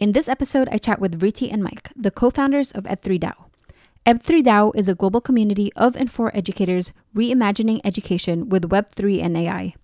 In 0.00 0.12
this 0.12 0.28
episode, 0.28 0.66
I 0.72 0.78
chat 0.78 0.98
with 0.98 1.20
Vriti 1.20 1.52
and 1.52 1.62
Mike, 1.62 1.90
the 1.94 2.10
co 2.10 2.30
founders 2.30 2.72
of 2.72 2.84
Ed3DAO. 2.84 3.34
Ed3DAO 4.06 4.74
is 4.74 4.88
a 4.88 4.94
global 4.94 5.20
community 5.20 5.70
of 5.76 5.94
and 5.94 6.10
for 6.10 6.34
educators 6.34 6.94
reimagining 7.14 7.82
education 7.84 8.48
with 8.48 8.70
Web3 8.70 9.22
and 9.22 9.36
AI. 9.36 9.74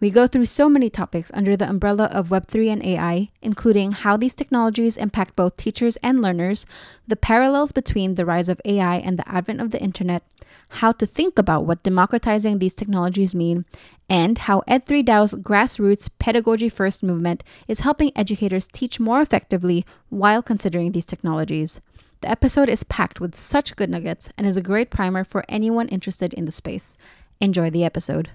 We 0.00 0.08
go 0.08 0.26
through 0.26 0.46
so 0.46 0.70
many 0.70 0.88
topics 0.88 1.30
under 1.34 1.54
the 1.54 1.68
umbrella 1.68 2.06
of 2.06 2.30
Web3 2.30 2.72
and 2.72 2.82
AI, 2.82 3.28
including 3.42 3.92
how 3.92 4.16
these 4.16 4.34
technologies 4.34 4.96
impact 4.96 5.36
both 5.36 5.58
teachers 5.58 5.98
and 5.98 6.22
learners, 6.22 6.64
the 7.06 7.16
parallels 7.16 7.70
between 7.70 8.14
the 8.14 8.24
rise 8.24 8.48
of 8.48 8.62
AI 8.64 8.96
and 8.96 9.18
the 9.18 9.28
advent 9.28 9.60
of 9.60 9.70
the 9.70 9.82
internet, 9.82 10.22
how 10.68 10.92
to 10.92 11.06
think 11.06 11.38
about 11.38 11.64
what 11.64 11.82
democratizing 11.82 12.58
these 12.58 12.74
technologies 12.74 13.34
mean, 13.34 13.64
and 14.08 14.38
how 14.38 14.62
Ed3DAO's 14.68 15.34
grassroots 15.34 16.08
pedagogy 16.18 16.68
first 16.68 17.02
movement 17.02 17.44
is 17.66 17.80
helping 17.80 18.12
educators 18.16 18.68
teach 18.72 19.00
more 19.00 19.20
effectively 19.20 19.84
while 20.08 20.42
considering 20.42 20.92
these 20.92 21.06
technologies. 21.06 21.80
The 22.20 22.30
episode 22.30 22.68
is 22.68 22.84
packed 22.84 23.20
with 23.20 23.34
such 23.34 23.76
good 23.76 23.90
nuggets 23.90 24.30
and 24.36 24.46
is 24.46 24.56
a 24.56 24.62
great 24.62 24.90
primer 24.90 25.24
for 25.24 25.44
anyone 25.48 25.88
interested 25.88 26.34
in 26.34 26.46
the 26.46 26.52
space. 26.52 26.96
Enjoy 27.40 27.70
the 27.70 27.84
episode. 27.84 28.30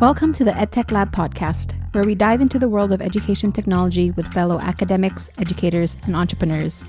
Welcome 0.00 0.32
to 0.34 0.44
the 0.44 0.52
EdTech 0.52 0.92
Lab 0.92 1.12
podcast, 1.12 1.74
where 1.92 2.04
we 2.04 2.14
dive 2.14 2.40
into 2.40 2.58
the 2.58 2.68
world 2.68 2.92
of 2.92 3.02
education 3.02 3.52
technology 3.52 4.10
with 4.12 4.32
fellow 4.32 4.58
academics, 4.60 5.28
educators, 5.36 5.96
and 6.04 6.16
entrepreneurs. 6.16 6.84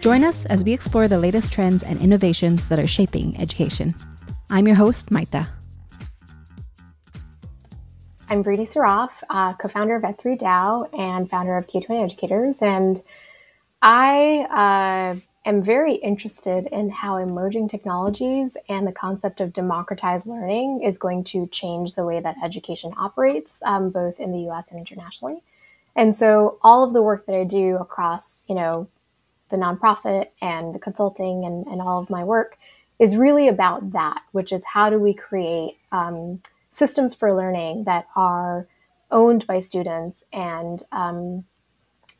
Join 0.00 0.22
us 0.22 0.44
as 0.44 0.62
we 0.62 0.72
explore 0.72 1.08
the 1.08 1.18
latest 1.18 1.52
trends 1.52 1.82
and 1.82 2.00
innovations 2.00 2.68
that 2.68 2.78
are 2.78 2.86
shaping 2.86 3.36
education. 3.40 3.96
I'm 4.48 4.66
your 4.68 4.76
host, 4.76 5.10
Maita. 5.10 5.48
I'm 8.30 8.44
Vriti 8.44 8.62
Saraf, 8.62 9.24
uh, 9.28 9.54
co-founder 9.54 9.96
of 9.96 10.04
Ed3DAO 10.04 10.96
and 10.96 11.28
founder 11.28 11.56
of 11.56 11.66
K20 11.66 12.04
Educators, 12.04 12.62
and 12.62 13.02
I 13.82 15.16
uh, 15.16 15.48
am 15.48 15.62
very 15.62 15.94
interested 15.94 16.66
in 16.66 16.90
how 16.90 17.16
emerging 17.16 17.68
technologies 17.68 18.56
and 18.68 18.86
the 18.86 18.92
concept 18.92 19.40
of 19.40 19.52
democratized 19.52 20.26
learning 20.26 20.82
is 20.82 20.96
going 20.96 21.24
to 21.24 21.48
change 21.48 21.94
the 21.94 22.04
way 22.04 22.20
that 22.20 22.36
education 22.44 22.92
operates, 22.96 23.60
um, 23.64 23.90
both 23.90 24.20
in 24.20 24.30
the 24.30 24.42
U.S. 24.42 24.70
and 24.70 24.78
internationally. 24.78 25.40
And 25.96 26.14
so, 26.14 26.58
all 26.62 26.84
of 26.84 26.92
the 26.92 27.02
work 27.02 27.26
that 27.26 27.34
I 27.34 27.42
do 27.42 27.78
across, 27.78 28.44
you 28.48 28.54
know, 28.54 28.86
the 29.50 29.56
nonprofit 29.56 30.26
and 30.40 30.74
the 30.74 30.78
consulting 30.78 31.44
and, 31.44 31.66
and 31.66 31.80
all 31.80 32.00
of 32.00 32.10
my 32.10 32.24
work 32.24 32.56
is 32.98 33.16
really 33.16 33.48
about 33.48 33.92
that, 33.92 34.22
which 34.32 34.52
is 34.52 34.64
how 34.64 34.90
do 34.90 34.98
we 34.98 35.14
create 35.14 35.76
um, 35.92 36.40
systems 36.70 37.14
for 37.14 37.32
learning 37.32 37.84
that 37.84 38.06
are 38.16 38.66
owned 39.10 39.46
by 39.46 39.58
students 39.60 40.24
and 40.32 40.82
um, 40.92 41.44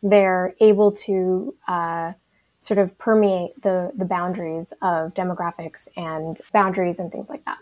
they're 0.02 0.54
able 0.60 0.92
to 0.92 1.54
uh, 1.66 2.12
sort 2.60 2.78
of 2.78 2.96
permeate 2.98 3.60
the, 3.62 3.92
the 3.96 4.04
boundaries 4.04 4.72
of 4.80 5.14
demographics 5.14 5.88
and 5.96 6.40
boundaries 6.52 6.98
and 6.98 7.10
things 7.10 7.28
like 7.28 7.44
that. 7.44 7.58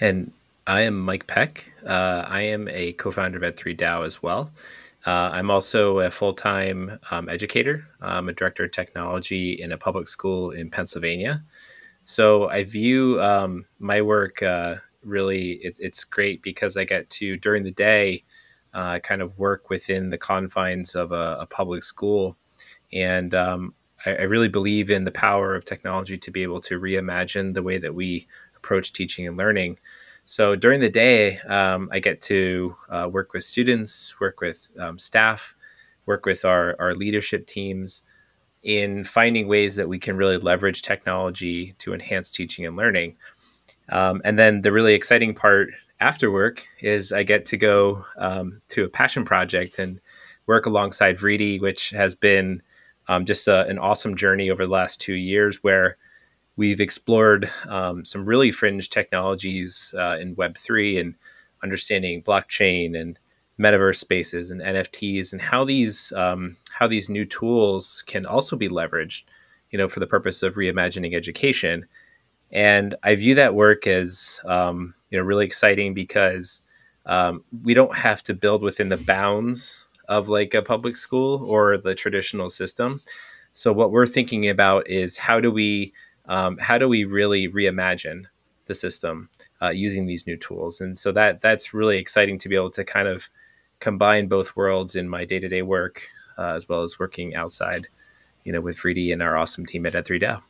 And 0.00 0.32
I 0.66 0.82
am 0.82 0.98
Mike 1.00 1.26
Peck. 1.26 1.72
Uh, 1.84 2.24
I 2.26 2.42
am 2.42 2.68
a 2.68 2.92
co 2.92 3.10
founder 3.10 3.42
of 3.42 3.54
Ed3DAO 3.54 4.04
as 4.04 4.22
well. 4.22 4.50
Uh, 5.06 5.30
I'm 5.32 5.50
also 5.50 6.00
a 6.00 6.10
full 6.10 6.32
time 6.32 6.98
um, 7.10 7.28
educator. 7.28 7.86
I'm 8.00 8.28
a 8.28 8.32
director 8.32 8.64
of 8.64 8.72
technology 8.72 9.52
in 9.52 9.72
a 9.72 9.76
public 9.76 10.08
school 10.08 10.50
in 10.50 10.70
Pennsylvania. 10.70 11.42
So 12.04 12.48
I 12.48 12.64
view 12.64 13.20
um, 13.22 13.66
my 13.78 14.02
work 14.02 14.42
uh, 14.42 14.76
really, 15.02 15.52
it, 15.52 15.78
it's 15.80 16.04
great 16.04 16.42
because 16.42 16.76
I 16.76 16.84
get 16.84 17.08
to, 17.10 17.36
during 17.36 17.64
the 17.64 17.70
day, 17.70 18.24
uh, 18.72 18.98
kind 18.98 19.22
of 19.22 19.38
work 19.38 19.70
within 19.70 20.10
the 20.10 20.18
confines 20.18 20.94
of 20.94 21.12
a, 21.12 21.38
a 21.40 21.46
public 21.46 21.82
school. 21.82 22.36
And 22.92 23.34
um, 23.34 23.74
I, 24.04 24.16
I, 24.16 24.22
really 24.22 24.48
believe 24.48 24.90
in 24.90 25.04
the 25.04 25.12
power 25.12 25.54
of 25.54 25.64
technology 25.64 26.18
to 26.18 26.30
be 26.30 26.42
able 26.42 26.60
to 26.62 26.80
reimagine 26.80 27.54
the 27.54 27.62
way 27.62 27.78
that 27.78 27.94
we 27.94 28.26
approach 28.56 28.92
teaching 28.92 29.28
and 29.28 29.36
learning. 29.36 29.78
So 30.24 30.56
during 30.56 30.80
the 30.80 30.88
day, 30.88 31.38
um, 31.40 31.88
I 31.92 31.98
get 31.98 32.20
to 32.22 32.74
uh, 32.88 33.08
work 33.12 33.32
with 33.32 33.44
students, 33.44 34.18
work 34.20 34.40
with 34.40 34.70
um, 34.78 34.98
staff, 34.98 35.54
work 36.06 36.24
with 36.24 36.44
our, 36.44 36.76
our 36.78 36.94
leadership 36.94 37.46
teams 37.46 38.02
in 38.62 39.04
finding 39.04 39.46
ways 39.46 39.76
that 39.76 39.88
we 39.88 39.98
can 39.98 40.16
really 40.16 40.38
leverage 40.38 40.80
technology 40.80 41.74
to 41.78 41.92
enhance 41.92 42.30
teaching 42.30 42.64
and 42.64 42.76
learning. 42.76 43.16
Um, 43.90 44.22
and 44.24 44.38
then 44.38 44.62
the 44.62 44.72
really 44.72 44.94
exciting 44.94 45.34
part 45.34 45.68
after 46.00 46.30
work 46.30 46.66
is 46.80 47.12
I 47.12 47.22
get 47.22 47.44
to 47.46 47.58
go 47.58 48.06
um, 48.16 48.62
to 48.68 48.84
a 48.84 48.88
passion 48.88 49.24
project 49.24 49.78
and 49.78 50.00
work 50.46 50.64
alongside 50.64 51.18
Vriti, 51.18 51.60
which 51.60 51.90
has 51.90 52.14
been 52.14 52.62
um, 53.08 53.26
just 53.26 53.46
a, 53.46 53.66
an 53.66 53.78
awesome 53.78 54.16
journey 54.16 54.50
over 54.50 54.64
the 54.64 54.72
last 54.72 55.00
two 55.00 55.14
years 55.14 55.62
where 55.62 55.98
we've 56.56 56.80
explored 56.80 57.50
um, 57.68 58.04
some 58.04 58.24
really 58.24 58.52
fringe 58.52 58.90
technologies 58.90 59.94
uh, 59.98 60.16
in 60.20 60.36
Web3 60.36 61.00
and 61.00 61.14
understanding 61.62 62.22
blockchain 62.22 62.98
and 62.98 63.18
metaverse 63.58 63.96
spaces 63.96 64.50
and 64.50 64.60
NFTs 64.60 65.32
and 65.32 65.40
how 65.40 65.64
these 65.64 66.12
um, 66.12 66.56
how 66.72 66.86
these 66.86 67.08
new 67.08 67.24
tools 67.24 68.04
can 68.06 68.26
also 68.26 68.56
be 68.56 68.68
leveraged, 68.68 69.24
you 69.70 69.78
know, 69.78 69.88
for 69.88 70.00
the 70.00 70.06
purpose 70.06 70.42
of 70.42 70.54
reimagining 70.54 71.14
education. 71.14 71.86
And 72.50 72.94
I 73.02 73.14
view 73.14 73.34
that 73.36 73.54
work 73.54 73.86
as 73.86 74.40
um, 74.44 74.94
you 75.10 75.18
know 75.18 75.24
really 75.24 75.46
exciting 75.46 75.94
because 75.94 76.62
um, 77.06 77.44
we 77.62 77.74
don't 77.74 77.96
have 77.96 78.22
to 78.24 78.34
build 78.34 78.62
within 78.62 78.88
the 78.88 78.96
bounds 78.96 79.84
of 80.08 80.28
like 80.28 80.54
a 80.54 80.62
public 80.62 80.96
school 80.96 81.44
or 81.44 81.78
the 81.78 81.94
traditional 81.94 82.50
system. 82.50 83.00
So 83.52 83.72
what 83.72 83.92
we're 83.92 84.06
thinking 84.06 84.48
about 84.48 84.88
is 84.90 85.16
how 85.16 85.40
do 85.40 85.50
we 85.50 85.92
um, 86.26 86.58
how 86.58 86.78
do 86.78 86.88
we 86.88 87.04
really 87.04 87.48
reimagine 87.48 88.26
the 88.66 88.74
system 88.74 89.28
uh, 89.60 89.70
using 89.70 90.06
these 90.06 90.26
new 90.26 90.36
tools? 90.36 90.80
And 90.80 90.96
so 90.96 91.12
that 91.12 91.40
that's 91.40 91.74
really 91.74 91.98
exciting 91.98 92.38
to 92.38 92.48
be 92.48 92.56
able 92.56 92.70
to 92.70 92.84
kind 92.84 93.08
of 93.08 93.28
combine 93.80 94.28
both 94.28 94.56
worlds 94.56 94.96
in 94.96 95.08
my 95.08 95.24
day 95.24 95.38
to 95.38 95.48
day 95.48 95.62
work 95.62 96.02
uh, 96.38 96.54
as 96.54 96.68
well 96.68 96.82
as 96.82 96.98
working 96.98 97.34
outside, 97.34 97.88
you 98.44 98.52
know, 98.52 98.60
with 98.60 98.78
Vriti 98.78 99.12
and 99.12 99.22
our 99.22 99.36
awesome 99.36 99.66
team 99.66 99.86
at 99.86 99.92
Ed3DAO. 99.92 100.42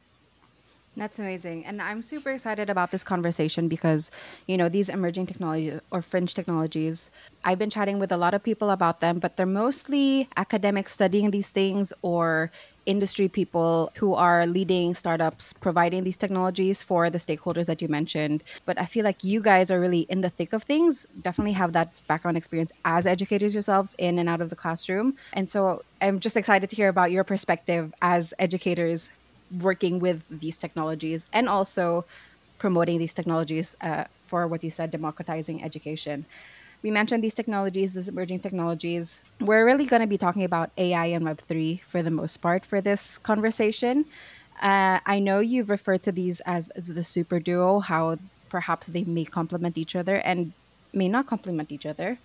That's 0.96 1.18
amazing. 1.18 1.66
And 1.66 1.82
I'm 1.82 2.02
super 2.02 2.30
excited 2.30 2.70
about 2.70 2.92
this 2.92 3.02
conversation 3.02 3.66
because, 3.66 4.12
you 4.46 4.56
know, 4.56 4.68
these 4.68 4.88
emerging 4.88 5.26
technologies 5.26 5.80
or 5.90 6.02
fringe 6.02 6.34
technologies, 6.34 7.10
I've 7.44 7.58
been 7.58 7.70
chatting 7.70 7.98
with 7.98 8.12
a 8.12 8.16
lot 8.16 8.32
of 8.32 8.44
people 8.44 8.70
about 8.70 9.00
them, 9.00 9.18
but 9.18 9.36
they're 9.36 9.44
mostly 9.44 10.28
academics 10.36 10.92
studying 10.92 11.32
these 11.32 11.48
things 11.48 11.92
or 12.02 12.52
industry 12.86 13.28
people 13.28 13.90
who 13.96 14.14
are 14.14 14.46
leading 14.46 14.94
startups 14.94 15.52
providing 15.54 16.04
these 16.04 16.16
technologies 16.16 16.82
for 16.82 17.10
the 17.10 17.18
stakeholders 17.18 17.66
that 17.66 17.80
you 17.80 17.88
mentioned. 17.88 18.42
But 18.64 18.78
I 18.80 18.86
feel 18.86 19.04
like 19.04 19.24
you 19.24 19.40
guys 19.40 19.70
are 19.70 19.80
really 19.80 20.00
in 20.08 20.20
the 20.20 20.30
thick 20.30 20.52
of 20.52 20.62
things, 20.62 21.06
definitely 21.22 21.52
have 21.52 21.72
that 21.72 21.92
background 22.06 22.36
experience 22.36 22.72
as 22.84 23.06
educators 23.06 23.54
yourselves 23.54 23.94
in 23.98 24.18
and 24.18 24.28
out 24.28 24.40
of 24.40 24.50
the 24.50 24.56
classroom. 24.56 25.16
And 25.32 25.48
so 25.48 25.82
I'm 26.00 26.20
just 26.20 26.36
excited 26.36 26.70
to 26.70 26.76
hear 26.76 26.88
about 26.88 27.10
your 27.10 27.24
perspective 27.24 27.92
as 28.02 28.34
educators 28.38 29.10
working 29.60 29.98
with 29.98 30.26
these 30.40 30.56
technologies 30.56 31.24
and 31.32 31.48
also 31.48 32.04
promoting 32.58 32.98
these 32.98 33.14
technologies 33.14 33.76
uh, 33.80 34.04
for 34.26 34.46
what 34.46 34.64
you 34.64 34.70
said, 34.70 34.90
democratizing 34.90 35.62
education. 35.62 36.24
We 36.84 36.90
mentioned 36.90 37.24
these 37.24 37.32
technologies, 37.32 37.94
these 37.94 38.08
emerging 38.08 38.40
technologies. 38.40 39.22
We're 39.40 39.64
really 39.64 39.86
going 39.86 40.02
to 40.02 40.06
be 40.06 40.18
talking 40.18 40.44
about 40.44 40.70
AI 40.76 41.06
and 41.06 41.24
Web3 41.24 41.80
for 41.80 42.02
the 42.02 42.10
most 42.10 42.36
part 42.42 42.66
for 42.66 42.82
this 42.82 43.16
conversation. 43.16 44.04
Uh, 44.60 45.00
I 45.06 45.18
know 45.18 45.40
you've 45.40 45.70
referred 45.70 46.02
to 46.02 46.12
these 46.12 46.40
as, 46.40 46.68
as 46.76 46.88
the 46.88 47.02
super 47.02 47.40
duo, 47.40 47.78
how 47.78 48.18
perhaps 48.50 48.88
they 48.88 49.02
may 49.02 49.24
complement 49.24 49.78
each 49.78 49.96
other 49.96 50.16
and 50.16 50.52
may 50.92 51.08
not 51.08 51.26
complement 51.26 51.72
each 51.72 51.86
other. 51.86 52.18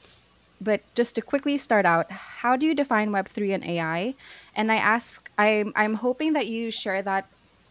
But 0.59 0.81
just 0.93 1.15
to 1.15 1.21
quickly 1.21 1.57
start 1.57 1.85
out, 1.85 2.11
how 2.11 2.57
do 2.57 2.65
you 2.65 2.75
define 2.75 3.11
Web3 3.11 3.53
and 3.53 3.63
AI? 3.63 4.13
And 4.53 4.73
I 4.73 4.75
ask, 4.75 5.31
I'm, 5.37 5.71
I'm 5.77 5.93
hoping 5.93 6.33
that 6.33 6.47
you 6.47 6.69
share 6.69 7.01
that 7.03 7.29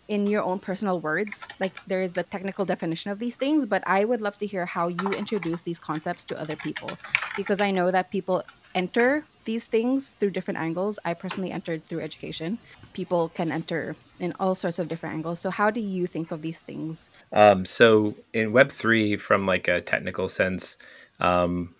in 0.08 0.26
your 0.26 0.42
own 0.42 0.58
personal 0.58 0.98
words. 1.00 1.46
Like 1.60 1.84
there 1.84 2.02
is 2.02 2.14
the 2.14 2.22
technical 2.22 2.64
definition 2.64 3.10
of 3.10 3.18
these 3.18 3.36
things, 3.36 3.66
but 3.66 3.86
I 3.86 4.04
would 4.04 4.20
love 4.20 4.38
to 4.38 4.46
hear 4.46 4.66
how 4.66 4.88
you 4.88 5.10
introduce 5.12 5.60
these 5.62 5.78
concepts 5.78 6.24
to 6.24 6.40
other 6.40 6.56
people 6.56 6.90
because 7.36 7.60
I 7.60 7.70
know 7.70 7.90
that 7.90 8.10
people 8.10 8.42
enter 8.74 9.24
these 9.44 9.66
things 9.66 10.10
through 10.10 10.30
different 10.30 10.58
angles. 10.58 10.98
I 11.04 11.14
personally 11.14 11.50
entered 11.50 11.84
through 11.84 12.00
education. 12.00 12.58
People 12.92 13.28
can 13.28 13.52
enter 13.52 13.96
in 14.18 14.34
all 14.40 14.54
sorts 14.54 14.78
of 14.78 14.88
different 14.88 15.14
angles. 15.14 15.40
So 15.40 15.50
how 15.50 15.70
do 15.70 15.80
you 15.80 16.06
think 16.06 16.30
of 16.30 16.42
these 16.42 16.58
things? 16.58 17.10
Um, 17.32 17.64
so 17.64 18.14
in 18.32 18.52
Web3, 18.52 19.20
from 19.20 19.46
like 19.46 19.68
a 19.68 19.80
technical 19.80 20.28
sense, 20.28 20.76
um, 21.20 21.74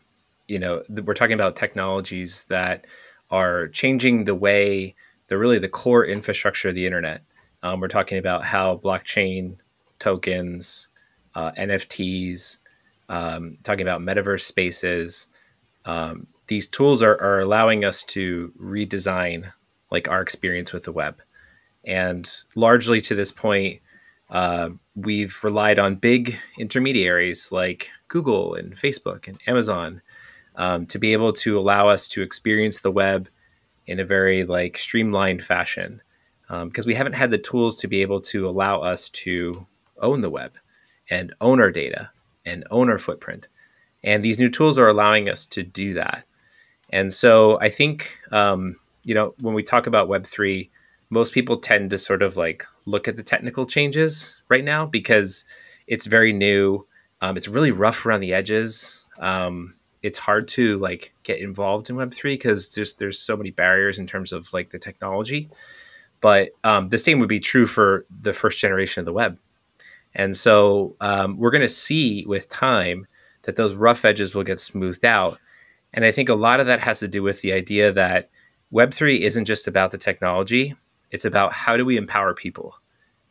you 0.47 0.59
know, 0.59 0.83
we're 0.89 1.15
talking 1.15 1.35
about 1.35 1.57
technologies 1.57 2.45
that 2.45 2.87
are 3.31 3.69
changing 3.69 4.25
the 4.25 4.35
way 4.35 4.95
they're 5.29 5.39
really 5.39 5.59
the 5.59 5.69
core 5.69 6.05
infrastructure 6.05 6.71
of 6.71 6.75
the 6.75 6.87
internet. 6.87 7.23
Um, 7.63 7.81
we're 7.81 7.89
talking 7.89 8.19
about 8.19 8.45
how 8.45 8.77
blockchain 8.77 9.57
tokens, 9.99 10.89
uh, 11.35 11.53
NFTs, 11.53 12.59
um, 13.09 13.59
talking 13.63 13.83
about 13.83 14.01
metaverse 14.01 14.43
spaces, 14.43 15.29
um, 15.87 16.27
these 16.47 16.67
tools 16.67 17.03
are, 17.03 17.21
are 17.21 17.41
allowing 17.41 17.85
us 17.85 18.03
to 18.03 18.53
redesign 18.61 19.53
like 19.91 20.09
our 20.09 20.21
experience 20.21 20.73
with 20.73 20.85
the 20.85 20.93
web. 20.93 21.21
And 21.85 22.31
largely 22.55 23.01
to 23.03 23.15
this 23.15 23.33
point, 23.33 23.81
uh, 24.31 24.71
we've 24.95 25.43
relied 25.43 25.79
on 25.79 25.95
big 25.95 26.39
intermediaries 26.59 27.51
like 27.51 27.91
Google 28.09 28.55
and 28.55 28.77
Facebook 28.77 29.27
and 29.27 29.39
Amazon 29.47 30.03
um, 30.57 30.87
to 30.87 30.99
be 30.99 31.13
able 31.13 31.33
to 31.35 31.59
allow 31.59 31.89
us 31.89 32.09
to 32.09 32.23
experience 32.23 32.81
the 32.81 32.91
web 32.91 33.29
in 33.87 33.99
a 34.01 34.05
very 34.05 34.45
like 34.45 34.77
streamlined 34.77 35.43
fashion 35.43 36.03
because 36.49 36.85
um, 36.85 36.89
we 36.89 36.95
haven't 36.95 37.13
had 37.15 37.31
the 37.31 37.39
tools 37.39 37.77
to 37.77 37.89
be 37.89 38.03
able 38.03 38.21
to 38.23 38.49
allow 38.49 38.81
us 38.81 39.09
to 39.11 39.67
own 40.01 40.23
the 40.23 40.31
web 40.31 40.53
and 41.11 41.35
own 41.41 41.61
our 41.61 41.71
data 41.71 42.11
and 42.47 42.65
own 42.71 42.89
our 42.89 42.99
footprint. 42.99 43.49
And 44.03 44.25
these 44.25 44.39
new 44.39 44.49
tools 44.49 44.79
are 44.79 44.89
allowing 44.89 45.29
us 45.29 45.45
to 45.47 45.63
do 45.63 45.95
that. 45.95 46.25
And 46.91 47.13
so 47.13 47.61
i 47.61 47.69
think 47.69 48.19
um, 48.33 48.77
you 49.05 49.15
know 49.15 49.35
when 49.41 49.55
we 49.55 49.63
talk 49.63 49.87
about 49.87 50.09
web3 50.09 50.69
most 51.11 51.33
people 51.33 51.57
tend 51.57 51.91
to 51.91 51.99
sort 51.99 52.23
of 52.23 52.37
like 52.37 52.67
look 52.87 53.09
at 53.09 53.17
the 53.17 53.23
technical 53.23 53.67
changes 53.67 54.43
right 54.49 54.65
now 54.65 54.87
because 54.87 55.45
it's 55.87 56.07
very 56.07 56.33
new. 56.33 56.87
Um, 57.21 57.37
it's 57.37 57.49
really 57.49 57.71
rough 57.71 58.05
around 58.05 58.21
the 58.21 58.35
edges. 58.35 59.07
Um, 59.19 59.75
it's 60.03 60.19
hard 60.19 60.47
to 60.49 60.79
like 60.79 61.13
get 61.23 61.41
involved 61.41 61.91
in 61.91 61.97
web3 61.97 62.23
because 62.23 62.75
there's 62.75 62.95
there's 62.95 63.19
so 63.19 63.37
many 63.37 63.51
barriers 63.51 63.99
in 63.99 64.07
terms 64.07 64.33
of 64.33 64.53
like 64.53 64.71
the 64.71 64.79
technology 64.79 65.49
but 66.21 66.51
um, 66.65 66.89
the 66.89 66.99
same 66.99 67.19
would 67.19 67.29
be 67.29 67.41
true 67.41 67.67
for 67.67 68.05
the 68.11 68.33
first 68.33 68.59
generation 68.59 69.01
of 69.01 69.07
the 69.07 69.13
web. 69.13 69.39
And 70.15 70.37
so 70.37 70.97
um, 71.01 71.37
we're 71.39 71.51
going 71.51 71.63
to 71.63 71.69
see 71.69 72.25
with 72.27 72.49
time 72.49 73.07
that 73.43 73.57
those 73.57 73.75
rough 73.75 74.05
edges 74.05 74.35
will 74.35 74.45
get 74.45 74.61
smoothed 74.61 75.05
out. 75.05 75.39
And 75.95 76.05
i 76.05 76.13
think 76.13 76.29
a 76.29 76.35
lot 76.35 76.61
of 76.61 76.67
that 76.67 76.81
has 76.81 77.01
to 77.01 77.09
do 77.09 77.23
with 77.23 77.41
the 77.41 77.53
idea 77.53 77.93
that 77.93 78.29
web3 78.73 79.21
isn't 79.21 79.47
just 79.47 79.67
about 79.67 79.91
the 79.91 79.99
technology 79.99 80.75
it's 81.11 81.25
about 81.25 81.53
how 81.53 81.77
do 81.77 81.85
we 81.85 81.97
empower 81.97 82.35
people. 82.35 82.77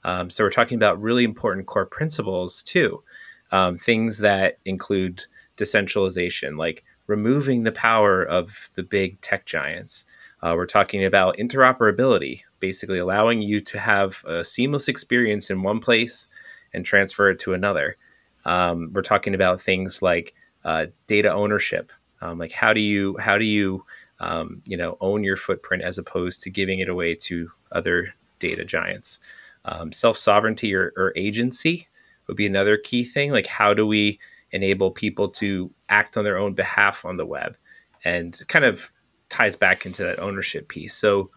Um, 0.04 0.30
so 0.30 0.44
we're 0.44 0.50
talking 0.50 0.78
about 0.78 1.01
really 1.01 1.24
important 1.24 1.68
core 1.68 1.86
principles 1.86 2.63
too. 2.63 3.04
Um, 3.51 3.78
things 3.78 4.19
that 4.19 4.57
include 4.66 5.24
decentralization, 5.56 6.57
like 6.57 6.83
removing 7.07 7.63
the 7.63 7.72
power 7.72 8.24
of 8.24 8.69
the 8.75 8.83
big 8.83 9.22
tech 9.22 9.45
giants. 9.45 10.06
Uh, 10.42 10.54
we're 10.56 10.66
talking 10.66 11.04
about 11.04 11.38
interoperability, 11.38 12.44
basically 12.60 13.00
allowing 13.00 13.42
you 13.42 13.60
to 13.62 13.80
have 13.80 14.24
a 14.25 14.44
seamless 14.44 14.88
experience 14.88 15.50
in 15.50 15.63
one 15.63 15.80
place 15.80 16.28
and 16.74 16.86
transfer 16.86 17.30
it 17.30 17.39
to 17.39 17.54
another. 17.54 17.98
Um, 18.45 18.92
we're 18.94 19.01
talking 19.01 19.34
about 19.34 19.60
things 19.60 20.01
like 20.01 20.34
uh, 20.63 20.88
data 21.07 21.34
ownership, 21.34 21.92
um, 22.22 22.38
like 22.39 22.51
how 22.51 22.74
do 22.74 22.80
you 22.80 23.18
how 23.18 23.38
do 23.38 23.45
you 23.45 23.84
um, 24.19 24.62
you 24.66 24.78
know 24.78 24.98
own 25.01 25.24
your 25.24 25.38
footprint 25.38 25.84
as 25.84 25.98
opposed 25.98 26.42
to 26.42 26.50
giving 26.50 26.80
it 26.80 26.90
away 26.90 27.16
to 27.16 27.51
other 27.72 28.13
data 28.40 28.63
giants. 28.63 29.19
Um, 29.66 29.92
Self 29.92 30.18
sovereignty 30.18 30.74
or, 30.74 30.94
or 30.95 31.13
agency 31.16 31.88
would 32.28 32.38
be 32.38 32.48
another 32.48 32.78
key 32.78 33.04
thing. 33.04 33.31
Like 33.31 33.48
how 33.48 33.74
do 33.74 33.86
we 33.86 34.19
enable 34.51 34.92
people 34.92 35.28
to 35.30 35.72
act 35.90 36.16
on 36.16 36.24
their 36.24 36.38
own 36.38 36.54
behalf 36.54 37.04
on 37.04 37.18
the 37.18 37.25
web 37.25 37.57
and 38.06 38.40
kind 38.48 38.63
of 38.66 38.92
ties 39.38 39.56
back 39.56 39.86
into 39.86 40.04
that 40.04 40.19
ownership 40.19 40.68
piece. 40.68 40.95
So 40.95 41.30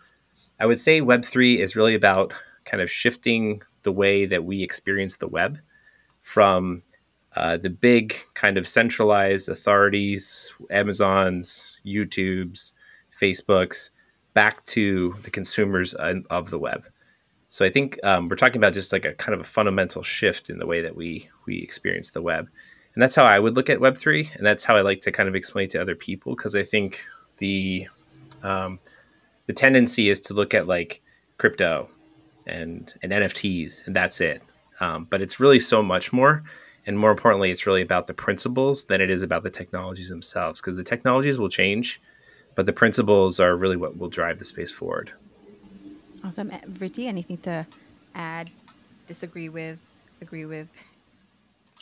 I 0.58 0.66
would 0.66 0.78
say 0.78 1.00
Web3 1.00 1.58
is 1.58 1.76
really 1.76 1.94
about 1.94 2.32
kind 2.64 2.82
of 2.82 2.90
shifting 2.90 3.62
the 3.82 3.92
way 3.92 4.24
that 4.24 4.44
we 4.44 4.62
experience 4.62 5.18
the 5.18 5.28
web 5.28 5.58
from 6.22 6.82
uh, 7.36 7.58
the 7.58 7.70
big 7.70 8.14
kind 8.34 8.56
of 8.56 8.66
centralized 8.66 9.48
authorities, 9.48 10.54
Amazon's, 10.70 11.78
YouTube's, 11.84 12.72
Facebook's, 13.18 13.90
back 14.32 14.64
to 14.64 15.14
the 15.22 15.30
consumers 15.30 15.92
of 15.94 16.50
the 16.50 16.58
web. 16.58 16.84
So 17.48 17.66
I 17.66 17.70
think 17.70 17.98
um, 18.04 18.26
we're 18.26 18.36
talking 18.36 18.58
about 18.58 18.72
just 18.72 18.92
like 18.92 19.04
a 19.04 19.12
kind 19.14 19.34
of 19.34 19.40
a 19.40 19.44
fundamental 19.44 20.02
shift 20.02 20.48
in 20.48 20.58
the 20.58 20.66
way 20.66 20.80
that 20.80 20.96
we 20.96 21.28
we 21.46 21.58
experience 21.58 22.10
the 22.10 22.22
web 22.22 22.48
and 22.94 23.02
that's 23.02 23.14
how 23.14 23.24
I 23.24 23.38
would 23.38 23.56
look 23.56 23.70
at 23.70 23.80
Web 23.80 23.96
three, 23.96 24.30
and 24.34 24.44
that's 24.44 24.64
how 24.64 24.76
I 24.76 24.80
like 24.80 25.00
to 25.02 25.12
kind 25.12 25.28
of 25.28 25.34
explain 25.34 25.68
to 25.68 25.80
other 25.80 25.94
people 25.94 26.34
because 26.34 26.56
I 26.56 26.62
think 26.62 27.04
the 27.40 27.88
um, 28.42 28.78
the 29.46 29.52
tendency 29.52 30.08
is 30.08 30.20
to 30.20 30.34
look 30.34 30.54
at 30.54 30.68
like 30.68 31.02
crypto 31.38 31.88
and 32.46 32.94
and 33.02 33.10
NFTs, 33.12 33.86
and 33.86 33.96
that's 33.96 34.20
it. 34.20 34.42
Um, 34.78 35.06
but 35.10 35.20
it's 35.20 35.40
really 35.40 35.58
so 35.58 35.82
much 35.82 36.12
more, 36.12 36.42
and 36.86 36.98
more 36.98 37.10
importantly, 37.10 37.50
it's 37.50 37.66
really 37.66 37.82
about 37.82 38.06
the 38.06 38.14
principles 38.14 38.84
than 38.84 39.00
it 39.00 39.10
is 39.10 39.22
about 39.22 39.42
the 39.42 39.50
technologies 39.50 40.08
themselves. 40.08 40.60
Because 40.60 40.76
the 40.76 40.84
technologies 40.84 41.38
will 41.38 41.48
change, 41.48 42.00
but 42.54 42.66
the 42.66 42.72
principles 42.72 43.40
are 43.40 43.56
really 43.56 43.76
what 43.76 43.98
will 43.98 44.08
drive 44.08 44.38
the 44.38 44.44
space 44.44 44.72
forward. 44.72 45.12
Awesome, 46.24 46.50
Vriti. 46.50 47.06
Anything 47.06 47.38
to 47.38 47.66
add? 48.14 48.50
Disagree 49.06 49.48
with? 49.48 49.78
Agree 50.22 50.44
with? 50.44 50.68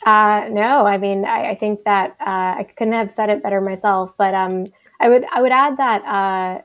Uh, 0.05 0.47
no, 0.49 0.85
I 0.85 0.97
mean, 0.97 1.25
I, 1.25 1.49
I 1.51 1.55
think 1.55 1.83
that 1.83 2.15
uh, 2.21 2.55
I 2.59 2.67
couldn't 2.75 2.93
have 2.93 3.11
said 3.11 3.29
it 3.29 3.43
better 3.43 3.59
myself. 3.59 4.13
But 4.17 4.33
um, 4.33 4.67
I 4.99 5.09
would 5.09 5.25
I 5.31 5.41
would 5.41 5.51
add 5.51 5.77
that 5.77 6.03
uh, 6.05 6.61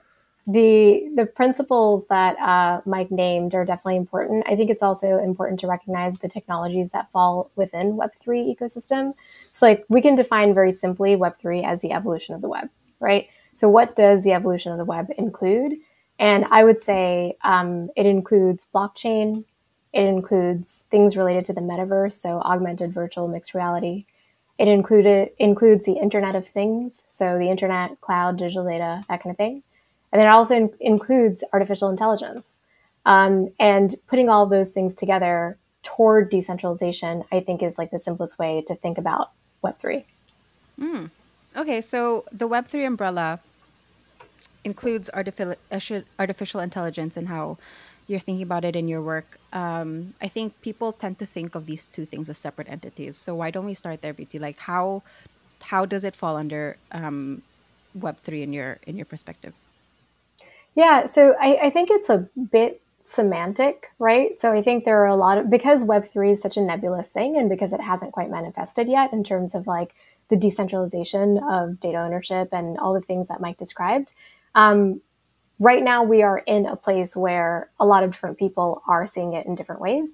the 0.46 1.08
the 1.14 1.26
principles 1.26 2.04
that 2.08 2.38
uh, 2.38 2.80
Mike 2.84 3.10
named 3.10 3.54
are 3.54 3.64
definitely 3.64 3.96
important. 3.96 4.44
I 4.46 4.56
think 4.56 4.70
it's 4.70 4.82
also 4.82 5.18
important 5.18 5.60
to 5.60 5.66
recognize 5.66 6.18
the 6.18 6.28
technologies 6.28 6.90
that 6.90 7.10
fall 7.12 7.50
within 7.56 7.96
Web 7.96 8.10
three 8.20 8.54
ecosystem. 8.54 9.14
So, 9.50 9.66
like, 9.66 9.84
we 9.88 10.02
can 10.02 10.16
define 10.16 10.52
very 10.54 10.72
simply 10.72 11.16
Web 11.16 11.38
three 11.40 11.62
as 11.62 11.80
the 11.80 11.92
evolution 11.92 12.34
of 12.34 12.40
the 12.40 12.48
web, 12.48 12.68
right? 13.00 13.28
So, 13.54 13.68
what 13.68 13.96
does 13.96 14.22
the 14.22 14.32
evolution 14.32 14.72
of 14.72 14.78
the 14.78 14.84
web 14.84 15.08
include? 15.16 15.78
And 16.18 16.44
I 16.50 16.64
would 16.64 16.82
say 16.82 17.36
um, 17.42 17.90
it 17.96 18.06
includes 18.06 18.66
blockchain, 18.72 19.44
it 19.92 20.02
includes 20.02 20.84
things 20.90 21.16
related 21.16 21.46
to 21.46 21.52
the 21.52 21.60
metaverse, 21.60 22.12
so 22.12 22.40
augmented 22.40 22.92
virtual 22.92 23.28
mixed 23.28 23.54
reality. 23.54 24.04
It 24.58 24.68
included 24.68 25.30
includes 25.38 25.84
the 25.84 25.94
Internet 25.94 26.34
of 26.34 26.46
Things, 26.46 27.02
so 27.10 27.38
the 27.38 27.50
internet, 27.50 28.00
cloud, 28.00 28.38
digital 28.38 28.64
data, 28.64 29.02
that 29.08 29.22
kind 29.22 29.32
of 29.32 29.36
thing. 29.36 29.62
And 30.12 30.20
then 30.20 30.28
it 30.28 30.30
also 30.30 30.54
in- 30.54 30.72
includes 30.80 31.42
artificial 31.52 31.90
intelligence. 31.90 32.56
Um, 33.04 33.52
and 33.58 33.94
putting 34.06 34.28
all 34.28 34.46
those 34.46 34.70
things 34.70 34.94
together 34.94 35.58
toward 35.82 36.30
decentralization, 36.30 37.24
I 37.30 37.40
think, 37.40 37.62
is 37.62 37.78
like 37.78 37.90
the 37.90 37.98
simplest 37.98 38.38
way 38.38 38.64
to 38.68 38.74
think 38.74 38.96
about 38.96 39.30
Web3. 39.62 40.04
Mm. 40.80 41.10
Okay, 41.56 41.80
so 41.80 42.24
the 42.32 42.48
Web3 42.48 42.86
umbrella 42.86 43.40
includes 44.64 45.10
artificial, 45.12 46.02
artificial 46.18 46.60
intelligence 46.60 47.16
and 47.16 47.28
how 47.28 47.58
you're 48.08 48.20
thinking 48.20 48.44
about 48.44 48.64
it 48.64 48.76
in 48.76 48.88
your 48.88 49.02
work, 49.02 49.38
um, 49.52 50.14
I 50.20 50.28
think 50.28 50.60
people 50.60 50.92
tend 50.92 51.18
to 51.18 51.26
think 51.26 51.54
of 51.54 51.66
these 51.66 51.84
two 51.84 52.06
things 52.06 52.28
as 52.28 52.38
separate 52.38 52.68
entities. 52.68 53.16
So 53.16 53.34
why 53.34 53.50
don't 53.50 53.66
we 53.66 53.74
start 53.74 54.00
there, 54.02 54.14
Vriti? 54.14 54.40
Like 54.40 54.58
how 54.58 55.02
how 55.60 55.86
does 55.86 56.04
it 56.04 56.14
fall 56.14 56.36
under 56.36 56.76
um, 56.92 57.42
Web 57.94 58.16
three 58.18 58.42
in 58.42 58.52
your 58.52 58.78
in 58.86 58.96
your 58.96 59.06
perspective? 59.06 59.54
Yeah, 60.74 61.06
so 61.06 61.36
I, 61.40 61.58
I 61.62 61.70
think 61.70 61.88
it's 61.90 62.10
a 62.10 62.28
bit 62.50 62.80
semantic, 63.04 63.90
right? 63.98 64.40
So 64.40 64.52
I 64.52 64.62
think 64.62 64.84
there 64.84 64.98
are 65.02 65.06
a 65.06 65.16
lot 65.16 65.38
of 65.38 65.50
because 65.50 65.84
Web 65.84 66.10
three 66.10 66.32
is 66.32 66.42
such 66.42 66.56
a 66.56 66.60
nebulous 66.60 67.08
thing, 67.08 67.36
and 67.36 67.48
because 67.48 67.72
it 67.72 67.80
hasn't 67.80 68.12
quite 68.12 68.30
manifested 68.30 68.88
yet 68.88 69.12
in 69.12 69.22
terms 69.24 69.54
of 69.54 69.66
like 69.66 69.94
the 70.30 70.36
decentralization 70.36 71.38
of 71.38 71.80
data 71.80 71.98
ownership 71.98 72.48
and 72.52 72.78
all 72.78 72.94
the 72.94 73.00
things 73.00 73.28
that 73.28 73.40
Mike 73.40 73.58
described. 73.58 74.12
Um, 74.54 75.00
right 75.58 75.82
now 75.82 76.02
we 76.02 76.22
are 76.22 76.38
in 76.46 76.66
a 76.66 76.76
place 76.76 77.16
where 77.16 77.68
a 77.78 77.86
lot 77.86 78.02
of 78.02 78.10
different 78.12 78.38
people 78.38 78.82
are 78.88 79.06
seeing 79.06 79.32
it 79.34 79.46
in 79.46 79.54
different 79.54 79.80
ways. 79.80 80.08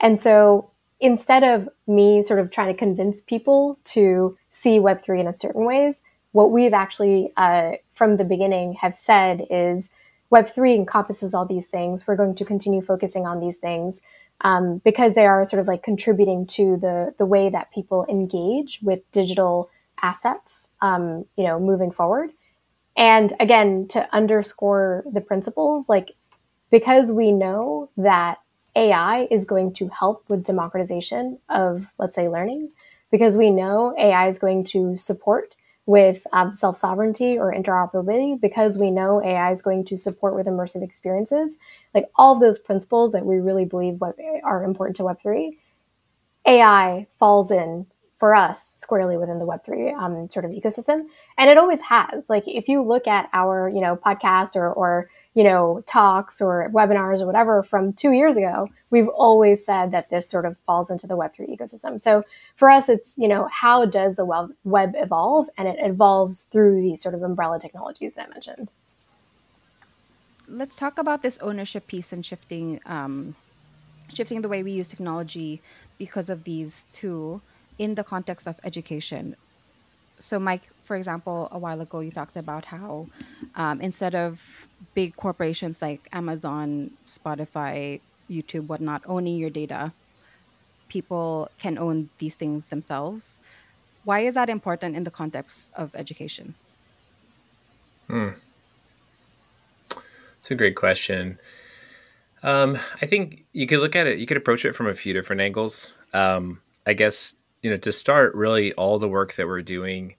And 0.00 0.18
so 0.18 0.70
instead 1.00 1.44
of 1.44 1.68
me 1.86 2.22
sort 2.22 2.40
of 2.40 2.50
trying 2.50 2.72
to 2.72 2.78
convince 2.78 3.20
people 3.20 3.78
to 3.84 4.36
see 4.50 4.78
Web3 4.78 5.20
in 5.20 5.26
a 5.26 5.32
certain 5.32 5.64
ways, 5.64 6.02
what 6.32 6.50
we've 6.50 6.74
actually, 6.74 7.32
uh, 7.36 7.72
from 7.94 8.16
the 8.16 8.24
beginning, 8.24 8.74
have 8.74 8.94
said 8.94 9.46
is 9.50 9.88
Web3 10.32 10.74
encompasses 10.74 11.34
all 11.34 11.46
these 11.46 11.66
things. 11.66 12.06
We're 12.06 12.16
going 12.16 12.34
to 12.34 12.44
continue 12.44 12.82
focusing 12.82 13.26
on 13.26 13.40
these 13.40 13.56
things 13.58 14.00
um, 14.42 14.78
because 14.84 15.14
they 15.14 15.26
are 15.26 15.44
sort 15.44 15.60
of 15.60 15.68
like 15.68 15.82
contributing 15.82 16.46
to 16.48 16.76
the, 16.76 17.14
the 17.18 17.26
way 17.26 17.48
that 17.48 17.72
people 17.72 18.04
engage 18.08 18.80
with 18.82 19.00
digital 19.12 19.70
assets, 20.02 20.68
um, 20.82 21.24
you 21.36 21.44
know, 21.44 21.58
moving 21.58 21.90
forward. 21.90 22.30
And 22.96 23.32
again, 23.40 23.88
to 23.88 24.08
underscore 24.14 25.04
the 25.12 25.20
principles, 25.20 25.88
like 25.88 26.12
because 26.70 27.12
we 27.12 27.32
know 27.32 27.90
that 27.96 28.38
AI 28.76 29.28
is 29.30 29.46
going 29.46 29.74
to 29.74 29.88
help 29.88 30.24
with 30.28 30.46
democratization 30.46 31.40
of, 31.48 31.88
let's 31.98 32.16
say, 32.16 32.28
learning, 32.28 32.70
because 33.10 33.36
we 33.36 33.50
know 33.50 33.94
AI 33.98 34.28
is 34.28 34.38
going 34.38 34.64
to 34.66 34.96
support 34.96 35.54
with 35.86 36.26
um, 36.32 36.54
self 36.54 36.76
sovereignty 36.76 37.38
or 37.38 37.54
interoperability, 37.54 38.40
because 38.40 38.78
we 38.78 38.90
know 38.92 39.24
AI 39.24 39.52
is 39.52 39.62
going 39.62 39.84
to 39.86 39.96
support 39.96 40.34
with 40.34 40.46
immersive 40.46 40.82
experiences, 40.84 41.56
like 41.94 42.06
all 42.16 42.34
of 42.34 42.40
those 42.40 42.58
principles 42.58 43.12
that 43.12 43.26
we 43.26 43.38
really 43.38 43.64
believe 43.64 44.00
what 44.00 44.16
are 44.44 44.64
important 44.64 44.96
to 44.96 45.04
Web3, 45.04 45.56
AI 46.46 47.06
falls 47.18 47.50
in 47.50 47.86
for 48.18 48.34
us 48.34 48.72
squarely 48.76 49.16
within 49.16 49.38
the 49.38 49.46
Web3 49.46 49.94
um, 49.94 50.28
sort 50.30 50.44
of 50.44 50.50
ecosystem. 50.50 51.06
And 51.38 51.50
it 51.50 51.58
always 51.58 51.82
has. 51.82 52.28
Like 52.28 52.44
if 52.46 52.68
you 52.68 52.82
look 52.82 53.06
at 53.06 53.28
our, 53.32 53.68
you 53.68 53.80
know, 53.80 53.96
podcasts 53.96 54.56
or, 54.56 54.72
or, 54.72 55.10
you 55.34 55.44
know, 55.44 55.82
talks 55.86 56.40
or 56.40 56.70
webinars 56.72 57.20
or 57.20 57.26
whatever 57.26 57.62
from 57.62 57.92
two 57.92 58.12
years 58.12 58.38
ago, 58.38 58.70
we've 58.90 59.08
always 59.08 59.64
said 59.64 59.90
that 59.90 60.08
this 60.08 60.30
sort 60.30 60.46
of 60.46 60.56
falls 60.60 60.90
into 60.90 61.06
the 61.06 61.16
Web3 61.16 61.54
ecosystem. 61.54 62.00
So 62.00 62.24
for 62.54 62.70
us, 62.70 62.88
it's, 62.88 63.12
you 63.18 63.28
know, 63.28 63.48
how 63.52 63.84
does 63.84 64.16
the 64.16 64.24
web, 64.24 64.50
web 64.64 64.94
evolve? 64.96 65.48
And 65.58 65.68
it 65.68 65.76
evolves 65.80 66.44
through 66.44 66.80
these 66.80 67.02
sort 67.02 67.14
of 67.14 67.22
umbrella 67.22 67.60
technologies 67.60 68.14
that 68.14 68.28
I 68.28 68.30
mentioned. 68.30 68.70
Let's 70.48 70.76
talk 70.76 70.96
about 70.96 71.22
this 71.22 71.36
ownership 71.38 71.86
piece 71.86 72.12
and 72.12 72.24
shifting, 72.24 72.80
um, 72.86 73.34
shifting 74.14 74.40
the 74.40 74.48
way 74.48 74.62
we 74.62 74.70
use 74.70 74.88
technology 74.88 75.60
because 75.98 76.30
of 76.30 76.44
these 76.44 76.86
two 76.92 77.42
in 77.78 77.94
the 77.94 78.04
context 78.04 78.46
of 78.46 78.58
education. 78.64 79.36
So, 80.18 80.38
Mike, 80.38 80.62
for 80.84 80.96
example, 80.96 81.48
a 81.52 81.58
while 81.58 81.80
ago 81.80 82.00
you 82.00 82.10
talked 82.10 82.36
about 82.36 82.66
how 82.66 83.06
um, 83.54 83.80
instead 83.80 84.14
of 84.14 84.66
big 84.94 85.16
corporations 85.16 85.82
like 85.82 86.08
Amazon, 86.12 86.90
Spotify, 87.06 88.00
YouTube, 88.30 88.66
whatnot, 88.66 89.02
owning 89.06 89.36
your 89.36 89.50
data, 89.50 89.92
people 90.88 91.50
can 91.58 91.76
own 91.76 92.08
these 92.18 92.34
things 92.34 92.68
themselves. 92.68 93.38
Why 94.04 94.20
is 94.20 94.34
that 94.34 94.48
important 94.48 94.96
in 94.96 95.04
the 95.04 95.10
context 95.10 95.70
of 95.76 95.94
education? 95.94 96.54
Hmm. 98.06 98.30
It's 100.38 100.50
a 100.50 100.54
great 100.54 100.76
question. 100.76 101.38
Um, 102.42 102.78
I 103.02 103.06
think 103.06 103.44
you 103.52 103.66
could 103.66 103.80
look 103.80 103.96
at 103.96 104.06
it, 104.06 104.18
you 104.18 104.26
could 104.26 104.36
approach 104.36 104.64
it 104.64 104.74
from 104.74 104.86
a 104.86 104.94
few 104.94 105.12
different 105.12 105.42
angles. 105.42 105.94
Um, 106.14 106.60
I 106.86 106.94
guess 106.94 107.34
you 107.62 107.70
know 107.70 107.76
to 107.76 107.92
start 107.92 108.34
really 108.34 108.72
all 108.74 108.98
the 108.98 109.08
work 109.08 109.34
that 109.34 109.46
we're 109.46 109.62
doing 109.62 110.16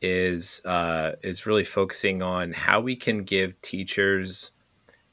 is 0.00 0.60
uh, 0.64 1.12
is 1.22 1.46
really 1.46 1.64
focusing 1.64 2.22
on 2.22 2.52
how 2.52 2.80
we 2.80 2.94
can 2.96 3.24
give 3.24 3.60
teachers 3.62 4.52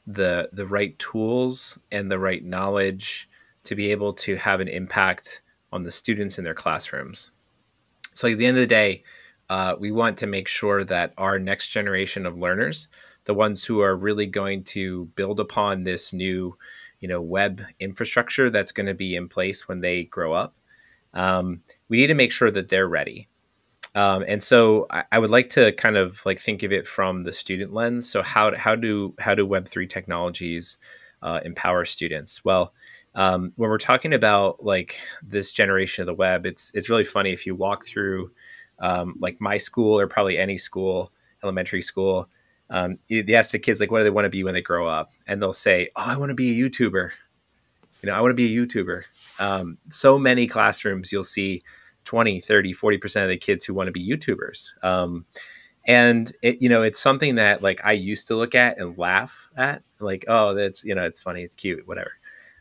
the 0.06 0.50
the 0.54 0.66
right 0.66 0.98
tools 1.00 1.80
and 1.92 2.12
the 2.12 2.20
right 2.20 2.44
knowledge 2.44 3.28
to 3.64 3.76
be 3.76 3.92
able 3.92 4.14
to 4.14 4.36
have 4.36 4.60
an 4.60 4.68
impact 4.68 5.42
on 5.72 5.84
the 5.84 5.92
students 5.92 6.38
in 6.38 6.44
their 6.44 6.54
classrooms. 6.54 7.32
So 8.14 8.30
at 8.30 8.38
the 8.38 8.46
end 8.46 8.58
of 8.58 8.62
the 8.62 8.68
day, 8.68 9.04
uh, 9.50 9.76
we 9.78 9.92
want 9.92 10.18
to 10.20 10.28
make 10.28 10.48
sure 10.48 10.84
that 10.84 11.14
our 11.18 11.38
next 11.38 11.68
generation 11.68 12.26
of 12.26 12.38
learners, 12.38 12.88
the 13.26 13.34
ones 13.34 13.66
who 13.66 13.82
are 13.82 13.96
really 13.96 14.28
going 14.28 14.64
to 14.64 15.06
build 15.16 15.40
upon 15.40 15.84
this 15.84 16.14
new, 16.14 16.56
you 17.00 17.08
know, 17.08 17.22
web 17.22 17.62
infrastructure 17.80 18.50
that's 18.50 18.72
going 18.72 18.86
to 18.86 18.94
be 18.94 19.16
in 19.16 19.28
place 19.28 19.68
when 19.68 19.82
they 19.82 20.04
grow 20.04 20.34
up, 20.34 20.56
um, 21.16 21.62
we 21.90 21.98
need 21.98 22.08
to 22.08 22.14
make 22.14 22.32
sure 22.32 22.52
that 22.52 22.70
they're 22.70 22.88
ready. 22.88 23.28
Um, 23.96 24.26
and 24.28 24.44
so 24.44 24.88
I, 24.92 25.04
I, 25.14 25.20
would 25.20 25.30
like 25.30 25.50
to 25.52 25.72
kind 25.72 25.96
of 25.96 26.24
like 26.26 26.40
think 26.40 26.64
of 26.64 26.74
it 26.74 26.86
from 26.86 27.24
the 27.24 27.32
student 27.32 27.74
lens. 27.74 28.10
So 28.10 28.22
how 28.22 28.54
how 28.56 28.76
do 28.76 29.14
how 29.20 29.34
do 29.36 29.46
Web 29.46 29.70
three 29.70 29.88
technologies 29.88 30.78
uh, 31.22 31.40
empower 31.46 31.86
students? 31.86 32.44
Well, 32.44 32.74
um, 33.16 33.54
when 33.56 33.70
we're 33.70 33.78
talking 33.78 34.14
about 34.14 34.66
like 34.66 35.00
this 35.24 35.52
generation 35.52 36.02
of 36.02 36.08
the 36.08 36.14
web, 36.14 36.46
it's 36.46 36.74
it's 36.76 36.90
really 36.90 37.06
funny 37.06 37.32
if 37.32 37.46
you 37.46 37.56
walk 37.56 37.86
through 37.86 38.32
um, 38.80 39.16
like 39.20 39.40
my 39.40 39.56
school 39.56 39.98
or 39.98 40.08
probably 40.08 40.38
any 40.38 40.58
school, 40.58 41.10
elementary 41.42 41.82
school. 41.82 42.28
Um, 42.70 42.98
you, 43.08 43.24
you 43.26 43.36
ask 43.36 43.52
the 43.52 43.60
kids 43.60 43.80
like, 43.80 43.92
what 43.92 44.00
do 44.00 44.04
they 44.04 44.10
want 44.10 44.26
to 44.26 44.30
be 44.30 44.44
when 44.44 44.56
they 44.56 44.62
grow 44.62 44.88
up, 44.88 45.10
and 45.26 45.42
they'll 45.42 45.54
say, 45.54 45.90
"Oh, 45.96 46.04
I 46.06 46.18
want 46.18 46.32
to 46.32 46.36
be 46.36 46.52
a 46.52 46.70
YouTuber." 46.70 47.12
You 48.02 48.08
know, 48.08 48.14
I 48.14 48.20
want 48.20 48.32
to 48.32 48.36
be 48.36 48.54
a 48.54 48.66
YouTuber 48.66 49.04
um, 49.40 49.78
so 49.90 50.18
many 50.18 50.48
classrooms 50.48 51.12
you'll 51.12 51.24
see 51.24 51.62
20 52.06 52.40
30 52.40 52.74
40% 52.74 53.24
of 53.24 53.30
the 53.30 53.38
kids 53.38 53.66
who 53.66 53.74
want 53.74 53.88
to 53.88 53.92
be 53.92 54.08
youtubers. 54.08 54.72
Um, 54.84 55.26
and 55.88 56.32
it, 56.42 56.62
you 56.62 56.70
know 56.70 56.82
it's 56.82 57.00
something 57.00 57.36
that 57.36 57.62
like 57.62 57.80
i 57.86 57.92
used 57.92 58.26
to 58.28 58.36
look 58.36 58.56
at 58.56 58.80
and 58.80 58.98
laugh 58.98 59.48
at 59.56 59.84
like 60.00 60.26
oh 60.28 60.56
that's 60.56 60.84
you 60.84 60.96
know 60.96 61.04
it's 61.04 61.22
funny 61.22 61.44
it's 61.44 61.56
cute 61.56 61.88
whatever. 61.88 62.12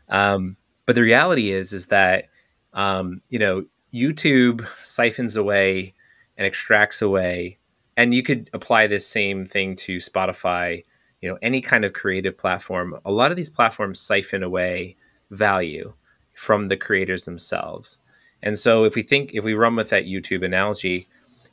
Um, 0.09 0.57
but 0.85 0.93
the 0.93 1.01
reality 1.01 1.51
is 1.51 1.73
is 1.73 1.87
that 1.87 2.29
um, 2.73 3.21
you 3.29 3.39
know 3.39 3.65
youtube 3.93 4.67
siphons 4.83 5.35
away 5.35 5.93
and 6.37 6.45
extracts 6.45 7.01
away 7.01 7.57
and 7.97 8.13
you 8.13 8.21
could 8.21 8.49
apply 8.53 8.87
this 8.87 9.07
same 9.07 9.45
thing 9.45 9.73
to 9.73 9.97
spotify 9.97 10.83
you 11.25 11.31
know 11.31 11.39
any 11.41 11.59
kind 11.59 11.83
of 11.83 11.93
creative 11.93 12.37
platform. 12.37 12.99
A 13.03 13.11
lot 13.11 13.31
of 13.31 13.37
these 13.37 13.49
platforms 13.49 13.99
siphon 13.99 14.43
away 14.43 14.95
value 15.31 15.91
from 16.35 16.65
the 16.65 16.77
creators 16.77 17.23
themselves. 17.23 17.99
And 18.43 18.59
so 18.59 18.83
if 18.83 18.95
we 18.95 19.01
think 19.01 19.33
if 19.33 19.43
we 19.43 19.53
run 19.53 19.75
with 19.75 19.89
that 19.89 20.05
YouTube 20.05 20.45
analogy, 20.45 21.07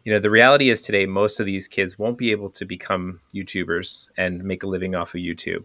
you 0.05 0.13
know, 0.13 0.19
the 0.19 0.31
reality 0.31 0.69
is 0.69 0.83
today 0.83 1.07
most 1.07 1.41
of 1.41 1.47
these 1.47 1.69
kids 1.69 1.99
won't 1.99 2.19
be 2.19 2.33
able 2.33 2.51
to 2.51 2.65
become 2.65 3.21
YouTubers 3.35 4.09
and 4.17 4.45
make 4.45 4.63
a 4.63 4.67
living 4.67 4.95
off 4.95 5.15
of 5.15 5.21
YouTube. 5.21 5.65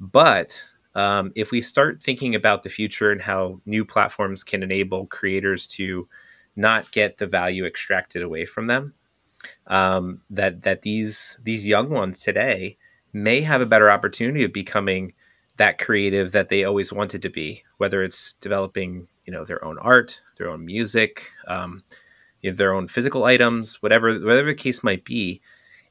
But 0.00 0.72
um, 0.94 1.32
if 1.36 1.50
we 1.50 1.60
start 1.60 2.02
thinking 2.02 2.34
about 2.34 2.62
the 2.62 2.68
future 2.68 3.12
and 3.12 3.22
how 3.22 3.60
new 3.64 3.84
platforms 3.84 4.42
can 4.42 4.62
enable 4.62 5.06
creators 5.06 5.66
to 5.68 6.08
not 6.56 6.90
get 6.90 7.18
the 7.18 7.26
value 7.26 7.64
extracted 7.64 8.22
away 8.22 8.44
from 8.44 8.66
them, 8.66 8.94
um, 9.68 10.20
that 10.28 10.62
that 10.62 10.82
these 10.82 11.38
these 11.42 11.66
young 11.66 11.88
ones 11.90 12.22
today 12.22 12.76
may 13.12 13.40
have 13.42 13.60
a 13.60 13.66
better 13.66 13.90
opportunity 13.90 14.44
of 14.44 14.52
becoming 14.52 15.12
that 15.56 15.78
creative 15.78 16.32
that 16.32 16.48
they 16.48 16.64
always 16.64 16.92
wanted 16.92 17.22
to 17.22 17.28
be, 17.28 17.62
whether 17.78 18.02
it's 18.02 18.32
developing, 18.34 19.08
you 19.26 19.32
know, 19.32 19.44
their 19.44 19.64
own 19.64 19.78
art, 19.78 20.20
their 20.36 20.48
own 20.48 20.64
music, 20.64 21.30
um, 21.46 21.82
you 22.40 22.50
know, 22.50 22.56
their 22.56 22.72
own 22.72 22.88
physical 22.88 23.24
items, 23.24 23.82
whatever 23.82 24.18
whatever 24.20 24.48
the 24.48 24.54
case 24.54 24.82
might 24.82 25.04
be. 25.04 25.40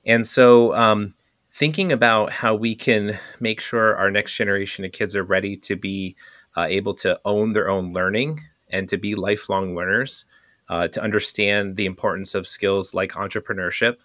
And 0.06 0.26
so, 0.26 0.74
um, 0.76 1.14
thinking 1.52 1.92
about 1.92 2.32
how 2.32 2.56
we 2.56 2.76
can 2.76 3.18
make 3.40 3.60
sure 3.62 3.96
our 3.96 4.10
next 4.10 4.36
generation 4.36 4.86
of 4.86 4.92
kids 4.92 5.16
are 5.16 5.24
ready 5.24 5.56
to 5.58 5.76
be 5.76 6.16
uh, 6.58 6.66
able 6.68 6.94
to 6.96 7.20
own 7.26 7.54
their 7.54 7.70
own 7.70 7.92
learning 7.92 8.40
and 8.70 8.88
to 8.90 8.98
be 8.98 9.16
lifelong 9.16 9.76
learners, 9.76 10.26
uh, 10.70 10.88
to 10.88 11.02
understand 11.02 11.76
the 11.76 11.86
importance 11.86 12.36
of 12.36 12.48
skills 12.48 12.94
like 12.94 13.12
entrepreneurship, 13.12 13.98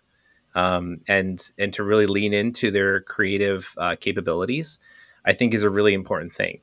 um, 0.54 1.00
and 1.08 1.50
and 1.58 1.73
to 1.73 1.84
really 1.84 2.06
lean 2.06 2.32
into 2.32 2.70
their 2.70 3.00
creative 3.00 3.75
uh, 3.78 3.96
capabilities 3.99 4.78
I 5.24 5.32
think 5.32 5.54
is 5.54 5.64
a 5.64 5.70
really 5.70 5.94
important 5.94 6.32
thing. 6.32 6.60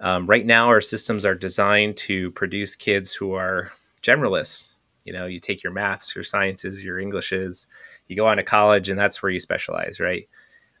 Um, 0.00 0.26
right 0.26 0.44
now, 0.44 0.68
our 0.68 0.80
systems 0.80 1.24
are 1.24 1.34
designed 1.34 1.96
to 1.98 2.30
produce 2.32 2.76
kids 2.76 3.14
who 3.14 3.32
are 3.32 3.72
generalists. 4.02 4.72
You 5.04 5.12
know, 5.12 5.26
you 5.26 5.40
take 5.40 5.62
your 5.62 5.72
maths, 5.72 6.14
your 6.14 6.24
sciences, 6.24 6.84
your 6.84 6.98
Englishes, 6.98 7.66
you 8.08 8.16
go 8.16 8.26
on 8.26 8.36
to 8.36 8.42
college, 8.42 8.88
and 8.88 8.98
that's 8.98 9.22
where 9.22 9.32
you 9.32 9.40
specialize, 9.40 10.00
right? 10.00 10.28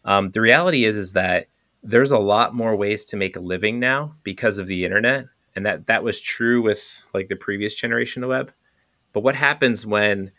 Um, 0.04 0.30
the 0.30 0.40
reality 0.40 0.84
is, 0.84 0.96
is 0.96 1.12
that 1.12 1.46
there's 1.82 2.10
a 2.10 2.18
lot 2.18 2.54
more 2.54 2.76
ways 2.76 3.04
to 3.06 3.16
make 3.16 3.36
a 3.36 3.40
living 3.40 3.78
now 3.78 4.14
because 4.22 4.58
of 4.58 4.66
the 4.66 4.84
internet, 4.84 5.26
and 5.56 5.64
that 5.64 5.86
that 5.86 6.04
was 6.04 6.20
true 6.20 6.60
with 6.60 7.04
like 7.14 7.28
the 7.28 7.36
previous 7.36 7.74
generation 7.74 8.22
of 8.22 8.30
web. 8.30 8.52
But 9.12 9.22
what 9.22 9.36
happens 9.36 9.86
when 9.86 10.32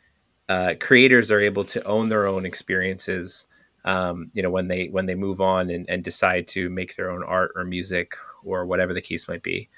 uh, 0.50 0.74
creators 0.80 1.32
are 1.32 1.40
able 1.40 1.64
to 1.66 1.84
own 1.86 2.10
their 2.10 2.28
own 2.28 2.46
experiences 2.46 3.48
um, 3.86 4.30
you 4.34 4.44
know 4.44 4.50
when 4.50 4.68
they 4.68 4.88
when 4.88 5.06
they 5.06 5.16
move 5.16 5.40
on 5.40 5.70
and, 5.70 5.90
and 5.90 6.04
decide 6.04 6.48
to 6.48 6.70
make 6.70 6.96
their 6.96 7.10
own 7.10 7.24
art 7.24 7.52
or 7.56 7.64
music 7.64 8.16
or 8.44 8.66
whatever 8.66 8.94
the 8.94 9.02
case 9.02 9.28
might 9.28 9.44
be. 9.44 9.70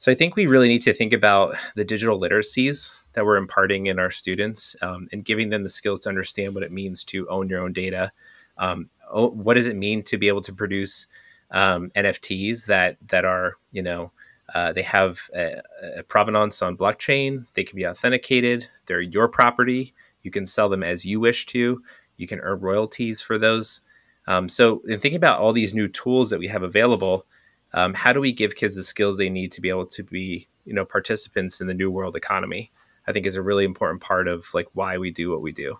So 0.00 0.12
i 0.12 0.14
think 0.14 0.36
we 0.36 0.46
really 0.46 0.68
need 0.68 0.82
to 0.82 0.94
think 0.94 1.12
about 1.12 1.56
the 1.74 1.84
digital 1.84 2.20
literacies 2.20 3.00
that 3.14 3.26
we're 3.26 3.36
imparting 3.36 3.86
in 3.86 3.98
our 3.98 4.12
students 4.12 4.76
um, 4.80 5.08
and 5.12 5.24
giving 5.24 5.48
them 5.48 5.64
the 5.64 5.68
skills 5.68 6.00
to 6.00 6.08
understand 6.08 6.54
what 6.54 6.62
it 6.62 6.70
means 6.70 7.02
to 7.04 7.28
own 7.28 7.48
your 7.48 7.60
own 7.60 7.72
data. 7.72 8.12
Um, 8.58 8.90
what 9.10 9.54
does 9.54 9.66
it 9.66 9.76
mean 9.76 10.02
to 10.04 10.16
be 10.16 10.28
able 10.28 10.42
to 10.42 10.52
produce 10.52 11.06
um, 11.50 11.90
nfts 11.96 12.66
that 12.66 12.96
that 13.08 13.24
are 13.24 13.56
you 13.72 13.82
know 13.82 14.12
uh, 14.54 14.72
they 14.72 14.82
have 14.82 15.20
a, 15.34 15.60
a 15.96 16.02
provenance 16.02 16.62
on 16.62 16.76
blockchain 16.76 17.46
they 17.54 17.64
can 17.64 17.76
be 17.76 17.86
authenticated 17.86 18.68
they're 18.86 19.00
your 19.00 19.28
property 19.28 19.94
you 20.22 20.30
can 20.30 20.44
sell 20.44 20.68
them 20.68 20.82
as 20.82 21.06
you 21.06 21.18
wish 21.20 21.46
to 21.46 21.82
you 22.18 22.26
can 22.26 22.40
earn 22.40 22.60
royalties 22.60 23.22
for 23.22 23.38
those. 23.38 23.80
Um, 24.26 24.50
so, 24.50 24.82
in 24.86 25.00
thinking 25.00 25.16
about 25.16 25.40
all 25.40 25.54
these 25.54 25.74
new 25.74 25.88
tools 25.88 26.28
that 26.28 26.38
we 26.38 26.48
have 26.48 26.62
available, 26.62 27.24
um, 27.72 27.94
how 27.94 28.12
do 28.12 28.20
we 28.20 28.32
give 28.32 28.56
kids 28.56 28.76
the 28.76 28.82
skills 28.82 29.16
they 29.16 29.30
need 29.30 29.52
to 29.52 29.62
be 29.62 29.70
able 29.70 29.86
to 29.86 30.02
be, 30.02 30.46
you 30.66 30.74
know, 30.74 30.84
participants 30.84 31.60
in 31.62 31.66
the 31.66 31.74
new 31.74 31.90
world 31.90 32.14
economy? 32.14 32.70
I 33.06 33.12
think 33.12 33.24
is 33.24 33.36
a 33.36 33.42
really 33.42 33.64
important 33.64 34.02
part 34.02 34.28
of 34.28 34.52
like 34.52 34.68
why 34.74 34.98
we 34.98 35.10
do 35.10 35.30
what 35.30 35.40
we 35.40 35.50
do. 35.50 35.78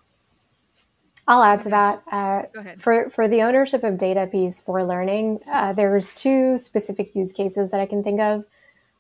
I'll 1.29 1.43
add 1.43 1.61
to 1.63 1.69
that. 1.69 2.03
Uh, 2.11 2.43
for 2.79 3.11
for 3.11 3.29
the 3.29 3.43
ownership 3.43 3.85
of 3.85 3.99
data 3.99 4.27
piece 4.27 4.63
for 4.63 4.83
learning, 4.83 5.41
uh, 5.47 5.75
there's 5.75 6.15
two 6.15 6.57
specific 6.59 7.15
use 7.15 7.35
cases 7.35 7.71
that 7.71 7.81
I 7.81 7.87
can 7.87 8.03
think 8.03 8.19
of. 8.19 8.47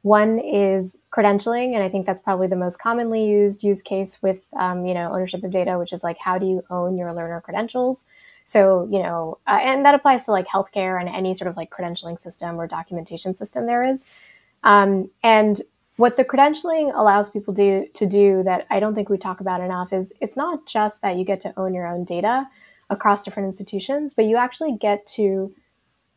One 0.08 0.38
is 0.38 0.96
credentialing, 1.12 1.74
and 1.74 1.82
I 1.82 1.90
think 1.90 2.06
that's 2.06 2.22
probably 2.22 2.46
the 2.46 2.56
most 2.56 2.78
commonly 2.78 3.28
used 3.28 3.62
use 3.62 3.82
case 3.82 4.22
with 4.22 4.40
um, 4.56 4.86
you 4.86 4.94
know 4.94 5.12
ownership 5.12 5.44
of 5.44 5.50
data, 5.50 5.78
which 5.78 5.92
is 5.92 6.02
like 6.02 6.16
how 6.18 6.38
do 6.38 6.46
you 6.46 6.62
own 6.70 6.96
your 6.96 7.12
learner 7.12 7.42
credentials? 7.42 8.04
So 8.46 8.88
you 8.90 9.02
know, 9.02 9.36
uh, 9.46 9.58
and 9.60 9.84
that 9.84 9.94
applies 9.94 10.24
to 10.24 10.30
like 10.30 10.46
healthcare 10.46 10.98
and 10.98 11.10
any 11.10 11.34
sort 11.34 11.50
of 11.50 11.58
like 11.58 11.68
credentialing 11.68 12.18
system 12.18 12.58
or 12.58 12.66
documentation 12.66 13.34
system 13.34 13.66
there 13.66 13.84
is. 13.84 14.06
Um, 14.64 15.10
and 15.22 15.60
what 15.96 16.16
the 16.16 16.24
credentialing 16.24 16.96
allows 16.98 17.28
people 17.28 17.52
do, 17.52 17.86
to 17.92 18.06
do 18.06 18.42
that 18.44 18.66
I 18.70 18.80
don't 18.80 18.94
think 18.94 19.10
we 19.10 19.18
talk 19.18 19.40
about 19.40 19.60
enough 19.60 19.92
is 19.92 20.14
it's 20.22 20.38
not 20.38 20.64
just 20.64 21.02
that 21.02 21.16
you 21.16 21.24
get 21.24 21.42
to 21.42 21.52
own 21.58 21.74
your 21.74 21.86
own 21.86 22.04
data 22.04 22.46
across 22.88 23.22
different 23.22 23.48
institutions, 23.48 24.14
but 24.14 24.24
you 24.24 24.38
actually 24.38 24.74
get 24.74 25.06
to 25.18 25.52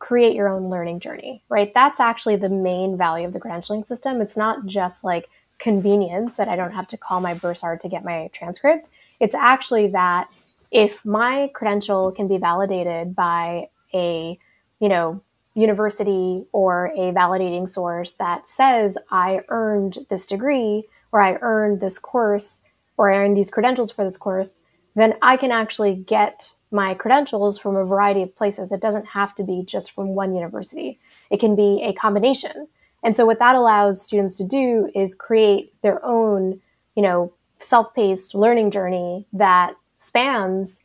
create 0.02 0.36
your 0.36 0.50
own 0.50 0.68
learning 0.68 1.00
journey, 1.00 1.44
right? 1.48 1.72
That's 1.74 2.00
actually 2.00 2.36
the 2.36 2.50
main 2.50 2.98
value 2.98 3.28
of 3.28 3.34
the 3.34 3.40
credentialing 3.40 3.86
system. 3.86 4.20
It's 4.20 4.36
not 4.36 4.66
just 4.66 5.04
like 5.04 5.30
convenience 5.60 6.38
that 6.38 6.50
I 6.50 6.56
don't 6.56 6.74
have 6.74 6.88
to 6.88 6.98
call 6.98 7.22
my 7.22 7.36
bursar 7.36 7.78
to 7.78 7.88
get 7.88 8.04
my 8.04 8.30
transcript. 8.34 8.90
It's 9.20 9.36
actually 9.36 9.88
that 9.90 10.28
if 10.72 11.06
my 11.06 11.52
credential 11.54 12.12
can 12.12 12.28
be 12.28 12.38
validated 12.38 13.16
by 13.16 13.68
a, 13.94 14.40
you 14.80 14.90
know, 14.90 15.22
university 15.54 16.46
or 16.52 16.88
a 16.96 17.14
validating 17.14 17.70
source 17.70 18.14
that 18.14 18.50
says 18.50 18.98
I 19.12 19.42
earned 19.50 20.00
this 20.10 20.26
degree 20.26 20.86
or 21.12 21.22
I 21.22 21.38
earned 21.42 21.80
this 21.80 22.00
course 22.00 22.62
or 22.98 23.12
I 23.12 23.18
earned 23.18 23.38
these 23.38 23.52
credentials 23.52 23.92
for 23.92 24.04
this 24.04 24.18
course, 24.18 24.50
then 24.96 25.14
I 25.22 25.38
can 25.38 25.52
actually 25.52 25.94
get 25.94 26.54
my 26.72 26.94
credentials 26.94 27.60
from 27.60 27.76
a 27.76 27.86
variety 27.86 28.22
of 28.22 28.36
places. 28.36 28.72
It 28.72 28.82
doesn't 28.82 29.08
have 29.08 29.36
to 29.36 29.44
be 29.44 29.64
just 29.66 29.92
from 29.92 30.16
one 30.16 30.34
university. 30.34 31.00
It 31.30 31.40
can 31.40 31.56
be 31.56 31.82
a 31.84 31.94
combination. 31.94 32.68
And 33.04 33.16
so 33.16 33.26
what 33.26 33.40
that 33.40 33.56
allows 33.56 34.02
students 34.02 34.36
to 34.36 34.44
do 34.44 34.92
is 34.96 35.16
create 35.16 35.74
their 35.82 36.04
own, 36.06 36.62
you 36.96 37.04
know, 37.04 37.34
self-paced 37.60 38.34
learning 38.36 38.72
journey 38.72 39.26
that 39.34 39.76
spans 40.00 40.80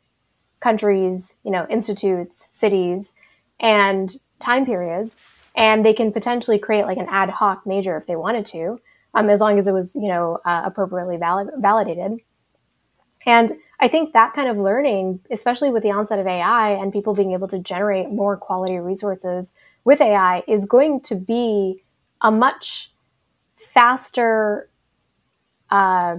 countries, 0.60 1.34
you 1.44 1.50
know, 1.50 1.66
institutes, 1.68 2.46
cities, 2.50 3.12
and 3.60 4.16
time 4.40 4.66
periods. 4.66 5.14
And 5.54 5.84
they 5.84 5.94
can 5.94 6.12
potentially 6.12 6.58
create 6.58 6.84
like 6.84 6.98
an 6.98 7.06
ad 7.08 7.30
hoc 7.30 7.66
major 7.66 7.96
if 7.96 8.06
they 8.06 8.16
wanted 8.16 8.44
to, 8.46 8.80
um, 9.14 9.30
as 9.30 9.40
long 9.40 9.58
as 9.58 9.66
it 9.66 9.72
was, 9.72 9.94
you 9.94 10.08
know, 10.08 10.38
uh, 10.44 10.62
appropriately 10.64 11.16
valid- 11.16 11.50
validated. 11.56 12.20
And 13.24 13.52
I 13.78 13.88
think 13.88 14.12
that 14.12 14.32
kind 14.32 14.48
of 14.48 14.56
learning, 14.56 15.20
especially 15.30 15.70
with 15.70 15.82
the 15.82 15.90
onset 15.90 16.18
of 16.18 16.26
AI 16.26 16.70
and 16.70 16.92
people 16.92 17.14
being 17.14 17.32
able 17.32 17.48
to 17.48 17.58
generate 17.58 18.10
more 18.10 18.36
quality 18.36 18.78
resources 18.78 19.52
with 19.84 20.00
AI, 20.00 20.42
is 20.48 20.64
going 20.64 21.00
to 21.02 21.14
be 21.14 21.82
a 22.22 22.30
much 22.30 22.90
faster. 23.56 24.68
Uh, 25.70 26.18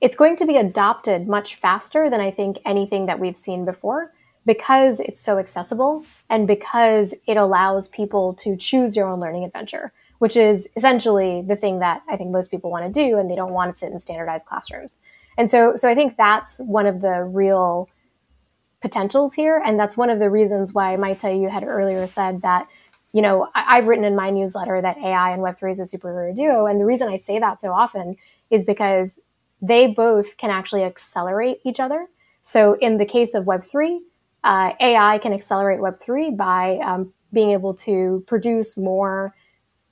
it's 0.00 0.16
going 0.16 0.34
to 0.36 0.46
be 0.46 0.56
adopted 0.56 1.28
much 1.28 1.54
faster 1.54 2.10
than 2.10 2.20
I 2.20 2.30
think 2.30 2.58
anything 2.64 3.06
that 3.06 3.20
we've 3.20 3.36
seen 3.36 3.64
before 3.64 4.10
because 4.46 4.98
it's 5.00 5.20
so 5.20 5.38
accessible 5.38 6.04
and 6.28 6.46
because 6.46 7.14
it 7.26 7.36
allows 7.36 7.88
people 7.88 8.34
to 8.34 8.56
choose 8.56 8.96
your 8.96 9.08
own 9.08 9.20
learning 9.20 9.44
adventure, 9.44 9.92
which 10.18 10.36
is 10.36 10.68
essentially 10.74 11.42
the 11.42 11.56
thing 11.56 11.80
that 11.80 12.02
I 12.08 12.16
think 12.16 12.30
most 12.30 12.50
people 12.50 12.70
want 12.70 12.86
to 12.86 12.92
do 12.92 13.18
and 13.18 13.30
they 13.30 13.36
don't 13.36 13.52
want 13.52 13.72
to 13.72 13.78
sit 13.78 13.92
in 13.92 14.00
standardized 14.00 14.46
classrooms. 14.46 14.96
And 15.40 15.50
so, 15.50 15.74
so 15.74 15.88
I 15.88 15.94
think 15.94 16.18
that's 16.18 16.58
one 16.58 16.84
of 16.84 17.00
the 17.00 17.24
real 17.24 17.88
potentials 18.82 19.32
here. 19.32 19.56
And 19.64 19.80
that's 19.80 19.96
one 19.96 20.10
of 20.10 20.18
the 20.18 20.28
reasons 20.28 20.74
why, 20.74 20.96
Maita, 20.96 21.40
you 21.40 21.48
had 21.48 21.64
earlier 21.64 22.06
said 22.06 22.42
that, 22.42 22.68
you 23.14 23.22
know, 23.22 23.48
I, 23.54 23.76
have 23.76 23.86
written 23.86 24.04
in 24.04 24.14
my 24.14 24.28
newsletter 24.28 24.82
that 24.82 24.98
AI 24.98 25.30
and 25.30 25.40
Web3 25.40 25.72
is 25.72 25.80
a 25.80 25.84
superhero 25.96 26.36
duo. 26.36 26.66
And 26.66 26.78
the 26.78 26.84
reason 26.84 27.08
I 27.08 27.16
say 27.16 27.38
that 27.38 27.58
so 27.58 27.72
often 27.72 28.18
is 28.50 28.66
because 28.66 29.18
they 29.62 29.86
both 29.86 30.36
can 30.36 30.50
actually 30.50 30.84
accelerate 30.84 31.60
each 31.64 31.80
other. 31.80 32.06
So 32.42 32.74
in 32.74 32.98
the 32.98 33.06
case 33.06 33.32
of 33.32 33.46
Web3, 33.46 33.98
uh, 34.44 34.72
AI 34.78 35.16
can 35.22 35.32
accelerate 35.32 35.80
Web3 35.80 36.36
by 36.36 36.80
um, 36.84 37.14
being 37.32 37.52
able 37.52 37.72
to 37.76 38.22
produce 38.26 38.76
more, 38.76 39.34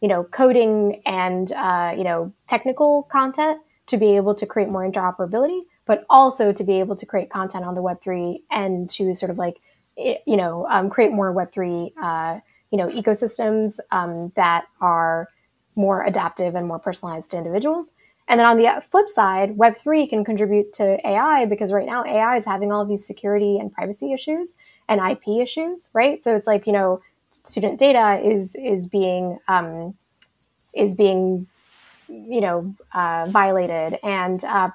you 0.03 0.09
know, 0.09 0.25
coding 0.25 1.01
and, 1.07 1.51
uh, 1.53 1.95
you 1.97 2.05
know, 2.05 2.35
technical 2.49 3.05
content 3.05 3.63
to 3.89 3.97
be 3.97 4.17
able 4.17 4.35
to 4.35 4.47
create 4.47 4.69
more 4.69 4.89
interoperability, 4.89 5.61
but 5.87 6.05
also 6.09 6.53
to 6.53 6.65
be 6.65 6.79
able 6.81 6.97
to 6.97 7.07
create 7.07 7.31
content 7.31 7.65
on 7.65 7.75
the 7.75 7.83
Web3 7.83 8.41
and 8.51 8.89
to 8.91 9.15
sort 9.15 9.31
of 9.31 9.39
like, 9.39 9.57
you 9.97 10.37
know, 10.37 10.67
um, 10.69 10.89
create 10.91 11.11
more 11.13 11.33
Web3, 11.35 11.93
uh, 12.01 12.41
you 12.71 12.79
know, 12.79 12.89
ecosystems 12.89 13.79
um, 13.91 14.31
that 14.37 14.67
are 14.81 15.29
more 15.75 16.05
adaptive 16.05 16.55
and 16.55 16.67
more 16.67 16.79
personalized 16.79 17.31
to 17.31 17.37
individuals. 17.39 17.91
And 18.29 18.39
then 18.39 18.47
on 18.47 18.59
the 18.59 18.83
flip 18.91 19.09
side, 19.09 19.57
Web3 19.57 20.11
can 20.11 20.25
contribute 20.25 20.75
to 20.75 21.07
AI 21.07 21.47
because 21.47 21.73
right 21.73 21.87
now 21.87 22.05
AI 22.05 22.37
is 22.37 22.45
having 22.45 22.71
all 22.71 22.85
these 22.85 23.07
security 23.07 23.59
and 23.59 23.73
privacy 23.73 24.13
issues 24.13 24.55
and 24.89 25.01
IP 25.01 25.41
issues, 25.41 25.89
right? 25.95 26.23
So 26.23 26.37
it's 26.37 26.47
like, 26.47 26.67
you 26.67 26.73
know, 26.75 27.01
student 27.31 27.79
data 27.79 28.21
is 28.23 28.55
is 28.55 28.87
being 28.87 29.39
um, 29.49 29.95
is 30.75 30.95
being 30.95 31.47
you 32.09 32.41
know, 32.41 32.75
uh, 32.95 33.27
violated, 33.29 33.99
and 34.03 34.43
um, 34.45 34.73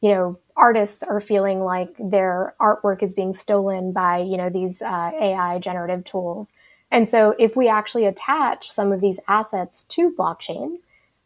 you 0.00 0.10
know, 0.10 0.38
artists 0.56 1.02
are 1.02 1.20
feeling 1.20 1.60
like 1.60 1.88
their 1.98 2.54
artwork 2.60 3.02
is 3.02 3.12
being 3.12 3.34
stolen 3.34 3.92
by 3.92 4.18
you 4.18 4.36
know 4.36 4.50
these 4.50 4.82
uh, 4.82 5.10
AI 5.20 5.58
generative 5.58 6.04
tools. 6.04 6.52
And 6.90 7.08
so, 7.08 7.34
if 7.38 7.56
we 7.56 7.68
actually 7.68 8.04
attach 8.06 8.70
some 8.70 8.92
of 8.92 9.00
these 9.00 9.18
assets 9.28 9.84
to 9.84 10.14
blockchain 10.16 10.78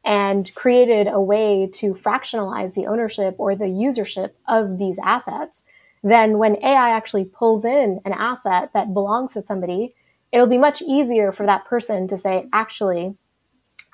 and 0.04 0.54
created 0.54 1.08
a 1.08 1.20
way 1.20 1.68
to 1.74 1.94
fractionalize 1.94 2.74
the 2.74 2.86
ownership 2.86 3.34
or 3.38 3.54
the 3.54 3.64
usership 3.66 4.30
of 4.46 4.78
these 4.78 4.98
assets, 5.04 5.64
then 6.02 6.38
when 6.38 6.56
AI 6.62 6.90
actually 6.90 7.24
pulls 7.24 7.64
in 7.64 8.00
an 8.04 8.12
asset 8.12 8.72
that 8.72 8.94
belongs 8.94 9.34
to 9.34 9.42
somebody, 9.42 9.94
it'll 10.32 10.46
be 10.46 10.58
much 10.58 10.80
easier 10.82 11.32
for 11.32 11.44
that 11.46 11.64
person 11.66 12.08
to 12.08 12.16
say, 12.16 12.48
actually, 12.52 13.16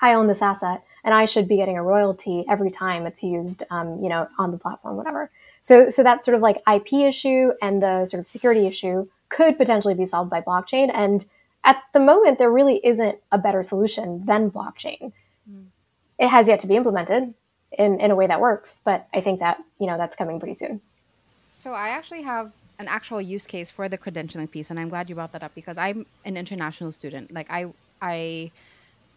I 0.00 0.14
own 0.14 0.26
this 0.26 0.42
asset 0.42 0.84
and 1.04 1.14
I 1.14 1.26
should 1.26 1.46
be 1.46 1.56
getting 1.56 1.76
a 1.76 1.82
royalty 1.82 2.44
every 2.48 2.70
time 2.70 3.06
it's 3.06 3.22
used, 3.22 3.62
um, 3.70 4.02
you 4.02 4.08
know, 4.08 4.26
on 4.38 4.50
the 4.50 4.58
platform, 4.58 4.96
whatever. 4.96 5.30
So, 5.60 5.90
so 5.90 6.02
that 6.02 6.24
sort 6.24 6.34
of 6.34 6.40
like 6.40 6.56
IP 6.70 6.94
issue 6.94 7.52
and 7.62 7.82
the 7.82 8.06
sort 8.06 8.20
of 8.20 8.26
security 8.26 8.66
issue 8.66 9.06
could 9.28 9.56
potentially 9.56 9.94
be 9.94 10.06
solved 10.06 10.30
by 10.30 10.40
blockchain. 10.40 10.90
And 10.92 11.24
at 11.62 11.82
the 11.92 12.00
moment, 12.00 12.38
there 12.38 12.50
really 12.50 12.80
isn't 12.84 13.18
a 13.30 13.38
better 13.38 13.62
solution 13.62 14.24
than 14.24 14.50
blockchain. 14.50 15.12
Mm. 15.50 15.66
It 16.18 16.28
has 16.28 16.48
yet 16.48 16.60
to 16.60 16.66
be 16.66 16.76
implemented 16.76 17.34
in, 17.78 18.00
in 18.00 18.10
a 18.10 18.14
way 18.14 18.26
that 18.26 18.40
works, 18.40 18.78
but 18.84 19.06
I 19.12 19.20
think 19.20 19.40
that, 19.40 19.58
you 19.78 19.86
know, 19.86 19.96
that's 19.96 20.16
coming 20.16 20.38
pretty 20.38 20.54
soon. 20.54 20.80
So 21.52 21.72
I 21.72 21.90
actually 21.90 22.22
have 22.22 22.52
an 22.78 22.88
actual 22.88 23.20
use 23.20 23.46
case 23.46 23.70
for 23.70 23.88
the 23.88 23.96
credentialing 23.96 24.50
piece, 24.50 24.70
and 24.70 24.78
I'm 24.78 24.88
glad 24.88 25.08
you 25.08 25.14
brought 25.14 25.32
that 25.32 25.42
up 25.42 25.54
because 25.54 25.78
I'm 25.78 26.06
an 26.24 26.36
international 26.36 26.92
student. 26.92 27.32
Like 27.32 27.50
I, 27.50 27.72
I 28.02 28.50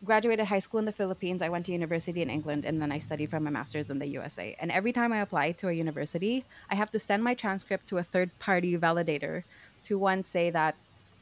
graduated 0.05 0.45
high 0.45 0.59
school 0.59 0.79
in 0.79 0.85
the 0.85 0.91
Philippines. 0.91 1.41
I 1.41 1.49
went 1.49 1.65
to 1.67 1.71
university 1.71 2.21
in 2.21 2.29
England, 2.29 2.65
and 2.65 2.81
then 2.81 2.91
I 2.91 2.99
studied 2.99 3.29
for 3.29 3.39
my 3.39 3.49
master's 3.49 3.89
in 3.89 3.99
the 3.99 4.07
USA. 4.07 4.55
And 4.59 4.71
every 4.71 4.93
time 4.93 5.11
I 5.11 5.19
apply 5.19 5.53
to 5.53 5.69
a 5.69 5.73
university, 5.73 6.45
I 6.69 6.75
have 6.75 6.91
to 6.91 6.99
send 6.99 7.23
my 7.23 7.33
transcript 7.33 7.87
to 7.89 7.97
a 7.97 8.03
third 8.03 8.37
party 8.39 8.77
validator 8.77 9.43
to 9.85 9.97
one 9.97 10.23
say 10.23 10.49
that 10.51 10.75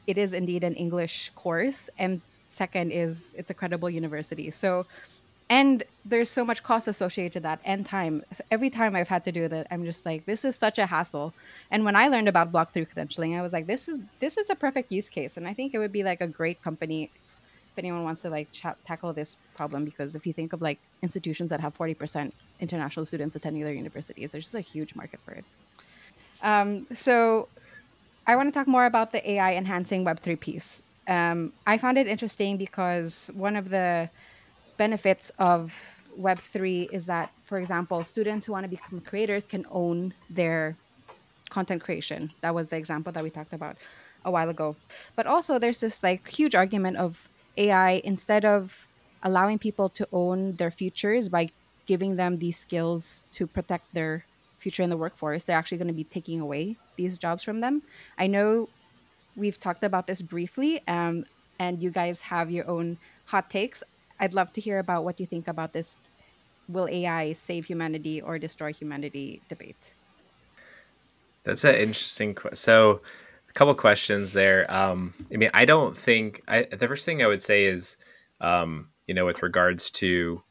it 0.06 0.18
is 0.18 0.32
indeed 0.32 0.62
an 0.64 0.74
English 0.74 1.30
course, 1.34 1.90
and 1.98 2.20
second 2.48 2.92
is 2.92 3.30
it's 3.34 3.50
a 3.50 3.54
credible 3.54 3.90
university. 3.90 4.50
So, 4.50 4.86
and 5.48 5.82
there's 6.04 6.30
so 6.30 6.44
much 6.44 6.62
cost 6.62 6.88
associated 6.88 7.32
to 7.34 7.40
that 7.40 7.60
and 7.64 7.86
time. 7.86 8.22
So 8.32 8.44
every 8.50 8.70
time 8.70 8.96
I've 8.96 9.08
had 9.08 9.24
to 9.24 9.32
do 9.32 9.48
that, 9.48 9.66
I'm 9.70 9.84
just 9.84 10.04
like, 10.04 10.24
this 10.24 10.44
is 10.44 10.56
such 10.56 10.78
a 10.78 10.86
hassle. 10.86 11.34
And 11.70 11.84
when 11.84 11.96
I 11.96 12.08
learned 12.08 12.28
about 12.28 12.50
block 12.52 12.72
through 12.72 12.86
credentialing, 12.86 13.38
I 13.38 13.42
was 13.42 13.52
like, 13.52 13.66
this 13.66 13.88
is 13.88 13.98
this 14.20 14.36
is 14.36 14.46
the 14.46 14.56
perfect 14.56 14.92
use 14.92 15.08
case, 15.08 15.36
and 15.36 15.46
I 15.48 15.54
think 15.54 15.74
it 15.74 15.78
would 15.78 15.92
be 15.92 16.04
like 16.04 16.20
a 16.20 16.28
great 16.28 16.62
company 16.62 17.10
if 17.76 17.84
anyone 17.84 18.04
wants 18.04 18.22
to 18.22 18.30
like 18.30 18.48
tackle 18.86 19.12
this 19.12 19.36
problem 19.54 19.84
because 19.84 20.14
if 20.14 20.26
you 20.26 20.32
think 20.32 20.54
of 20.54 20.62
like 20.62 20.78
institutions 21.02 21.50
that 21.50 21.60
have 21.60 21.76
40% 21.76 22.32
international 22.58 23.04
students 23.04 23.36
attending 23.36 23.62
their 23.62 23.74
universities 23.74 24.32
there's 24.32 24.44
just 24.44 24.54
a 24.54 24.60
huge 24.60 24.94
market 24.94 25.20
for 25.20 25.32
it. 25.32 25.44
Um, 26.42 26.86
so 26.92 27.48
i 28.26 28.34
want 28.34 28.48
to 28.48 28.52
talk 28.58 28.66
more 28.66 28.86
about 28.86 29.12
the 29.12 29.30
ai 29.32 29.54
enhancing 29.54 30.04
web3 30.04 30.40
piece. 30.40 30.82
Um, 31.06 31.52
i 31.66 31.76
found 31.76 31.98
it 31.98 32.06
interesting 32.06 32.56
because 32.56 33.30
one 33.34 33.56
of 33.56 33.68
the 33.68 34.08
benefits 34.78 35.30
of 35.38 35.74
web3 36.18 36.90
is 36.92 37.04
that 37.06 37.30
for 37.44 37.58
example 37.58 38.02
students 38.04 38.46
who 38.46 38.52
want 38.52 38.64
to 38.64 38.70
become 38.70 39.02
creators 39.02 39.44
can 39.44 39.66
own 39.70 40.14
their 40.30 40.76
content 41.50 41.82
creation. 41.82 42.30
That 42.40 42.54
was 42.54 42.68
the 42.70 42.76
example 42.76 43.12
that 43.12 43.22
we 43.22 43.30
talked 43.30 43.52
about 43.52 43.76
a 44.24 44.30
while 44.30 44.48
ago. 44.48 44.76
But 45.14 45.26
also 45.26 45.58
there's 45.58 45.80
this 45.80 46.02
like 46.02 46.26
huge 46.26 46.54
argument 46.54 46.96
of 46.96 47.28
AI, 47.56 48.00
instead 48.04 48.44
of 48.44 48.88
allowing 49.22 49.58
people 49.58 49.88
to 49.90 50.06
own 50.12 50.52
their 50.52 50.70
futures 50.70 51.28
by 51.28 51.48
giving 51.86 52.16
them 52.16 52.36
these 52.36 52.56
skills 52.56 53.22
to 53.32 53.46
protect 53.46 53.92
their 53.94 54.24
future 54.58 54.82
in 54.82 54.90
the 54.90 54.96
workforce, 54.96 55.44
they're 55.44 55.56
actually 55.56 55.78
going 55.78 55.88
to 55.88 55.94
be 55.94 56.04
taking 56.04 56.40
away 56.40 56.76
these 56.96 57.18
jobs 57.18 57.42
from 57.42 57.60
them. 57.60 57.82
I 58.18 58.26
know 58.26 58.68
we've 59.36 59.58
talked 59.58 59.84
about 59.84 60.06
this 60.06 60.22
briefly, 60.22 60.80
um, 60.88 61.24
and 61.58 61.82
you 61.82 61.90
guys 61.90 62.20
have 62.22 62.50
your 62.50 62.68
own 62.68 62.98
hot 63.26 63.50
takes. 63.50 63.82
I'd 64.18 64.34
love 64.34 64.52
to 64.54 64.60
hear 64.60 64.78
about 64.78 65.04
what 65.04 65.20
you 65.20 65.26
think 65.26 65.48
about 65.48 65.72
this 65.72 65.96
will 66.68 66.88
AI 66.88 67.32
save 67.34 67.66
humanity 67.66 68.20
or 68.20 68.38
destroy 68.38 68.72
humanity 68.72 69.40
debate. 69.48 69.94
That's 71.44 71.64
an 71.64 71.76
interesting 71.76 72.34
question. 72.34 72.56
So, 72.56 73.00
couple 73.56 73.74
questions 73.74 74.32
there. 74.34 74.70
Um, 74.72 75.14
I 75.32 75.36
mean, 75.36 75.50
I 75.54 75.64
don't 75.64 75.96
think 75.96 76.42
I, 76.46 76.62
the 76.64 76.86
first 76.86 77.04
thing 77.04 77.22
I 77.22 77.26
would 77.26 77.42
say 77.42 77.64
is 77.64 77.96
um, 78.40 78.88
you 79.06 79.14
know, 79.14 79.26
with 79.26 79.42
regards 79.42 79.90
to 79.90 80.42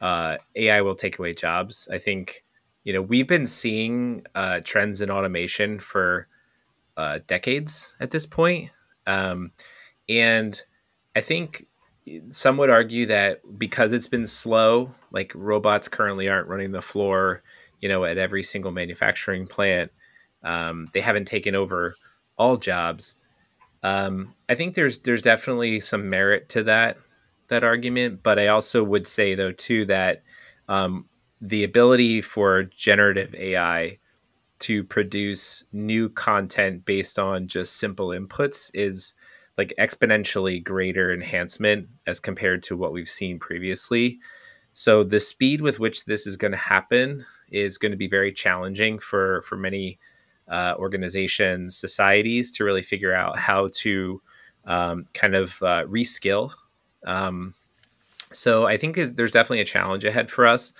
uh, 0.00 0.36
AI 0.56 0.80
will 0.80 0.94
take 0.94 1.18
away 1.18 1.34
jobs. 1.34 1.88
I 1.92 1.98
think, 1.98 2.42
you 2.84 2.92
know, 2.92 3.02
we've 3.02 3.26
been 3.26 3.46
seeing 3.46 4.26
uh, 4.34 4.60
trends 4.64 5.00
in 5.00 5.10
automation 5.10 5.78
for 5.78 6.26
uh, 6.96 7.18
decades 7.26 7.96
at 8.00 8.10
this 8.10 8.26
point. 8.26 8.70
Um, 9.06 9.52
and 10.08 10.60
I 11.14 11.20
think 11.20 11.66
some 12.30 12.56
would 12.56 12.70
argue 12.70 13.06
that 13.06 13.40
because 13.58 13.92
it's 13.92 14.06
been 14.06 14.26
slow, 14.26 14.90
like 15.12 15.32
robots 15.34 15.88
currently 15.88 16.28
aren't 16.28 16.48
running 16.48 16.72
the 16.72 16.82
floor, 16.82 17.42
you 17.80 17.88
know, 17.88 18.04
at 18.04 18.18
every 18.18 18.42
single 18.42 18.72
manufacturing 18.72 19.46
plant. 19.46 19.92
Um, 20.42 20.88
they 20.92 21.00
haven't 21.00 21.26
taken 21.26 21.54
over 21.54 21.96
all 22.38 22.56
jobs. 22.56 23.16
Um, 23.82 24.34
I 24.48 24.54
think 24.54 24.74
there's 24.74 25.00
there's 25.00 25.22
definitely 25.22 25.80
some 25.80 26.08
merit 26.08 26.48
to 26.50 26.62
that 26.64 26.98
that 27.48 27.64
argument, 27.64 28.22
but 28.22 28.38
I 28.38 28.48
also 28.48 28.82
would 28.84 29.06
say 29.06 29.34
though 29.34 29.52
too 29.52 29.84
that 29.86 30.22
um, 30.68 31.06
the 31.40 31.64
ability 31.64 32.20
for 32.20 32.64
generative 32.64 33.34
AI 33.34 33.98
to 34.60 34.82
produce 34.84 35.64
new 35.72 36.08
content 36.08 36.84
based 36.84 37.18
on 37.18 37.46
just 37.46 37.76
simple 37.76 38.08
inputs 38.08 38.70
is 38.74 39.14
like 39.56 39.72
exponentially 39.78 40.62
greater 40.62 41.12
enhancement 41.12 41.86
as 42.06 42.20
compared 42.20 42.62
to 42.64 42.76
what 42.76 42.92
we've 42.92 43.08
seen 43.08 43.38
previously. 43.38 44.18
So 44.72 45.02
the 45.02 45.20
speed 45.20 45.60
with 45.60 45.80
which 45.80 46.04
this 46.04 46.26
is 46.26 46.36
going 46.36 46.52
to 46.52 46.58
happen 46.58 47.24
is 47.50 47.78
going 47.78 47.90
to 47.90 47.98
be 47.98 48.08
very 48.08 48.32
challenging 48.32 48.98
for 48.98 49.42
for 49.42 49.56
many 49.56 49.98
uh, 50.48 50.74
organizations, 50.78 51.76
societies 51.76 52.50
to 52.52 52.64
really 52.64 52.82
figure 52.82 53.14
out 53.14 53.38
how 53.38 53.68
to 53.74 54.20
um, 54.64 55.06
kind 55.14 55.34
of 55.34 55.62
uh, 55.62 55.84
reskill. 55.84 56.52
Um, 57.04 57.54
so 58.32 58.66
I 58.66 58.76
think 58.76 58.96
there's 58.96 59.32
definitely 59.32 59.60
a 59.60 59.66
challenge 59.66 60.04
ahead 60.04 60.30
for 60.30 60.46
us. 60.46 60.72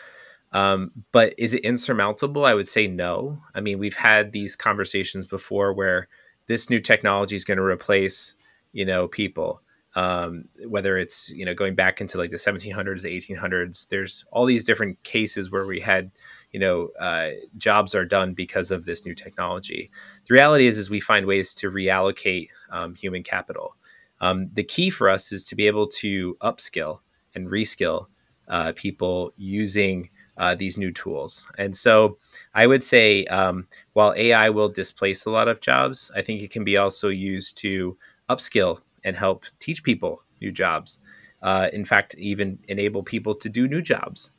Um, 0.52 0.92
but 1.12 1.35
is 1.37 1.54
it 1.54 1.64
insurmountable? 1.64 2.44
I 2.44 2.54
would 2.54 2.68
say 2.68 2.87
no. 2.87 3.38
I 3.54 3.61
mean, 3.61 3.78
we've 3.78 3.96
had 3.96 4.33
these 4.33 4.57
conversations 4.57 5.26
before 5.26 5.72
where 5.72 6.07
this 6.46 6.70
new 6.70 6.81
technology 6.81 7.37
is 7.37 7.44
going 7.44 7.59
to 7.59 7.64
replace, 7.64 8.35
you 8.72 8.85
know, 8.85 9.09
people. 9.09 9.61
Um, 9.94 10.44
whether 10.66 10.96
it's 10.96 11.31
you 11.31 11.44
know 11.44 11.54
going 11.54 11.74
back 11.74 12.00
into 12.00 12.18
like 12.18 12.31
the 12.31 12.37
1700s, 12.37 13.02
the 13.02 13.16
1800s, 13.16 13.88
there's 13.88 14.24
all 14.31 14.44
these 14.44 14.64
different 14.64 15.02
cases 15.02 15.50
where 15.50 15.66
we 15.66 15.81
had 15.81 16.11
you 16.53 16.61
know 16.61 16.89
uh, 17.01 17.31
jobs 17.57 17.95
are 17.95 18.05
done 18.05 18.35
because 18.35 18.71
of 18.71 18.85
this 18.85 19.05
new 19.05 19.15
technology. 19.15 19.91
The 20.27 20.35
reality 20.35 20.67
is, 20.67 20.79
is 20.79 20.91
we 20.91 21.01
find 21.01 21.27
ways 21.27 21.55
to 21.55 21.71
reallocate 21.71 22.49
um, 22.71 22.95
human 22.95 23.23
capital. 23.23 23.75
Um, 24.21 24.49
the 24.49 24.65
key 24.65 24.91
for 24.91 25.09
us 25.09 25.33
is 25.33 25.45
to 25.45 25.55
be 25.57 25.67
able 25.67 25.87
to 25.89 26.37
upskill 26.41 27.01
and 27.35 27.49
reskill 27.49 28.07
uh, 28.49 28.73
people 28.75 29.33
using 29.37 30.11
uh, 30.37 30.55
these 30.55 30.79
new 30.79 30.93
tools. 30.93 31.47
And 31.59 31.77
so 31.77 32.17
I 32.55 32.67
would 32.67 32.83
say 32.83 33.25
um, 33.27 33.67
while 33.93 34.15
AI 34.17 34.51
will 34.51 34.69
displace 34.69 35.25
a 35.25 35.31
lot 35.31 35.49
of 35.49 35.61
jobs, 35.61 36.11
I 36.17 36.23
think 36.23 36.43
it 36.43 36.51
can 36.51 36.65
be 36.65 36.77
also 36.77 37.09
used 37.09 37.59
to 37.59 37.97
upskill 38.29 38.81
and 39.05 39.17
help 39.17 39.45
teach 39.59 39.83
people 39.83 40.23
new 40.41 40.53
jobs. 40.53 41.01
Uh, 41.43 41.69
in 41.73 41.85
fact, 41.85 42.15
even 42.17 42.59
enable 42.69 43.03
people 43.03 43.35
to 43.35 43.49
do 43.49 43.69
new 43.69 43.83
jobs. 43.83 44.31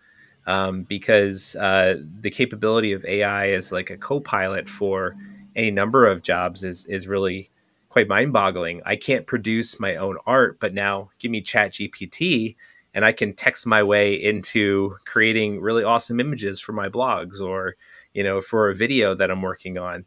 Um, 0.49 0.83
because 0.83 1.55
uh, 1.57 1.97
the 2.21 2.31
capability 2.31 2.91
of 2.93 3.05
AI 3.05 3.49
as 3.51 3.71
like 3.71 3.91
a 3.91 3.97
co-pilot 3.97 4.67
for 4.67 5.15
any 5.55 5.69
number 5.71 6.07
of 6.07 6.23
jobs 6.23 6.63
is 6.63 6.85
is 6.87 7.07
really 7.07 7.49
quite 7.89 8.07
mind-boggling. 8.07 8.81
I 8.85 8.95
can't 8.95 9.27
produce 9.27 9.79
my 9.79 9.95
own 9.95 10.17
art, 10.25 10.59
but 10.59 10.73
now 10.73 11.11
give 11.19 11.31
me 11.31 11.41
Chat 11.41 11.73
GPT 11.73 12.55
and 12.95 13.05
I 13.05 13.11
can 13.11 13.33
text 13.33 13.67
my 13.67 13.83
way 13.83 14.15
into 14.15 14.95
creating 15.05 15.61
really 15.61 15.83
awesome 15.83 16.19
images 16.19 16.59
for 16.59 16.73
my 16.73 16.89
blogs 16.89 17.41
or 17.41 17.75
you 18.15 18.23
know 18.23 18.41
for 18.41 18.69
a 18.69 18.75
video 18.75 19.15
that 19.15 19.31
I'm 19.31 19.43
working 19.43 19.77
on. 19.77 20.05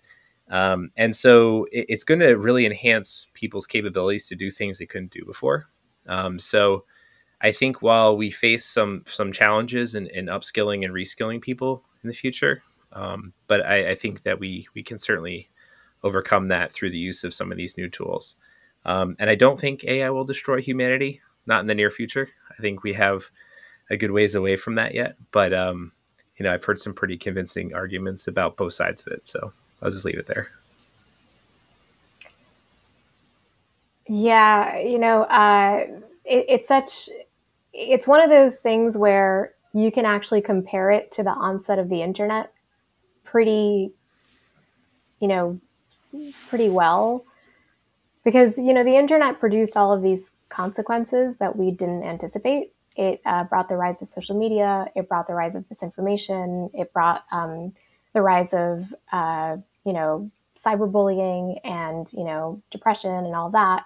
Um, 0.51 0.91
and 0.97 1.15
so 1.17 1.67
it, 1.73 1.87
it's 1.89 2.05
going 2.05 2.21
to 2.21 2.35
really 2.37 2.67
enhance 2.67 3.29
people's 3.35 3.67
capabilities 3.67 4.27
to 4.29 4.35
do 4.37 4.51
things 4.51 4.79
they 4.79 4.87
couldn't 4.87 5.13
do 5.13 5.25
before. 5.25 5.67
Um, 6.09 6.39
so 6.39 6.85
I 7.43 7.51
think 7.53 7.83
while 7.83 8.17
we 8.17 8.31
face 8.31 8.65
some 8.65 9.05
some 9.07 9.33
challenges 9.33 9.95
in, 9.95 10.07
in 10.09 10.27
upskilling 10.27 10.85
and 10.85 10.95
reskilling 10.95 11.43
people 11.43 11.83
in 12.03 12.09
the 12.09 12.15
future, 12.15 12.63
um, 12.93 13.33
but 13.49 13.67
I, 13.67 13.91
I, 13.91 13.95
think 13.95 14.23
that 14.23 14.39
we 14.39 14.69
we 14.75 14.83
can 14.83 14.97
certainly 14.97 15.49
overcome 16.05 16.49
that 16.49 16.73
through 16.73 16.91
the 16.91 16.99
use 16.99 17.25
of 17.25 17.35
some 17.35 17.51
of 17.51 17.59
these 17.59 17.77
new 17.77 17.89
tools. 17.89 18.37
Um, 18.85 19.17
and 19.19 19.29
I 19.29 19.35
don't 19.35 19.59
think 19.59 19.85
AI 19.85 20.11
will 20.11 20.25
destroy 20.25 20.61
humanity, 20.61 21.21
not 21.47 21.61
in 21.61 21.67
the 21.67 21.75
near 21.75 21.91
future. 21.91 22.29
I 22.51 22.61
think 22.61 22.83
we 22.83 22.93
have 22.95 23.25
a 23.91 23.97
good 23.97 24.11
ways 24.11 24.35
away 24.35 24.57
from 24.57 24.77
that 24.77 24.95
yet. 24.95 25.17
But 25.33 25.53
um, 25.53 25.93
you 26.37 26.45
know, 26.45 26.53
I've 26.53 26.65
heard 26.65 26.79
some 26.79 26.95
pretty 26.95 27.17
convincing 27.17 27.75
arguments 27.75 28.29
about 28.29 28.57
both 28.57 28.73
sides 28.73 29.05
of 29.07 29.13
it. 29.13 29.27
So 29.27 29.53
I'll 29.81 29.91
just 29.91 30.05
leave 30.05 30.19
it 30.19 30.27
there. 30.27 30.49
Yeah, 34.09 34.79
you 34.81 34.99
know, 34.99 35.23
uh, 35.23 35.87
it, 36.25 36.45
it's 36.49 36.69
such 36.69 37.09
it's 37.73 38.07
one 38.09 38.23
of 38.23 38.31
those 38.31 38.59
things 38.59 38.97
where 38.97 39.53
you 39.73 39.91
can 39.91 40.05
actually 40.05 40.43
compare 40.43 40.91
it 40.91 41.11
to 41.13 41.23
the 41.23 41.31
onset 41.31 41.79
of 41.79 41.89
the 41.89 42.03
internet 42.03 42.53
pretty 43.25 43.91
you 45.21 45.29
know 45.29 45.59
pretty 46.49 46.69
well 46.69 47.25
because 48.25 48.59
you 48.59 48.75
know 48.75 48.85
the 48.85 48.97
internet 48.97 49.41
produced 49.41 49.77
all 49.77 49.93
of 49.93 50.03
these 50.03 50.33
consequences 50.53 51.39
that 51.39 51.57
we 51.57 51.71
didn't 51.71 52.05
anticipate. 52.05 52.71
It 52.97 53.21
uh, 53.25 53.45
brought 53.45 53.69
the 53.69 53.77
rise 53.77 54.03
of 54.03 54.09
social 54.09 54.39
media. 54.39 54.87
It 54.95 55.09
brought 55.09 55.27
the 55.27 55.35
rise 55.35 55.55
of 55.55 55.65
misinformation. 55.71 56.71
It 56.75 56.93
brought 56.93 57.25
um, 57.33 57.73
the 58.13 58.21
rise 58.21 58.53
of, 58.53 58.95
uh, 59.11 59.57
you 59.85 59.95
know, 59.95 60.31
cyberbullying 60.63 61.59
and, 61.65 62.13
you 62.13 62.25
know, 62.25 62.61
depression 62.71 63.11
and 63.11 63.35
all 63.35 63.51
that. 63.51 63.85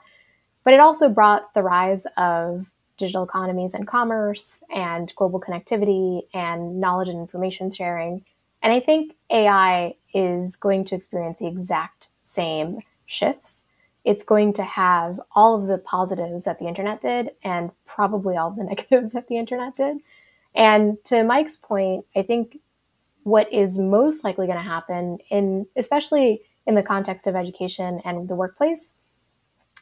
But 0.65 0.75
it 0.75 0.81
also 0.81 1.09
brought 1.09 1.55
the 1.55 1.63
rise 1.63 2.05
of 2.17 2.67
digital 2.97 3.25
economies 3.25 3.75
and 3.75 3.87
commerce 3.87 4.63
and 4.75 5.13
global 5.17 5.41
connectivity 5.41 6.23
and 6.33 6.81
knowledge 6.81 7.09
and 7.09 7.19
information 7.19 7.71
sharing. 7.71 8.25
And 8.63 8.73
I 8.73 8.81
think 8.81 9.15
AI 9.31 9.95
is 10.15 10.57
going 10.57 10.85
to 10.87 10.95
experience 10.95 11.39
the 11.39 11.47
exact 11.47 12.09
same 12.23 12.81
shifts 13.07 13.65
it's 14.07 14.23
going 14.23 14.53
to 14.53 14.63
have 14.63 15.21
all 15.35 15.61
of 15.61 15.67
the 15.67 15.79
positives 15.79 16.45
that 16.45 16.61
the 16.61 16.69
internet 16.69 17.03
did 17.03 17.33
and 17.43 17.73
probably 17.87 18.37
all 18.37 18.53
the 18.53 18.63
negatives 18.73 19.13
that 19.13 19.27
the 19.27 19.37
internet 19.37 19.77
did. 19.77 19.99
And 20.55 21.05
to 21.07 21.25
Mike's 21.25 21.57
point, 21.57 22.07
I 22.15 22.23
think 22.23 22.59
what 23.25 23.53
is 23.53 23.79
most 23.79 24.23
likely 24.23 24.47
going 24.47 24.59
to 24.59 24.63
happen 24.63 25.19
in 25.29 25.67
especially 25.75 26.41
in 26.67 26.77
the 26.77 26.85
context 26.85 27.27
of 27.27 27.35
education 27.35 28.01
and 28.05 28.29
the 28.29 28.37
workplace 28.37 28.91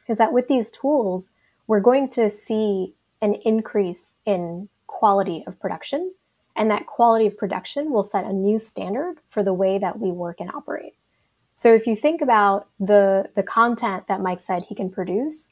is 0.07 0.17
that 0.17 0.33
with 0.33 0.47
these 0.47 0.71
tools, 0.71 1.29
we're 1.67 1.79
going 1.79 2.09
to 2.09 2.31
see 2.31 2.94
an 3.21 3.35
increase 3.45 4.13
in 4.25 4.69
quality 4.87 5.43
of 5.47 5.59
production. 5.59 6.13
And 6.55 6.71
that 6.71 6.85
quality 6.85 7.27
of 7.27 7.37
production 7.37 7.91
will 7.91 8.03
set 8.03 8.23
a 8.23 8.31
new 8.31 8.59
standard 8.59 9.17
for 9.27 9.43
the 9.43 9.53
way 9.53 9.77
that 9.77 9.99
we 9.99 10.09
work 10.09 10.39
and 10.39 10.49
operate. 10.51 10.93
So 11.57 11.73
if 11.73 11.87
you 11.87 11.95
think 11.95 12.21
about 12.21 12.67
the 12.79 13.29
the 13.35 13.43
content 13.43 14.07
that 14.07 14.21
Mike 14.21 14.41
said 14.41 14.63
he 14.63 14.75
can 14.75 14.89
produce, 14.89 15.49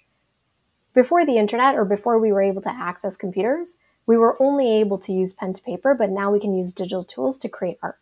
before 0.93 1.25
the 1.25 1.37
internet 1.37 1.75
or 1.75 1.85
before 1.85 2.19
we 2.19 2.31
were 2.31 2.41
able 2.41 2.61
to 2.61 2.69
access 2.69 3.17
computers, 3.17 3.77
we 4.05 4.17
were 4.17 4.41
only 4.41 4.79
able 4.79 4.97
to 4.99 5.13
use 5.13 5.33
pen 5.33 5.53
to 5.53 5.61
paper, 5.63 5.93
but 5.93 6.09
now 6.09 6.29
we 6.29 6.39
can 6.39 6.55
use 6.55 6.73
digital 6.73 7.03
tools 7.03 7.39
to 7.39 7.49
create 7.49 7.79
art. 7.81 7.97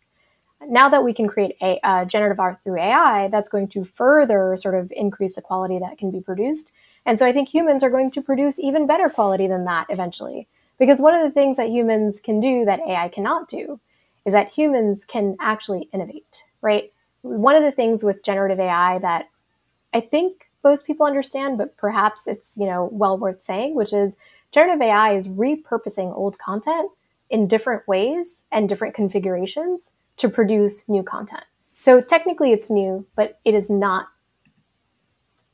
Now 0.66 0.88
that 0.88 1.04
we 1.04 1.12
can 1.12 1.28
create 1.28 1.56
a 1.60 1.78
uh, 1.82 2.04
generative 2.04 2.38
art 2.38 2.58
through 2.62 2.80
AI, 2.80 3.28
that's 3.28 3.48
going 3.48 3.68
to 3.68 3.84
further 3.84 4.56
sort 4.56 4.74
of 4.74 4.92
increase 4.94 5.34
the 5.34 5.42
quality 5.42 5.78
that 5.78 5.98
can 5.98 6.10
be 6.10 6.20
produced. 6.20 6.72
And 7.04 7.18
so 7.18 7.26
I 7.26 7.32
think 7.32 7.48
humans 7.48 7.82
are 7.82 7.90
going 7.90 8.10
to 8.12 8.22
produce 8.22 8.58
even 8.58 8.86
better 8.86 9.08
quality 9.08 9.46
than 9.46 9.64
that 9.64 9.86
eventually. 9.88 10.46
Because 10.78 11.00
one 11.00 11.14
of 11.14 11.22
the 11.22 11.30
things 11.30 11.56
that 11.56 11.70
humans 11.70 12.20
can 12.20 12.40
do 12.40 12.64
that 12.64 12.80
AI 12.80 13.08
cannot 13.08 13.48
do 13.48 13.80
is 14.24 14.32
that 14.32 14.52
humans 14.52 15.04
can 15.04 15.36
actually 15.40 15.88
innovate, 15.92 16.44
right? 16.60 16.90
one 17.22 17.54
of 17.54 17.62
the 17.62 17.72
things 17.72 18.04
with 18.04 18.24
generative 18.24 18.60
AI 18.60 18.98
that 18.98 19.28
I 19.94 20.00
think 20.00 20.46
most 20.64 20.86
people 20.86 21.06
understand, 21.06 21.58
but 21.58 21.76
perhaps 21.76 22.26
it's 22.26 22.56
you 22.56 22.66
know 22.66 22.88
well 22.92 23.16
worth 23.16 23.42
saying, 23.42 23.74
which 23.74 23.92
is 23.92 24.16
generative 24.52 24.82
AI 24.82 25.14
is 25.14 25.28
repurposing 25.28 26.16
old 26.16 26.38
content 26.38 26.90
in 27.30 27.46
different 27.46 27.86
ways 27.88 28.44
and 28.52 28.68
different 28.68 28.94
configurations 28.94 29.92
to 30.18 30.28
produce 30.28 30.88
new 30.88 31.02
content. 31.02 31.44
So 31.78 32.00
technically 32.00 32.52
it's 32.52 32.70
new, 32.70 33.06
but 33.16 33.38
it 33.44 33.54
is 33.54 33.70
not 33.70 34.08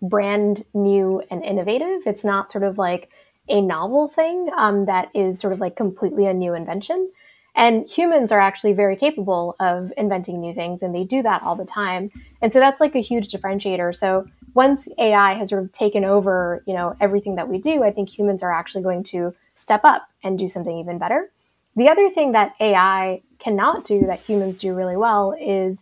brand 0.02 0.64
new 0.74 1.22
and 1.30 1.42
innovative. 1.44 2.02
It's 2.06 2.24
not 2.24 2.52
sort 2.52 2.64
of 2.64 2.78
like 2.78 3.10
a 3.48 3.60
novel 3.60 4.08
thing 4.08 4.50
um, 4.56 4.84
that 4.86 5.10
is 5.14 5.40
sort 5.40 5.52
of 5.52 5.60
like 5.60 5.76
completely 5.76 6.26
a 6.26 6.34
new 6.34 6.54
invention. 6.54 7.10
And 7.54 7.88
humans 7.88 8.30
are 8.30 8.40
actually 8.40 8.72
very 8.72 8.94
capable 8.94 9.56
of 9.58 9.92
inventing 9.96 10.40
new 10.40 10.54
things 10.54 10.82
and 10.82 10.94
they 10.94 11.04
do 11.04 11.22
that 11.22 11.42
all 11.42 11.56
the 11.56 11.64
time. 11.64 12.10
And 12.40 12.52
so 12.52 12.60
that's 12.60 12.80
like 12.80 12.94
a 12.94 13.00
huge 13.00 13.30
differentiator. 13.30 13.96
So 13.96 14.28
once 14.54 14.88
AI 14.98 15.32
has 15.32 15.48
sort 15.48 15.62
of 15.62 15.72
taken 15.72 16.04
over, 16.04 16.62
you 16.66 16.74
know, 16.74 16.94
everything 17.00 17.34
that 17.34 17.48
we 17.48 17.58
do, 17.58 17.82
I 17.82 17.90
think 17.90 18.08
humans 18.08 18.42
are 18.42 18.52
actually 18.52 18.84
going 18.84 19.02
to 19.04 19.34
step 19.56 19.80
up 19.84 20.02
and 20.22 20.38
do 20.38 20.48
something 20.48 20.78
even 20.78 20.98
better. 20.98 21.28
The 21.74 21.88
other 21.88 22.10
thing 22.10 22.32
that 22.32 22.54
AI 22.60 23.22
cannot 23.38 23.84
do 23.84 24.06
that 24.06 24.20
humans 24.20 24.58
do 24.58 24.74
really 24.74 24.96
well 24.96 25.34
is 25.38 25.80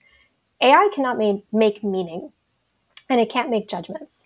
AI 0.61 0.89
cannot 0.95 1.19
make, 1.19 1.45
make 1.53 1.85
meaning 1.85 2.33
and 3.09 3.21
it 3.21 3.31
can't 3.31 3.51
make 3.51 3.69
judgments. 3.69 4.23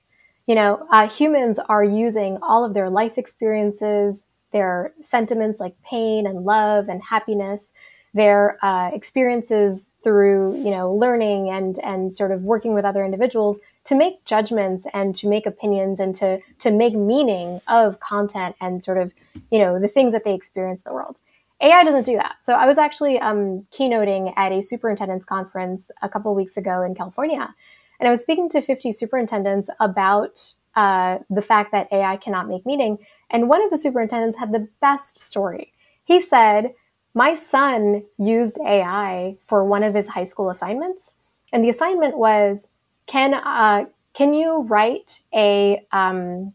You 0.47 0.55
know, 0.55 0.87
uh, 0.91 1.09
humans 1.09 1.59
are 1.69 1.85
using 1.85 2.39
all 2.43 2.65
of 2.65 2.75
their 2.75 2.91
life 2.91 3.19
experiences, 3.19 4.25
their 4.53 4.93
sentiments 5.03 5.61
like 5.61 5.75
pain 5.83 6.27
and 6.27 6.45
love 6.45 6.89
and 6.89 7.01
happiness, 7.03 7.71
their 8.15 8.59
uh, 8.65 8.91
experiences 8.93 9.89
through, 10.03 10.57
you 10.57 10.71
know, 10.71 10.93
learning 10.93 11.49
and 11.51 11.79
and 11.81 12.15
sort 12.15 12.33
of 12.33 12.43
working 12.43 12.75
with 12.75 12.85
other 12.85 13.05
individuals 13.05 13.59
to 13.85 13.95
make 13.95 14.25
judgments 14.25 14.87
and 14.93 15.15
to 15.17 15.29
make 15.29 15.47
opinions 15.47 16.01
and 16.01 16.17
to 16.17 16.41
to 16.59 16.71
make 16.71 16.95
meaning 16.95 17.61
of 17.69 18.01
content 18.01 18.57
and 18.61 18.83
sort 18.83 18.99
of, 18.99 19.13
you 19.51 19.59
know, 19.59 19.79
the 19.79 19.89
things 19.89 20.13
that 20.13 20.25
they 20.25 20.35
experience 20.35 20.81
in 20.85 20.91
the 20.91 20.95
world. 20.95 21.17
AI 21.61 21.85
doesn't 21.85 22.07
do 22.07 22.17
that. 22.17 22.37
So 22.45 22.55
I 22.55 22.67
was 22.67 22.79
actually 22.79 23.21
um, 23.21 23.67
keynoting 23.71 24.33
at 24.37 24.51
a 24.51 24.63
superintendent's 24.63 25.27
conference 25.27 25.91
a 26.01 26.09
couple 26.09 26.35
weeks 26.35 26.57
ago 26.57 26.83
in 26.83 26.95
California, 26.95 27.55
and 28.01 28.09
I 28.09 28.13
was 28.13 28.23
speaking 28.23 28.49
to 28.51 28.63
50 28.63 28.93
superintendents 28.93 29.71
about 29.79 30.55
uh, 30.75 31.19
the 31.29 31.43
fact 31.43 31.71
that 31.73 31.93
AI 31.93 32.17
cannot 32.17 32.49
make 32.49 32.65
meaning. 32.65 32.99
And 33.31 33.49
one 33.49 33.63
of 33.63 33.71
the 33.71 33.79
superintendents 33.79 34.39
had 34.39 34.53
the 34.53 34.69
best 34.81 35.19
story. 35.19 35.73
He 36.05 36.21
said, 36.21 36.75
My 37.15 37.35
son 37.35 38.03
used 38.19 38.59
AI 38.67 39.37
for 39.47 39.65
one 39.65 39.83
of 39.83 39.95
his 39.95 40.09
high 40.09 40.25
school 40.25 40.49
assignments. 40.49 41.11
And 41.53 41.63
the 41.63 41.69
assignment 41.69 42.17
was, 42.17 42.67
Can, 43.07 43.35
uh, 43.35 43.85
can 44.15 44.33
you 44.33 44.63
write 44.63 45.21
a, 45.35 45.85
um, 45.93 46.55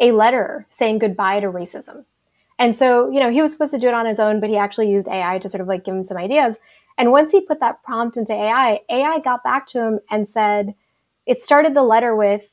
a 0.00 0.10
letter 0.10 0.66
saying 0.70 0.98
goodbye 0.98 1.40
to 1.40 1.46
racism? 1.46 2.04
And 2.58 2.76
so, 2.76 3.10
you 3.10 3.20
know, 3.20 3.30
he 3.30 3.42
was 3.42 3.52
supposed 3.52 3.72
to 3.72 3.78
do 3.78 3.88
it 3.88 3.94
on 3.94 4.06
his 4.06 4.20
own, 4.20 4.40
but 4.40 4.48
he 4.48 4.56
actually 4.56 4.90
used 4.90 5.08
AI 5.08 5.38
to 5.38 5.48
sort 5.48 5.60
of 5.60 5.68
like 5.68 5.84
give 5.84 5.94
him 5.94 6.04
some 6.04 6.16
ideas. 6.16 6.56
And 6.98 7.10
once 7.10 7.32
he 7.32 7.40
put 7.40 7.60
that 7.60 7.82
prompt 7.82 8.16
into 8.16 8.32
AI, 8.32 8.80
AI 8.90 9.18
got 9.20 9.42
back 9.42 9.66
to 9.68 9.80
him 9.80 10.00
and 10.10 10.28
said, 10.28 10.74
it 11.26 11.42
started 11.42 11.74
the 11.74 11.82
letter 11.82 12.14
with, 12.14 12.48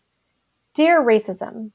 Dear 0.75 1.01
racism, 1.03 1.71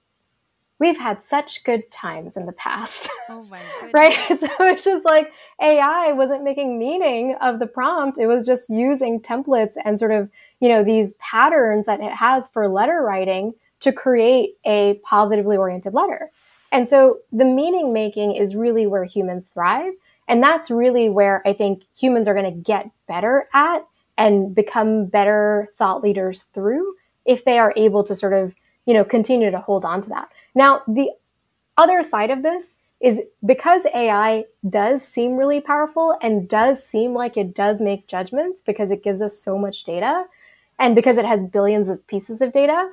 we've 0.79 0.99
had 0.99 1.23
such 1.23 1.65
good 1.65 1.91
times 1.91 2.37
in 2.37 2.47
the 2.47 2.53
past. 2.53 3.11
Oh 3.29 3.45
my 3.51 3.61
right? 3.93 4.17
So 4.39 4.49
it's 4.61 4.85
just 4.85 5.05
like 5.05 5.33
AI 5.61 6.13
wasn't 6.13 6.45
making 6.45 6.79
meaning 6.79 7.35
of 7.41 7.59
the 7.59 7.67
prompt. 7.67 8.19
It 8.19 8.27
was 8.27 8.47
just 8.47 8.71
using 8.71 9.21
templates 9.21 9.75
and 9.85 9.99
sort 9.99 10.13
of, 10.13 10.31
you 10.61 10.69
know, 10.69 10.85
these 10.85 11.15
patterns 11.15 11.87
that 11.87 12.01
it 12.01 12.13
has 12.13 12.49
for 12.49 12.69
letter 12.69 13.03
writing 13.03 13.55
to 13.81 13.93
create 13.93 14.51
a 14.65 14.95
positively 15.05 15.57
oriented 15.57 15.95
letter. 15.95 16.31
And 16.73 16.89
so 16.89 17.19
the 17.33 17.45
meaning 17.45 17.93
making 17.93 18.35
is 18.35 18.57
really 18.57 18.87
where 18.87 19.05
humans 19.05 19.47
thrive. 19.47 19.93
And 20.29 20.43
that's 20.43 20.71
really 20.71 21.09
where 21.09 21.47
I 21.47 21.53
think 21.53 21.83
humans 21.97 22.29
are 22.29 22.35
going 22.35 22.53
to 22.53 22.61
get 22.61 22.91
better 23.07 23.47
at 23.53 23.87
and 24.17 24.55
become 24.55 25.07
better 25.07 25.69
thought 25.77 26.03
leaders 26.03 26.43
through 26.43 26.95
if 27.25 27.45
they 27.45 27.59
are 27.59 27.73
able 27.77 28.05
to 28.05 28.15
sort 28.15 28.33
of, 28.33 28.55
you 28.87 28.95
know, 28.95 29.05
continue 29.05 29.51
to 29.51 29.59
hold 29.59 29.85
on 29.85 30.03
to 30.03 30.09
that. 30.11 30.29
Now, 30.55 30.83
the 30.87 31.11
other 31.77 32.03
side 32.03 32.31
of 32.31 32.43
this 32.43 32.93
is 33.01 33.21
because 33.45 33.85
AI 33.95 34.45
does 34.69 35.07
seem 35.07 35.37
really 35.37 35.61
powerful 35.61 36.17
and 36.23 36.49
does 36.49 36.83
seem 36.83 37.13
like 37.13 37.37
it 37.37 37.55
does 37.55 37.81
make 37.81 38.07
judgments 38.07 38.63
because 38.63 38.91
it 38.91 39.03
gives 39.03 39.21
us 39.21 39.37
so 39.37 39.59
much 39.59 39.85
data 39.85 40.25
and 40.79 40.95
because 40.95 41.19
it 41.19 41.25
has 41.25 41.45
billions 41.45 41.89
of 41.89 42.07
pieces 42.07 42.41
of 42.41 42.53
data, 42.53 42.91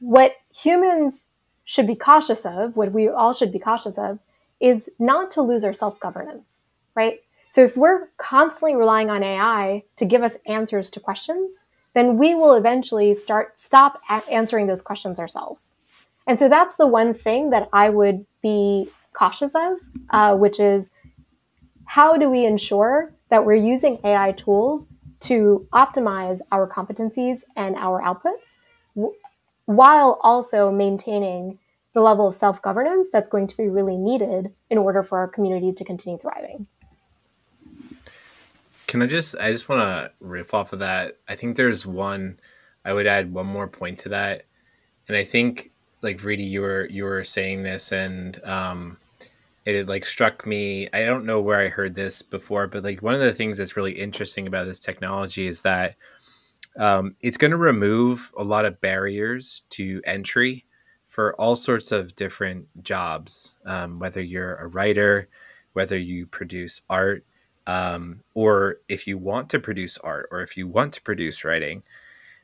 what 0.00 0.36
humans 0.54 1.26
should 1.64 1.86
be 1.86 1.94
cautious 1.94 2.44
of, 2.44 2.76
what 2.76 2.92
we 2.92 3.08
all 3.08 3.32
should 3.32 3.52
be 3.52 3.58
cautious 3.58 3.98
of, 3.98 4.18
is 4.60 4.90
not 4.98 5.30
to 5.32 5.42
lose 5.42 5.64
our 5.64 5.74
self 5.74 5.98
governance, 6.00 6.62
right? 6.94 7.20
So 7.50 7.62
if 7.62 7.76
we're 7.76 8.06
constantly 8.18 8.76
relying 8.76 9.10
on 9.10 9.22
AI 9.22 9.82
to 9.96 10.04
give 10.04 10.22
us 10.22 10.38
answers 10.46 10.90
to 10.90 11.00
questions, 11.00 11.60
then 11.94 12.18
we 12.18 12.34
will 12.34 12.54
eventually 12.54 13.14
start 13.14 13.58
stop 13.58 14.00
answering 14.30 14.66
those 14.66 14.82
questions 14.82 15.18
ourselves. 15.18 15.68
And 16.26 16.38
so 16.38 16.48
that's 16.48 16.76
the 16.76 16.86
one 16.86 17.14
thing 17.14 17.50
that 17.50 17.68
I 17.72 17.88
would 17.88 18.26
be 18.42 18.90
cautious 19.14 19.54
of, 19.54 19.78
uh, 20.10 20.36
which 20.36 20.60
is 20.60 20.90
how 21.86 22.18
do 22.18 22.28
we 22.28 22.44
ensure 22.44 23.10
that 23.30 23.44
we're 23.44 23.54
using 23.54 23.98
AI 24.04 24.32
tools 24.32 24.86
to 25.20 25.66
optimize 25.72 26.40
our 26.52 26.68
competencies 26.68 27.44
and 27.56 27.74
our 27.76 28.02
outputs 28.02 28.58
while 29.64 30.18
also 30.22 30.70
maintaining 30.70 31.58
the 31.98 32.04
level 32.04 32.28
of 32.28 32.34
self 32.36 32.62
governance 32.62 33.08
that's 33.12 33.28
going 33.28 33.48
to 33.48 33.56
be 33.56 33.68
really 33.68 33.96
needed 33.96 34.54
in 34.70 34.78
order 34.78 35.02
for 35.02 35.18
our 35.18 35.26
community 35.26 35.72
to 35.72 35.84
continue 35.84 36.16
thriving. 36.16 36.68
Can 38.86 39.02
I 39.02 39.06
just, 39.06 39.34
I 39.40 39.50
just 39.50 39.68
want 39.68 39.80
to 39.80 40.12
riff 40.20 40.54
off 40.54 40.72
of 40.72 40.78
that. 40.78 41.16
I 41.28 41.34
think 41.34 41.56
there's 41.56 41.84
one, 41.84 42.38
I 42.84 42.92
would 42.92 43.08
add 43.08 43.32
one 43.32 43.46
more 43.46 43.66
point 43.66 43.98
to 44.00 44.10
that. 44.10 44.44
And 45.08 45.16
I 45.16 45.24
think, 45.24 45.72
like, 46.00 46.18
Vriti, 46.18 46.48
you 46.48 46.60
were, 46.60 46.86
you 46.86 47.02
were 47.02 47.24
saying 47.24 47.64
this 47.64 47.90
and, 47.90 48.42
um, 48.44 48.98
it 49.64 49.86
like 49.86 50.04
struck 50.06 50.46
me 50.46 50.88
i 50.94 51.04
don't 51.04 51.26
know 51.26 51.42
where 51.42 51.60
i 51.60 51.68
heard 51.68 51.94
this 51.94 52.22
before 52.22 52.66
but 52.66 52.82
like 52.82 53.02
one 53.02 53.12
of 53.12 53.20
the 53.20 53.34
things 53.34 53.58
that's 53.58 53.76
really 53.76 53.92
interesting 53.92 54.46
about 54.46 54.64
this 54.64 54.78
technology 54.78 55.46
is 55.46 55.60
that 55.60 55.94
um, 56.78 57.16
it's 57.20 57.36
going 57.36 57.50
to 57.50 57.58
remove 57.58 58.32
a 58.38 58.42
lot 58.42 58.64
of 58.64 58.80
barriers 58.80 59.62
to 59.68 60.00
entry 60.06 60.64
for 61.08 61.34
all 61.34 61.56
sorts 61.56 61.90
of 61.90 62.14
different 62.14 62.84
jobs, 62.84 63.58
um, 63.64 63.98
whether 63.98 64.20
you're 64.20 64.56
a 64.56 64.68
writer, 64.68 65.26
whether 65.72 65.98
you 65.98 66.26
produce 66.26 66.82
art, 66.88 67.24
um, 67.66 68.20
or 68.34 68.76
if 68.88 69.06
you 69.06 69.18
want 69.18 69.50
to 69.50 69.58
produce 69.58 69.98
art, 69.98 70.28
or 70.30 70.42
if 70.42 70.56
you 70.56 70.66
want 70.66 70.92
to 70.92 71.02
produce 71.02 71.44
writing. 71.44 71.82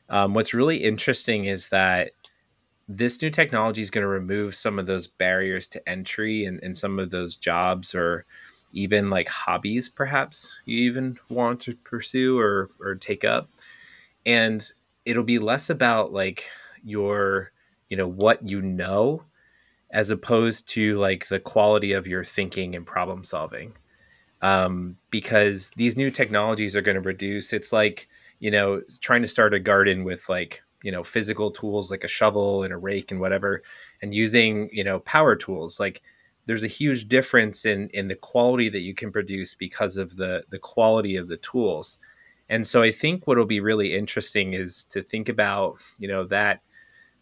Um, 0.09 0.33
what's 0.33 0.53
really 0.53 0.83
interesting 0.83 1.45
is 1.45 1.69
that 1.69 2.11
this 2.87 3.21
new 3.21 3.29
technology 3.29 3.81
is 3.81 3.89
going 3.89 4.03
to 4.03 4.07
remove 4.07 4.53
some 4.53 4.77
of 4.77 4.85
those 4.85 5.07
barriers 5.07 5.67
to 5.67 5.89
entry 5.89 6.45
and, 6.45 6.61
and 6.61 6.77
some 6.77 6.99
of 6.99 7.09
those 7.09 7.35
jobs 7.35 7.95
or 7.95 8.25
even 8.73 9.09
like 9.09 9.29
hobbies 9.29 9.89
perhaps 9.89 10.59
you 10.65 10.77
even 10.79 11.17
want 11.29 11.59
to 11.61 11.73
pursue 11.75 12.37
or, 12.37 12.69
or 12.79 12.93
take 12.93 13.23
up 13.23 13.49
and 14.25 14.73
it'll 15.05 15.23
be 15.23 15.39
less 15.39 15.69
about 15.69 16.11
like 16.11 16.49
your 16.83 17.51
you 17.89 17.97
know 17.97 18.07
what 18.07 18.47
you 18.47 18.61
know 18.61 19.23
as 19.91 20.09
opposed 20.09 20.67
to 20.67 20.97
like 20.97 21.27
the 21.27 21.39
quality 21.39 21.93
of 21.93 22.07
your 22.07 22.23
thinking 22.23 22.75
and 22.75 22.85
problem 22.85 23.23
solving. 23.23 23.73
Um, 24.41 24.97
because 25.09 25.71
these 25.71 25.95
new 25.95 26.11
technologies 26.11 26.75
are 26.75 26.81
going 26.81 26.95
to 26.95 27.01
reduce. 27.01 27.53
It's 27.53 27.71
like 27.71 28.07
you 28.39 28.51
know 28.51 28.81
trying 28.99 29.21
to 29.21 29.27
start 29.27 29.53
a 29.53 29.59
garden 29.59 30.03
with 30.03 30.27
like 30.29 30.61
you 30.83 30.91
know 30.91 31.03
physical 31.03 31.49
tools 31.49 31.89
like 31.89 32.03
a 32.03 32.09
shovel 32.09 32.63
and 32.63 32.73
a 32.73 32.77
rake 32.77 33.11
and 33.11 33.21
whatever 33.21 33.63
and 34.01 34.13
using 34.13 34.69
you 34.71 34.83
know 34.83 34.99
power 34.99 35.35
tools. 35.35 35.79
Like 35.79 36.01
there's 36.45 36.63
a 36.63 36.67
huge 36.67 37.07
difference 37.07 37.65
in 37.65 37.89
in 37.89 38.07
the 38.07 38.15
quality 38.15 38.69
that 38.69 38.81
you 38.81 38.93
can 38.93 39.11
produce 39.11 39.55
because 39.55 39.97
of 39.97 40.17
the 40.17 40.43
the 40.49 40.59
quality 40.59 41.15
of 41.15 41.27
the 41.27 41.37
tools. 41.37 41.97
And 42.49 42.67
so 42.67 42.83
i 42.83 42.91
think 42.91 43.25
what 43.25 43.37
will 43.37 43.45
be 43.45 43.59
really 43.59 43.95
interesting 43.95 44.53
is 44.53 44.83
to 44.83 45.01
think 45.01 45.29
about 45.29 45.77
you 45.97 46.07
know 46.07 46.25
that 46.25 46.61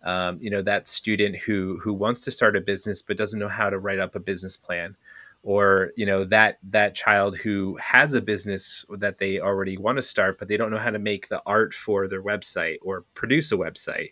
um, 0.04 0.38
you 0.42 0.50
know 0.50 0.62
that 0.62 0.88
student 0.88 1.38
who 1.38 1.80
who 1.82 1.94
wants 1.94 2.20
to 2.22 2.32
start 2.32 2.56
a 2.56 2.62
business 2.62 3.02
but 3.02 3.18
doesn't 3.18 3.40
know 3.40 3.48
how 3.48 3.70
to 3.70 3.80
write 3.80 4.00
up 4.00 4.16
a 4.16 4.20
business 4.20 4.58
plan. 4.58 4.96
Or 5.44 5.92
you 5.98 6.06
know 6.06 6.24
that 6.26 6.60
that 6.64 6.96
child 6.96 7.38
who 7.38 7.78
has 7.78 8.14
a 8.14 8.22
business 8.22 8.86
that 8.98 9.18
they 9.18 9.40
already 9.40 9.78
want 9.78 9.98
to 9.98 10.02
start 10.02 10.40
but 10.40 10.48
they 10.48 10.56
don't 10.56 10.72
know 10.72 10.78
how 10.78 10.92
to 10.92 11.00
make 11.00 11.28
the 11.28 11.42
art 11.46 11.74
for 11.74 12.08
their 12.08 12.24
website 12.24 12.78
or 12.82 13.04
produce 13.14 13.52
a 13.52 13.58
website. 13.58 14.12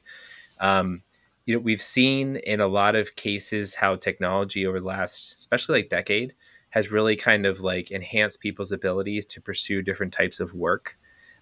Um, 0.60 1.04
you 1.46 1.56
know 1.56 1.60
we've 1.60 1.82
seen 1.82 2.38
in 2.38 2.60
a 2.60 2.68
lot 2.68 2.96
of 2.96 3.16
cases 3.16 3.76
how 3.76 3.96
technology 3.96 4.66
over 4.66 4.80
the 4.80 4.86
last 4.86 5.36
especially 5.38 5.80
like 5.80 5.90
decade 5.90 6.34
has 6.72 6.92
really 6.92 7.16
kind 7.16 7.46
of 7.46 7.62
like 7.62 7.92
enhanced 7.92 8.40
people's 8.40 8.72
abilities 8.72 9.26
to 9.26 9.42
pursue 9.42 9.82
different 9.82 10.14
types 10.14 10.40
of 10.40 10.54
work 10.54 10.98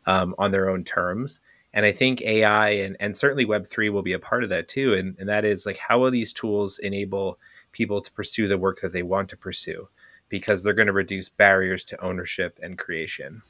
um, 0.08 0.34
on 0.40 0.52
their 0.52 0.70
own 0.70 0.84
terms 0.84 1.40
and 1.73 1.86
I 1.86 1.91
think 1.91 2.21
AI 2.21 2.69
and, 2.69 2.97
and 2.99 3.15
certainly 3.15 3.45
Web3 3.45 3.91
will 3.91 4.01
be 4.01 4.13
a 4.13 4.19
part 4.19 4.43
of 4.43 4.49
that 4.49 4.67
too. 4.67 4.93
And, 4.93 5.15
and 5.19 5.29
that 5.29 5.45
is 5.45 5.65
like, 5.65 5.77
how 5.77 5.99
will 5.99 6.12
these 6.12 6.34
tools 6.34 6.79
enable 6.79 7.38
people 7.71 8.01
to 8.01 8.12
pursue 8.12 8.47
the 8.47 8.58
work 8.58 8.82
that 8.82 8.91
they 8.91 9.03
want 9.03 9.29
to 9.29 9.38
pursue? 9.38 9.88
Because 10.29 10.63
they're 10.63 10.73
going 10.73 10.88
to 10.88 10.93
reduce 10.93 11.29
barriers 11.29 11.84
to 11.86 12.03
ownership 12.03 12.60
and 12.62 12.77
creation. 12.77 13.43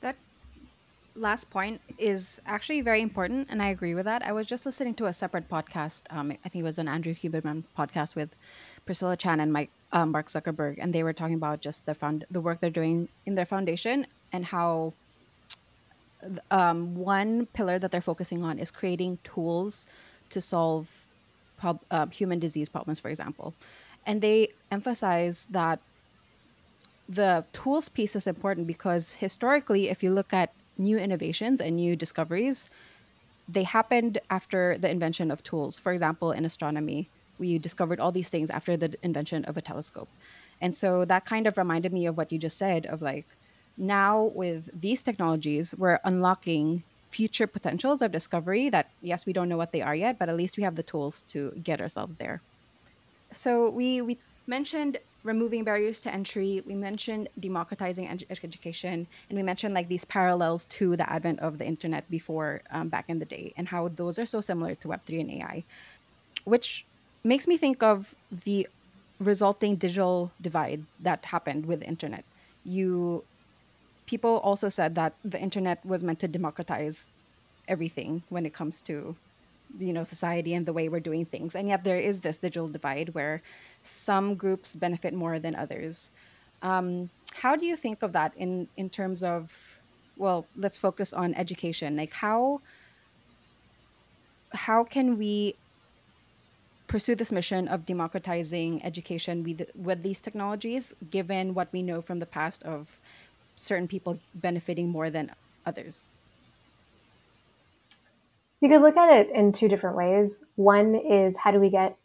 That 0.00 0.16
last 1.16 1.50
point 1.50 1.80
is 1.98 2.40
actually 2.46 2.80
very 2.80 3.00
important. 3.00 3.48
And 3.50 3.60
I 3.60 3.70
agree 3.70 3.96
with 3.96 4.04
that. 4.04 4.24
I 4.24 4.32
was 4.32 4.46
just 4.46 4.66
listening 4.66 4.94
to 4.94 5.06
a 5.06 5.12
separate 5.12 5.48
podcast. 5.48 6.02
Um, 6.10 6.30
I 6.44 6.48
think 6.48 6.62
it 6.62 6.64
was 6.64 6.78
an 6.78 6.88
Andrew 6.88 7.14
Huberman 7.14 7.64
podcast 7.76 8.14
with 8.14 8.36
Priscilla 8.86 9.16
Chan 9.16 9.40
and 9.40 9.52
Mike, 9.52 9.70
um, 9.92 10.12
Mark 10.12 10.28
Zuckerberg. 10.28 10.78
And 10.80 10.92
they 10.92 11.02
were 11.02 11.12
talking 11.12 11.34
about 11.34 11.60
just 11.60 11.86
the, 11.86 11.94
found, 11.94 12.24
the 12.30 12.40
work 12.40 12.60
they're 12.60 12.70
doing 12.70 13.08
in 13.26 13.34
their 13.34 13.46
foundation 13.46 14.06
and 14.32 14.44
how 14.44 14.94
um, 16.50 16.94
one 16.96 17.46
pillar 17.46 17.78
that 17.78 17.90
they're 17.90 18.00
focusing 18.00 18.42
on 18.42 18.58
is 18.58 18.70
creating 18.70 19.18
tools 19.24 19.86
to 20.30 20.40
solve 20.40 21.06
prob- 21.58 21.80
uh, 21.90 22.06
human 22.06 22.38
disease 22.38 22.68
problems, 22.68 23.00
for 23.00 23.08
example. 23.08 23.54
And 24.06 24.20
they 24.20 24.48
emphasize 24.70 25.46
that 25.50 25.80
the 27.08 27.44
tools 27.52 27.88
piece 27.88 28.14
is 28.14 28.26
important 28.26 28.66
because 28.66 29.12
historically, 29.12 29.88
if 29.88 30.02
you 30.02 30.12
look 30.12 30.32
at 30.32 30.52
new 30.78 30.98
innovations 30.98 31.60
and 31.60 31.76
new 31.76 31.96
discoveries, 31.96 32.70
they 33.48 33.64
happened 33.64 34.18
after 34.30 34.78
the 34.78 34.90
invention 34.90 35.30
of 35.30 35.42
tools. 35.42 35.78
For 35.78 35.92
example, 35.92 36.32
in 36.32 36.44
astronomy, 36.44 37.08
we 37.38 37.58
discovered 37.58 37.98
all 37.98 38.12
these 38.12 38.28
things 38.28 38.48
after 38.48 38.76
the 38.76 38.94
invention 39.02 39.44
of 39.46 39.56
a 39.56 39.60
telescope. 39.60 40.08
And 40.60 40.74
so 40.74 41.04
that 41.06 41.24
kind 41.24 41.46
of 41.46 41.58
reminded 41.58 41.92
me 41.92 42.06
of 42.06 42.16
what 42.16 42.30
you 42.30 42.38
just 42.38 42.58
said 42.58 42.86
of 42.86 43.02
like 43.02 43.26
now 43.76 44.30
with 44.34 44.70
these 44.78 45.02
technologies, 45.02 45.74
we're 45.76 45.98
unlocking 46.04 46.82
future 47.10 47.46
potentials 47.46 48.02
of 48.02 48.12
discovery 48.12 48.70
that 48.70 48.90
yes, 49.02 49.26
we 49.26 49.32
don't 49.32 49.48
know 49.48 49.56
what 49.56 49.72
they 49.72 49.82
are 49.82 49.94
yet, 49.94 50.18
but 50.18 50.28
at 50.28 50.36
least 50.36 50.56
we 50.56 50.62
have 50.62 50.76
the 50.76 50.82
tools 50.82 51.22
to 51.28 51.52
get 51.62 51.80
ourselves 51.80 52.16
there. 52.16 52.40
So 53.32 53.70
we 53.70 54.02
we 54.02 54.18
mentioned 54.46 54.98
removing 55.22 55.64
barriers 55.64 56.00
to 56.02 56.12
entry. 56.12 56.62
We 56.66 56.74
mentioned 56.74 57.28
democratizing 57.38 58.08
ed- 58.08 58.24
education, 58.30 59.06
and 59.28 59.36
we 59.36 59.42
mentioned 59.42 59.74
like 59.74 59.88
these 59.88 60.04
parallels 60.04 60.64
to 60.66 60.96
the 60.96 61.10
advent 61.10 61.40
of 61.40 61.58
the 61.58 61.66
internet 61.66 62.10
before 62.10 62.62
um, 62.70 62.88
back 62.88 63.06
in 63.08 63.18
the 63.18 63.24
day, 63.24 63.52
and 63.56 63.68
how 63.68 63.88
those 63.88 64.18
are 64.18 64.26
so 64.26 64.40
similar 64.40 64.74
to 64.76 64.88
Web 64.88 65.00
three 65.06 65.20
and 65.20 65.30
AI, 65.30 65.64
which 66.44 66.84
makes 67.24 67.46
me 67.46 67.56
think 67.56 67.82
of 67.82 68.14
the 68.44 68.66
resulting 69.18 69.76
digital 69.76 70.32
divide 70.40 70.82
that 71.00 71.24
happened 71.26 71.66
with 71.66 71.80
the 71.80 71.86
internet. 71.86 72.24
You 72.64 73.24
people 74.10 74.38
also 74.38 74.68
said 74.68 74.96
that 74.96 75.12
the 75.24 75.40
internet 75.40 75.78
was 75.86 76.02
meant 76.02 76.18
to 76.18 76.28
democratize 76.28 77.06
everything 77.68 78.22
when 78.28 78.44
it 78.44 78.52
comes 78.52 78.82
to 78.90 79.14
you 79.78 79.92
know 79.92 80.02
society 80.02 80.52
and 80.54 80.66
the 80.66 80.72
way 80.72 80.88
we're 80.88 81.08
doing 81.10 81.24
things. 81.24 81.54
And 81.54 81.68
yet 81.68 81.84
there 81.84 82.02
is 82.10 82.20
this 82.20 82.36
digital 82.38 82.68
divide 82.68 83.08
where 83.14 83.40
some 83.82 84.34
groups 84.34 84.74
benefit 84.74 85.12
more 85.14 85.38
than 85.38 85.54
others. 85.54 86.10
Um, 86.62 87.10
how 87.42 87.54
do 87.54 87.64
you 87.70 87.76
think 87.84 88.02
of 88.02 88.10
that 88.18 88.32
in 88.36 88.52
in 88.76 88.90
terms 88.90 89.22
of 89.22 89.78
well 90.16 90.40
let's 90.56 90.76
focus 90.86 91.12
on 91.12 91.28
education. 91.44 91.96
Like 92.02 92.14
how 92.24 92.60
how 94.66 94.82
can 94.82 95.06
we 95.22 95.54
pursue 96.90 97.14
this 97.14 97.30
mission 97.30 97.68
of 97.68 97.86
democratizing 97.86 98.84
education 98.90 99.44
with, 99.44 99.70
with 99.76 100.02
these 100.02 100.20
technologies 100.20 100.92
given 101.16 101.54
what 101.54 101.68
we 101.72 101.82
know 101.82 102.02
from 102.02 102.18
the 102.18 102.26
past 102.26 102.64
of 102.64 102.99
certain 103.60 103.88
people 103.88 104.18
benefiting 104.34 104.88
more 104.88 105.10
than 105.10 105.30
others 105.66 106.08
You 108.60 108.68
could 108.68 108.82
look 108.82 108.96
at 108.96 109.10
it 109.10 109.30
in 109.30 109.52
two 109.52 109.68
different 109.68 109.96
ways. 109.96 110.44
One 110.56 110.94
is 110.94 111.38
how 111.38 111.50
do 111.50 111.58
we 111.58 111.70
get 111.70 111.96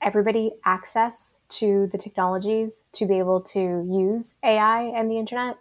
everybody 0.00 0.52
access 0.64 1.36
to 1.50 1.86
the 1.88 1.98
technologies 1.98 2.82
to 2.94 3.06
be 3.06 3.18
able 3.18 3.42
to 3.42 3.60
use 3.60 4.34
AI 4.42 4.84
and 4.84 5.10
the 5.10 5.18
internet? 5.18 5.56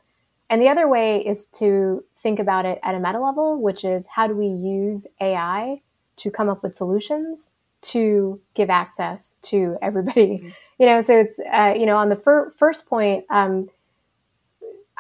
And 0.50 0.62
the 0.62 0.70
other 0.70 0.88
way 0.88 1.26
is 1.26 1.46
to 1.60 2.06
think 2.18 2.40
about 2.40 2.66
it 2.66 2.80
at 2.82 2.96
a 2.96 3.00
meta 3.00 3.20
level, 3.20 3.62
which 3.62 3.84
is 3.84 4.08
how 4.16 4.28
do 4.28 4.36
we 4.36 4.48
use 4.48 5.06
AI 5.20 5.82
to 6.18 6.32
come 6.32 6.50
up 6.50 6.64
with 6.64 6.78
solutions 6.78 7.50
to 7.82 8.40
give 8.54 8.70
access 8.70 9.34
to 9.44 9.78
everybody? 9.82 10.38
Mm-hmm. 10.38 10.50
You 10.80 10.86
know, 10.88 11.02
so 11.02 11.20
it's, 11.20 11.40
uh, 11.52 11.76
you 11.78 11.86
know, 11.86 11.98
on 11.98 12.10
the 12.10 12.16
fir- 12.16 12.52
first 12.58 12.88
point, 12.88 13.26
um, 13.30 13.70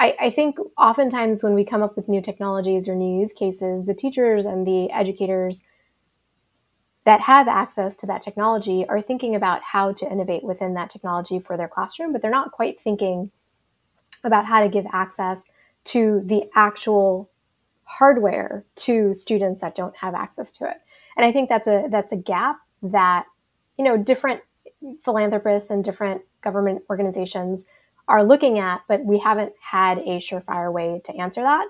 I, 0.01 0.15
I, 0.19 0.29
think 0.31 0.57
oftentimes 0.79 1.43
when 1.43 1.53
we 1.53 1.63
come 1.63 1.83
up 1.83 1.95
with 1.95 2.09
new 2.09 2.23
technologies 2.23 2.87
or 2.87 2.95
new 2.95 3.21
use 3.21 3.33
cases, 3.33 3.85
the 3.85 3.93
teachers 3.93 4.47
and 4.47 4.65
the 4.65 4.89
educators 4.91 5.61
that 7.03 7.21
have 7.21 7.47
access 7.47 7.97
to 7.97 8.07
that 8.07 8.23
technology 8.23 8.83
are 8.89 8.99
thinking 8.99 9.35
about 9.35 9.61
how 9.61 9.93
to 9.93 10.11
innovate 10.11 10.43
within 10.43 10.73
that 10.73 10.89
technology 10.89 11.37
for 11.37 11.55
their 11.55 11.67
classroom, 11.67 12.13
but 12.13 12.23
they're 12.23 12.31
not 12.31 12.51
quite 12.51 12.81
thinking 12.81 13.29
about 14.23 14.47
how 14.47 14.63
to 14.63 14.69
give 14.69 14.87
access 14.91 15.49
to 15.83 16.21
the 16.25 16.49
actual 16.55 17.29
hardware 17.83 18.63
to 18.77 19.13
students 19.13 19.61
that 19.61 19.75
don't 19.75 19.97
have 19.97 20.15
access 20.15 20.51
to 20.53 20.67
it. 20.67 20.77
And 21.15 21.27
I 21.27 21.31
think 21.31 21.47
that's 21.47 21.67
a 21.67 21.85
that's 21.89 22.11
a 22.11 22.17
gap 22.17 22.57
that 22.81 23.27
you 23.77 23.85
know 23.85 23.97
different 23.97 24.41
philanthropists 25.03 25.69
and 25.69 25.83
different 25.83 26.23
government 26.41 26.81
organizations 26.89 27.65
are 28.11 28.25
looking 28.25 28.59
at, 28.59 28.81
but 28.89 29.05
we 29.05 29.17
haven't 29.19 29.53
had 29.61 29.99
a 29.99 30.19
surefire 30.19 30.71
way 30.71 31.01
to 31.05 31.15
answer 31.15 31.41
that. 31.41 31.65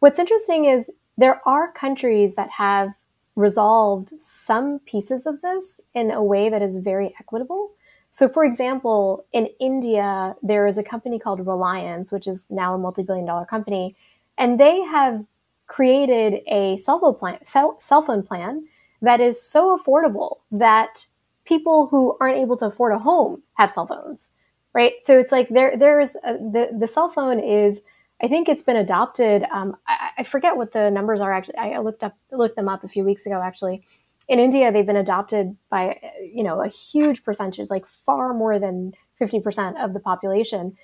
What's 0.00 0.18
interesting 0.18 0.64
is 0.64 0.90
there 1.18 1.46
are 1.46 1.70
countries 1.70 2.34
that 2.34 2.48
have 2.48 2.94
resolved 3.36 4.08
some 4.18 4.78
pieces 4.80 5.26
of 5.26 5.42
this 5.42 5.82
in 5.94 6.10
a 6.10 6.24
way 6.24 6.48
that 6.48 6.62
is 6.62 6.78
very 6.78 7.14
equitable. 7.20 7.72
So, 8.10 8.26
for 8.26 8.42
example, 8.42 9.26
in 9.34 9.50
India, 9.60 10.34
there 10.42 10.66
is 10.66 10.78
a 10.78 10.82
company 10.82 11.18
called 11.18 11.46
Reliance, 11.46 12.10
which 12.10 12.26
is 12.26 12.46
now 12.48 12.74
a 12.74 12.78
multi 12.78 13.02
billion 13.02 13.26
dollar 13.26 13.44
company, 13.44 13.94
and 14.38 14.58
they 14.58 14.80
have 14.80 15.26
created 15.66 16.40
a 16.46 16.78
cell 16.78 17.00
phone 17.00 17.14
plan, 17.14 17.44
cell, 17.44 17.76
cell 17.80 18.00
phone 18.00 18.22
plan 18.22 18.66
that 19.02 19.20
is 19.20 19.40
so 19.40 19.76
affordable 19.76 20.38
that 20.50 21.06
people 21.44 21.88
who 21.88 22.16
aren't 22.18 22.38
able 22.38 22.56
to 22.56 22.66
afford 22.66 22.92
a 22.92 22.98
home 22.98 23.42
have 23.58 23.70
cell 23.70 23.86
phones 23.86 24.30
right? 24.72 24.94
So 25.04 25.18
it's 25.18 25.32
like 25.32 25.48
there 25.48 25.76
there 25.76 26.00
is 26.00 26.16
a, 26.24 26.34
the 26.34 26.76
the 26.78 26.86
cell 26.86 27.08
phone 27.08 27.38
is 27.38 27.82
I 28.22 28.28
think 28.28 28.48
it's 28.48 28.62
been 28.62 28.76
adopted. 28.76 29.42
Um, 29.52 29.76
I, 29.86 30.10
I, 30.18 30.22
forget 30.22 30.56
what 30.56 30.72
the 30.72 30.90
numbers 30.90 31.20
are 31.20 31.32
actually. 31.32 31.56
I 31.56 31.78
looked 31.78 32.04
up 32.04 32.14
looked 32.30 32.54
them 32.54 32.68
up 32.68 32.84
a 32.84 32.88
few 32.88 33.04
weeks 33.04 33.26
ago 33.26 33.42
actually. 33.42 33.82
In 34.28 34.38
India, 34.38 34.70
they've 34.70 34.86
been 34.86 34.96
adopted 34.96 35.56
by 35.70 36.00
you 36.22 36.44
know 36.44 36.62
a 36.62 36.68
huge 36.68 37.24
percentage, 37.24 37.68
like 37.68 37.86
far 37.86 38.32
more 38.32 38.58
than 38.58 38.94
fifty 39.18 39.40
percent 39.40 39.76
of 39.78 39.92
the 39.92 40.00
population 40.00 40.76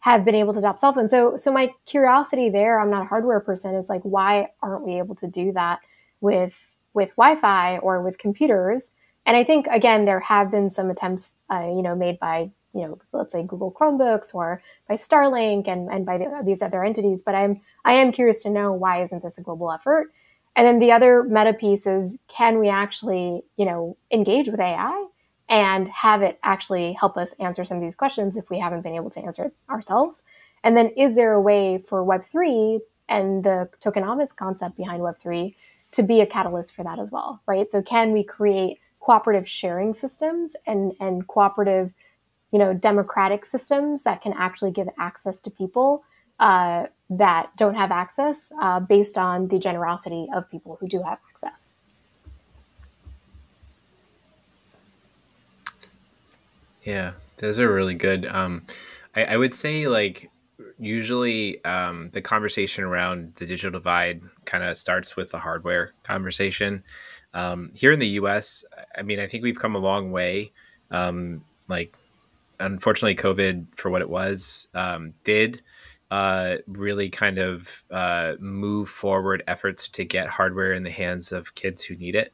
have 0.00 0.22
been 0.22 0.34
able 0.34 0.52
to 0.52 0.58
adopt 0.58 0.80
cell 0.80 0.92
phones. 0.92 1.10
So 1.10 1.36
so 1.36 1.52
my 1.52 1.72
curiosity 1.86 2.48
there, 2.48 2.78
I'm 2.78 2.90
not 2.90 3.02
a 3.02 3.06
hardware 3.06 3.40
person, 3.40 3.74
is 3.74 3.88
like 3.88 4.02
why 4.02 4.50
aren't 4.62 4.86
we 4.86 4.98
able 4.98 5.16
to 5.16 5.26
do 5.26 5.50
that 5.52 5.80
with 6.20 6.56
with 6.92 7.10
Wi-Fi 7.16 7.78
or 7.78 8.02
with 8.02 8.18
computers? 8.18 8.92
And 9.26 9.36
I 9.36 9.42
think 9.42 9.66
again 9.66 10.04
there 10.04 10.20
have 10.20 10.50
been 10.50 10.70
some 10.70 10.90
attempts, 10.90 11.34
uh, 11.50 11.66
you 11.66 11.82
know, 11.82 11.96
made 11.96 12.20
by 12.20 12.50
you 12.74 12.82
know, 12.82 12.98
let's 13.12 13.32
say 13.32 13.42
Google 13.42 13.72
Chromebooks 13.72 14.34
or 14.34 14.60
by 14.88 14.96
Starlink 14.96 15.68
and, 15.68 15.88
and 15.88 16.04
by 16.04 16.18
the, 16.18 16.42
these 16.44 16.62
other 16.62 16.84
entities. 16.84 17.22
But 17.22 17.34
I'm 17.34 17.60
I 17.84 17.94
am 17.94 18.12
curious 18.12 18.42
to 18.42 18.50
know 18.50 18.72
why 18.72 19.02
isn't 19.02 19.22
this 19.22 19.38
a 19.38 19.42
global 19.42 19.70
effort? 19.70 20.12
And 20.56 20.66
then 20.66 20.78
the 20.78 20.92
other 20.92 21.22
meta 21.24 21.52
piece 21.52 21.86
is 21.86 22.16
can 22.28 22.58
we 22.58 22.68
actually, 22.68 23.42
you 23.56 23.64
know, 23.64 23.96
engage 24.10 24.48
with 24.48 24.60
AI 24.60 25.08
and 25.48 25.88
have 25.88 26.22
it 26.22 26.38
actually 26.42 26.94
help 26.94 27.16
us 27.16 27.30
answer 27.38 27.64
some 27.64 27.76
of 27.76 27.82
these 27.82 27.96
questions 27.96 28.36
if 28.36 28.50
we 28.50 28.58
haven't 28.58 28.82
been 28.82 28.94
able 28.94 29.10
to 29.10 29.20
answer 29.20 29.44
it 29.46 29.54
ourselves? 29.68 30.22
And 30.62 30.76
then 30.76 30.88
is 30.96 31.16
there 31.16 31.32
a 31.32 31.40
way 31.40 31.78
for 31.78 32.04
Web3 32.04 32.80
and 33.08 33.44
the 33.44 33.68
tokenomics 33.82 34.34
concept 34.34 34.76
behind 34.76 35.02
Web3 35.02 35.54
to 35.92 36.02
be 36.02 36.20
a 36.20 36.26
catalyst 36.26 36.74
for 36.74 36.82
that 36.82 36.98
as 36.98 37.10
well, 37.10 37.40
right? 37.46 37.70
So 37.70 37.82
can 37.82 38.12
we 38.12 38.24
create 38.24 38.78
cooperative 39.00 39.48
sharing 39.48 39.92
systems 39.92 40.56
and, 40.66 40.92
and 40.98 41.26
cooperative 41.28 41.92
you 42.54 42.60
know, 42.60 42.72
democratic 42.72 43.44
systems 43.44 44.04
that 44.04 44.22
can 44.22 44.32
actually 44.34 44.70
give 44.70 44.88
access 44.96 45.40
to 45.40 45.50
people 45.50 46.04
uh, 46.38 46.86
that 47.10 47.50
don't 47.56 47.74
have 47.74 47.90
access 47.90 48.52
uh, 48.62 48.78
based 48.78 49.18
on 49.18 49.48
the 49.48 49.58
generosity 49.58 50.28
of 50.32 50.48
people 50.48 50.76
who 50.78 50.86
do 50.86 51.02
have 51.02 51.18
access. 51.28 51.72
Yeah, 56.84 57.14
those 57.38 57.58
are 57.58 57.74
really 57.74 57.96
good. 57.96 58.24
Um, 58.26 58.62
I, 59.16 59.24
I 59.24 59.36
would 59.36 59.52
say 59.52 59.88
like 59.88 60.30
usually 60.78 61.64
um, 61.64 62.10
the 62.12 62.22
conversation 62.22 62.84
around 62.84 63.34
the 63.34 63.46
digital 63.46 63.80
divide 63.80 64.22
kind 64.44 64.62
of 64.62 64.76
starts 64.76 65.16
with 65.16 65.32
the 65.32 65.40
hardware 65.40 65.90
conversation. 66.04 66.84
Um, 67.32 67.72
here 67.74 67.90
in 67.90 67.98
the 67.98 68.10
U.S., 68.10 68.64
I 68.96 69.02
mean, 69.02 69.18
I 69.18 69.26
think 69.26 69.42
we've 69.42 69.58
come 69.58 69.74
a 69.74 69.80
long 69.80 70.12
way. 70.12 70.52
Um, 70.92 71.42
like 71.66 71.96
unfortunately, 72.60 73.16
COVID, 73.16 73.66
for 73.76 73.90
what 73.90 74.02
it 74.02 74.10
was, 74.10 74.68
um, 74.74 75.14
did 75.24 75.62
uh, 76.10 76.56
really 76.68 77.10
kind 77.10 77.38
of 77.38 77.84
uh, 77.90 78.34
move 78.38 78.88
forward 78.88 79.42
efforts 79.46 79.88
to 79.88 80.04
get 80.04 80.28
hardware 80.28 80.72
in 80.72 80.82
the 80.82 80.90
hands 80.90 81.32
of 81.32 81.54
kids 81.54 81.82
who 81.82 81.96
need 81.96 82.14
it. 82.14 82.32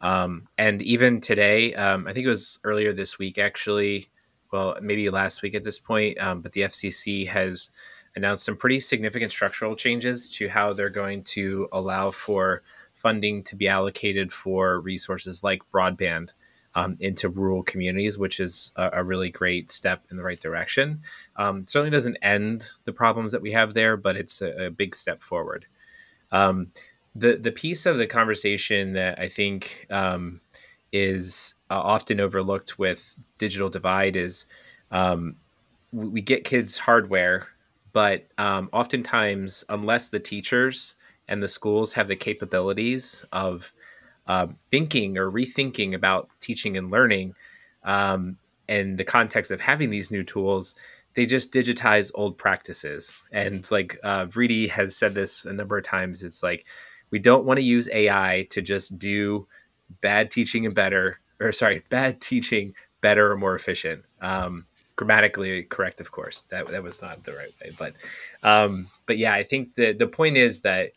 Um, 0.00 0.46
and 0.58 0.82
even 0.82 1.20
today, 1.20 1.74
um, 1.74 2.06
I 2.06 2.12
think 2.12 2.26
it 2.26 2.30
was 2.30 2.58
earlier 2.62 2.92
this 2.92 3.18
week, 3.18 3.38
actually, 3.38 4.08
well, 4.52 4.76
maybe 4.80 5.10
last 5.10 5.42
week 5.42 5.54
at 5.54 5.64
this 5.64 5.78
point, 5.78 6.20
um, 6.20 6.40
but 6.40 6.52
the 6.52 6.60
FCC 6.62 7.26
has 7.28 7.70
announced 8.14 8.44
some 8.44 8.56
pretty 8.56 8.80
significant 8.80 9.32
structural 9.32 9.76
changes 9.76 10.30
to 10.30 10.48
how 10.48 10.72
they're 10.72 10.88
going 10.88 11.22
to 11.22 11.68
allow 11.72 12.10
for 12.10 12.62
funding 12.94 13.42
to 13.44 13.56
be 13.56 13.68
allocated 13.68 14.32
for 14.32 14.80
resources 14.80 15.44
like 15.44 15.60
broadband 15.72 16.32
um, 16.76 16.94
into 17.00 17.30
rural 17.30 17.62
communities, 17.62 18.18
which 18.18 18.38
is 18.38 18.70
a, 18.76 18.90
a, 18.92 19.02
really 19.02 19.30
great 19.30 19.70
step 19.70 20.04
in 20.10 20.18
the 20.18 20.22
right 20.22 20.38
direction. 20.38 21.00
Um, 21.36 21.66
certainly 21.66 21.90
doesn't 21.90 22.18
end 22.20 22.70
the 22.84 22.92
problems 22.92 23.32
that 23.32 23.40
we 23.40 23.52
have 23.52 23.72
there, 23.72 23.96
but 23.96 24.14
it's 24.14 24.42
a, 24.42 24.66
a 24.66 24.70
big 24.70 24.94
step 24.94 25.22
forward. 25.22 25.64
Um, 26.30 26.70
the 27.14 27.36
the 27.36 27.50
piece 27.50 27.86
of 27.86 27.96
the 27.96 28.06
conversation 28.06 28.92
that 28.92 29.18
I 29.18 29.28
think 29.28 29.86
um, 29.90 30.40
is 30.92 31.54
uh, 31.70 31.80
often 31.80 32.20
overlooked 32.20 32.78
with 32.78 33.16
digital 33.38 33.70
divide 33.70 34.14
is 34.14 34.44
um, 34.92 35.36
we 35.94 36.20
get 36.20 36.44
kids 36.44 36.76
hardware, 36.76 37.48
but 37.94 38.26
um, 38.36 38.68
oftentimes, 38.70 39.64
unless 39.70 40.10
the 40.10 40.20
teachers 40.20 40.94
and 41.26 41.42
the 41.42 41.48
schools 41.48 41.94
have 41.94 42.06
the 42.06 42.16
capabilities 42.16 43.24
of 43.32 43.72
uh, 44.26 44.46
thinking 44.70 45.18
or 45.18 45.30
rethinking 45.30 45.94
about 45.94 46.28
teaching 46.40 46.76
and 46.76 46.90
learning, 46.90 47.34
um, 47.84 48.36
and 48.68 48.98
the 48.98 49.04
context 49.04 49.50
of 49.50 49.60
having 49.60 49.90
these 49.90 50.10
new 50.10 50.24
tools, 50.24 50.74
they 51.14 51.26
just 51.26 51.52
digitize 51.52 52.10
old 52.14 52.36
practices. 52.36 53.24
And 53.32 53.68
like 53.70 53.98
uh, 54.02 54.26
Vriti 54.26 54.68
has 54.68 54.96
said 54.96 55.14
this 55.14 55.44
a 55.44 55.52
number 55.52 55.78
of 55.78 55.84
times, 55.84 56.22
it's 56.22 56.42
like 56.42 56.64
we 57.10 57.18
don't 57.18 57.44
want 57.44 57.58
to 57.58 57.64
use 57.64 57.88
AI 57.92 58.46
to 58.50 58.60
just 58.60 58.98
do 58.98 59.46
bad 60.00 60.30
teaching 60.30 60.66
and 60.66 60.74
better, 60.74 61.18
or 61.40 61.52
sorry, 61.52 61.82
bad 61.90 62.20
teaching 62.20 62.74
better 63.00 63.30
or 63.30 63.36
more 63.36 63.54
efficient. 63.54 64.04
Um, 64.20 64.64
grammatically 64.96 65.62
correct, 65.64 66.00
of 66.00 66.10
course. 66.10 66.42
That 66.42 66.68
that 66.68 66.82
was 66.82 67.00
not 67.00 67.24
the 67.24 67.34
right 67.34 67.52
way, 67.62 67.70
but 67.78 67.94
um, 68.42 68.88
but 69.06 69.18
yeah, 69.18 69.32
I 69.32 69.42
think 69.42 69.74
the 69.74 69.92
the 69.92 70.06
point 70.06 70.36
is 70.36 70.60
that 70.62 70.90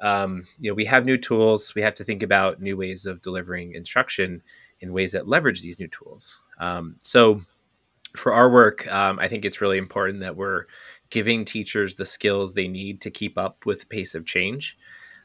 um, 0.00 0.44
you 0.58 0.70
know 0.70 0.74
we 0.74 0.84
have 0.86 1.04
new 1.04 1.16
tools. 1.16 1.74
We 1.74 1.82
have 1.82 1.94
to 1.96 2.04
think 2.04 2.22
about 2.22 2.60
new 2.60 2.76
ways 2.76 3.06
of 3.06 3.22
delivering 3.22 3.74
instruction 3.74 4.42
in 4.80 4.92
ways 4.92 5.12
that 5.12 5.28
leverage 5.28 5.62
these 5.62 5.78
new 5.78 5.88
tools. 5.88 6.40
Um, 6.58 6.96
so 7.00 7.42
for 8.16 8.32
our 8.32 8.50
work, 8.50 8.90
um, 8.92 9.18
I 9.18 9.28
think 9.28 9.44
it's 9.44 9.60
really 9.60 9.78
important 9.78 10.20
that 10.20 10.36
we're 10.36 10.64
giving 11.10 11.44
teachers 11.44 11.94
the 11.94 12.06
skills 12.06 12.54
they 12.54 12.68
need 12.68 13.00
to 13.02 13.10
keep 13.10 13.36
up 13.36 13.66
with 13.66 13.80
the 13.80 13.86
pace 13.86 14.14
of 14.14 14.24
change, 14.24 14.78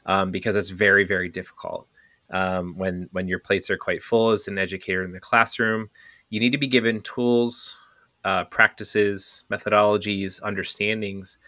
um, 0.04 0.30
because 0.30 0.56
it's 0.56 0.70
very 0.70 1.04
very 1.04 1.28
difficult. 1.28 1.90
Um, 2.30 2.76
when 2.76 3.08
when 3.12 3.28
your 3.28 3.38
plates 3.38 3.70
are 3.70 3.76
quite 3.78 4.02
full 4.02 4.30
as 4.30 4.48
an 4.48 4.58
educator 4.58 5.04
in 5.04 5.12
the 5.12 5.20
classroom, 5.20 5.90
you 6.28 6.40
need 6.40 6.52
to 6.52 6.58
be 6.58 6.66
given 6.66 7.00
tools, 7.02 7.76
uh, 8.24 8.44
practices, 8.44 9.44
methodologies, 9.50 10.42
understandings 10.42 11.38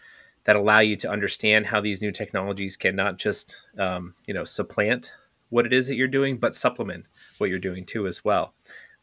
that 0.49 0.55
allow 0.55 0.79
you 0.79 0.95
to 0.95 1.07
understand 1.07 1.67
how 1.67 1.79
these 1.79 2.01
new 2.01 2.11
technologies 2.11 2.75
can 2.75 2.95
not 2.95 3.19
just 3.19 3.61
um, 3.77 4.15
you 4.25 4.33
know 4.33 4.43
supplant 4.43 5.13
what 5.49 5.63
it 5.63 5.71
is 5.71 5.87
that 5.87 5.93
you're 5.93 6.07
doing, 6.07 6.37
but 6.37 6.55
supplement 6.55 7.05
what 7.37 7.51
you're 7.51 7.59
doing 7.59 7.85
too 7.85 8.07
as 8.07 8.25
well, 8.25 8.55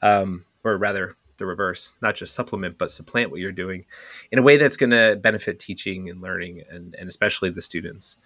um, 0.03 0.45
or 0.65 0.77
rather 0.77 1.15
the 1.37 1.47
reverse, 1.47 1.95
not 2.03 2.17
just 2.17 2.35
supplement, 2.35 2.77
but 2.79 2.91
supplant 2.91 3.31
what 3.31 3.39
you're 3.39 3.53
doing 3.53 3.85
in 4.33 4.41
a 4.41 4.43
way 4.43 4.57
that's 4.57 4.77
going 4.77 4.91
to 4.91 5.21
benefit 5.23 5.61
teaching 5.61 6.11
and 6.11 6.21
learning, 6.21 6.65
and, 6.69 6.97
and 6.99 7.09
especially 7.09 7.51
the 7.51 7.63
students. 7.63 8.17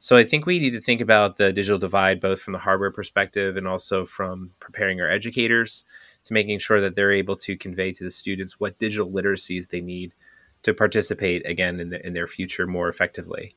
So 0.00 0.16
I 0.16 0.24
think 0.24 0.44
we 0.44 0.58
need 0.58 0.72
to 0.72 0.80
think 0.80 1.00
about 1.00 1.36
the 1.36 1.52
digital 1.52 1.78
divide 1.78 2.20
both 2.20 2.40
from 2.40 2.54
the 2.54 2.58
hardware 2.58 2.90
perspective 2.90 3.56
and 3.56 3.68
also 3.68 4.04
from 4.04 4.50
preparing 4.58 5.00
our 5.00 5.08
educators 5.08 5.84
to 6.24 6.34
making 6.34 6.58
sure 6.58 6.80
that 6.80 6.96
they're 6.96 7.12
able 7.12 7.36
to 7.36 7.56
convey 7.56 7.92
to 7.92 8.02
the 8.02 8.10
students 8.10 8.58
what 8.58 8.78
digital 8.78 9.08
literacies 9.08 9.68
they 9.68 9.80
need 9.80 10.12
to 10.68 10.74
participate 10.74 11.44
again 11.46 11.80
in, 11.80 11.90
the, 11.90 12.06
in 12.06 12.12
their 12.12 12.26
future 12.26 12.66
more 12.66 12.88
effectively. 12.88 13.54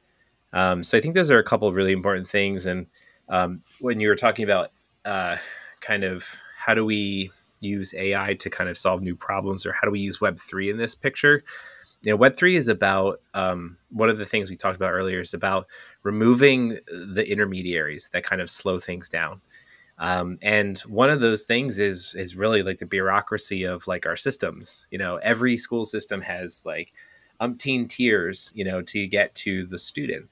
Um, 0.54 0.84
so 0.84 0.98
I 0.98 1.02
think 1.02 1.14
those 1.14 1.32
are 1.32 1.40
a 1.40 1.44
couple 1.44 1.68
of 1.68 1.76
really 1.76 1.94
important 1.94 2.28
things. 2.28 2.66
And 2.66 2.88
um, 3.30 3.62
when 3.80 4.00
you 4.00 4.10
were 4.10 4.16
talking 4.16 4.44
about 4.44 4.72
uh, 5.06 5.38
kind 5.80 6.04
of 6.04 6.26
how 6.58 6.74
do 6.74 6.86
we 6.86 7.32
use 7.62 7.94
AI 7.94 8.34
to 8.36 8.50
kind 8.50 8.70
of 8.70 8.78
solve 8.78 9.02
new 9.02 9.16
problems, 9.16 9.66
or 9.66 9.74
how 9.74 9.86
do 9.86 9.92
we 9.92 10.00
use 10.00 10.20
Web 10.20 10.40
three 10.40 10.70
in 10.70 10.78
this 10.78 10.96
picture? 10.96 11.44
You 12.02 12.12
know, 12.12 12.18
Web 12.18 12.36
three 12.36 12.56
is 12.56 12.68
about 12.68 13.22
um, 13.34 13.78
one 13.92 14.10
of 14.10 14.18
the 14.18 14.26
things 14.26 14.50
we 14.50 14.56
talked 14.56 14.76
about 14.76 14.92
earlier 14.92 15.20
is 15.22 15.34
about 15.34 15.68
removing 16.04 16.80
the 16.88 17.26
intermediaries 17.28 18.10
that 18.14 18.24
kind 18.24 18.42
of 18.42 18.50
slow 18.50 18.80
things 18.80 19.08
down. 19.08 19.42
Um, 20.02 20.40
and 20.42 20.80
one 20.80 21.12
of 21.12 21.22
those 21.22 21.46
things 21.46 21.78
is 21.78 22.16
is 22.16 22.36
really 22.36 22.64
like 22.64 22.80
the 22.80 22.88
bureaucracy 22.88 23.64
of 23.64 23.88
like 23.88 24.08
our 24.08 24.18
systems. 24.18 24.88
You 24.90 24.98
know, 24.98 25.18
every 25.18 25.58
school 25.58 25.86
system 25.86 26.22
has 26.22 26.66
like 26.66 26.92
umpteen 27.40 27.88
tiers, 27.88 28.52
you 28.56 28.66
know, 28.66 28.82
to 28.82 29.06
get 29.06 29.36
to 29.36 29.66
the 29.68 29.78
student. 29.78 30.28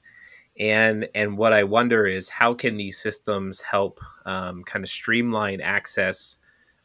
And 0.58 1.08
and 1.14 1.38
what 1.38 1.52
I 1.52 1.62
wonder 1.62 2.04
is 2.04 2.28
how 2.28 2.52
can 2.52 2.76
these 2.76 2.98
systems 2.98 3.60
help 3.60 4.00
um, 4.26 4.64
kind 4.64 4.84
of 4.84 4.90
streamline 4.90 5.60
access 5.60 6.38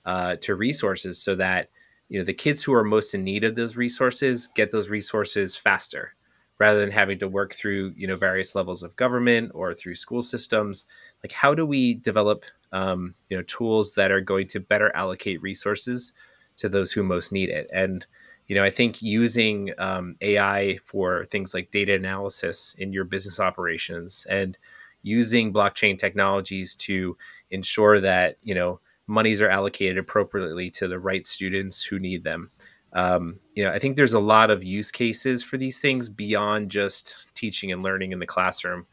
uh, 0.05 0.36
to 0.41 0.53
resources 0.53 1.17
so 1.17 1.33
that 1.36 1.69
you 2.07 2.19
know 2.19 2.25
the 2.25 2.33
kids 2.33 2.63
who 2.63 2.73
are 2.75 2.83
most 2.83 3.15
in 3.15 3.23
need 3.23 3.43
of 3.43 3.55
those 3.55 3.75
resources 3.75 4.47
get 4.53 4.71
those 4.71 4.89
resources 4.89 5.57
faster 5.57 6.13
rather 6.59 6.79
than 6.79 6.91
having 6.91 7.17
to 7.19 7.27
work 7.27 7.53
through 7.53 7.93
you 7.97 8.05
know 8.07 8.15
various 8.15 8.53
levels 8.53 8.83
of 8.83 8.95
government 8.95 9.51
or 9.55 9.73
through 9.73 9.95
school 9.95 10.21
systems 10.21 10.86
like 11.23 11.31
how 11.31 11.55
do 11.55 11.65
we 11.65 11.95
develop 11.95 12.45
um, 12.76 13.15
you 13.30 13.38
know 13.38 13.43
tools 13.43 13.95
that 13.95 14.11
are 14.11 14.21
going 14.21 14.47
to 14.47 14.59
better 14.59 14.91
allocate 14.95 15.41
resources 15.41 16.13
to 16.57 16.69
those 16.69 16.91
who 16.91 17.03
most 17.03 17.32
need 17.32 17.49
it. 17.49 17.69
And 17.73 18.05
you 18.47 18.55
know 18.55 18.63
i 18.63 18.69
think 18.69 19.01
using 19.01 19.71
um, 19.78 20.15
ai 20.21 20.78
for 20.86 21.26
things 21.26 21.53
like 21.53 21.71
data 21.71 21.95
analysis 21.95 22.76
in 22.78 22.93
your 22.93 23.03
business 23.03 23.39
operations 23.39 24.28
and 24.30 24.57
using 25.01 25.53
blockchain 25.53 25.97
technologies 25.97 26.76
to 26.76 27.15
ensure 27.51 27.99
that 27.99 28.38
you 28.43 28.55
know 28.55 28.80
monies 29.07 29.41
are 29.41 29.49
allocated 29.49 29.97
appropriately 29.97 30.69
to 30.69 30.88
the 30.88 30.99
right 30.99 31.28
students 31.28 31.84
who 31.84 31.99
need 31.99 32.23
them. 32.23 32.49
Um, 32.93 33.39
you 33.55 33.63
know 33.63 33.71
i 33.71 33.80
think 33.80 33.97
there's 33.97 34.13
a 34.13 34.19
lot 34.19 34.51
of 34.51 34.63
use 34.63 34.91
cases 34.91 35.43
for 35.43 35.57
these 35.57 35.80
things 35.80 36.07
beyond 36.07 36.71
just 36.71 37.34
teaching 37.36 37.71
and 37.71 37.84
learning 37.84 38.13
in 38.13 38.19
the 38.19 38.26
classroom 38.26 38.86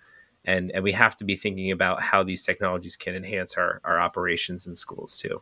and 0.44 0.70
and 0.72 0.82
we 0.82 0.92
have 0.92 1.16
to 1.16 1.24
be 1.24 1.36
thinking 1.36 1.70
about 1.70 2.02
how 2.02 2.22
these 2.22 2.44
technologies 2.44 2.96
can 2.96 3.14
enhance 3.14 3.56
our 3.56 3.80
our 3.84 4.00
operations 4.00 4.66
in 4.66 4.74
schools 4.74 5.16
too. 5.16 5.40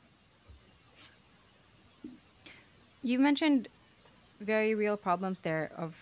You 3.03 3.19
mentioned 3.19 3.69
very 4.41 4.75
real 4.75 4.97
problems 4.97 5.41
there. 5.41 5.71
Of 5.77 5.95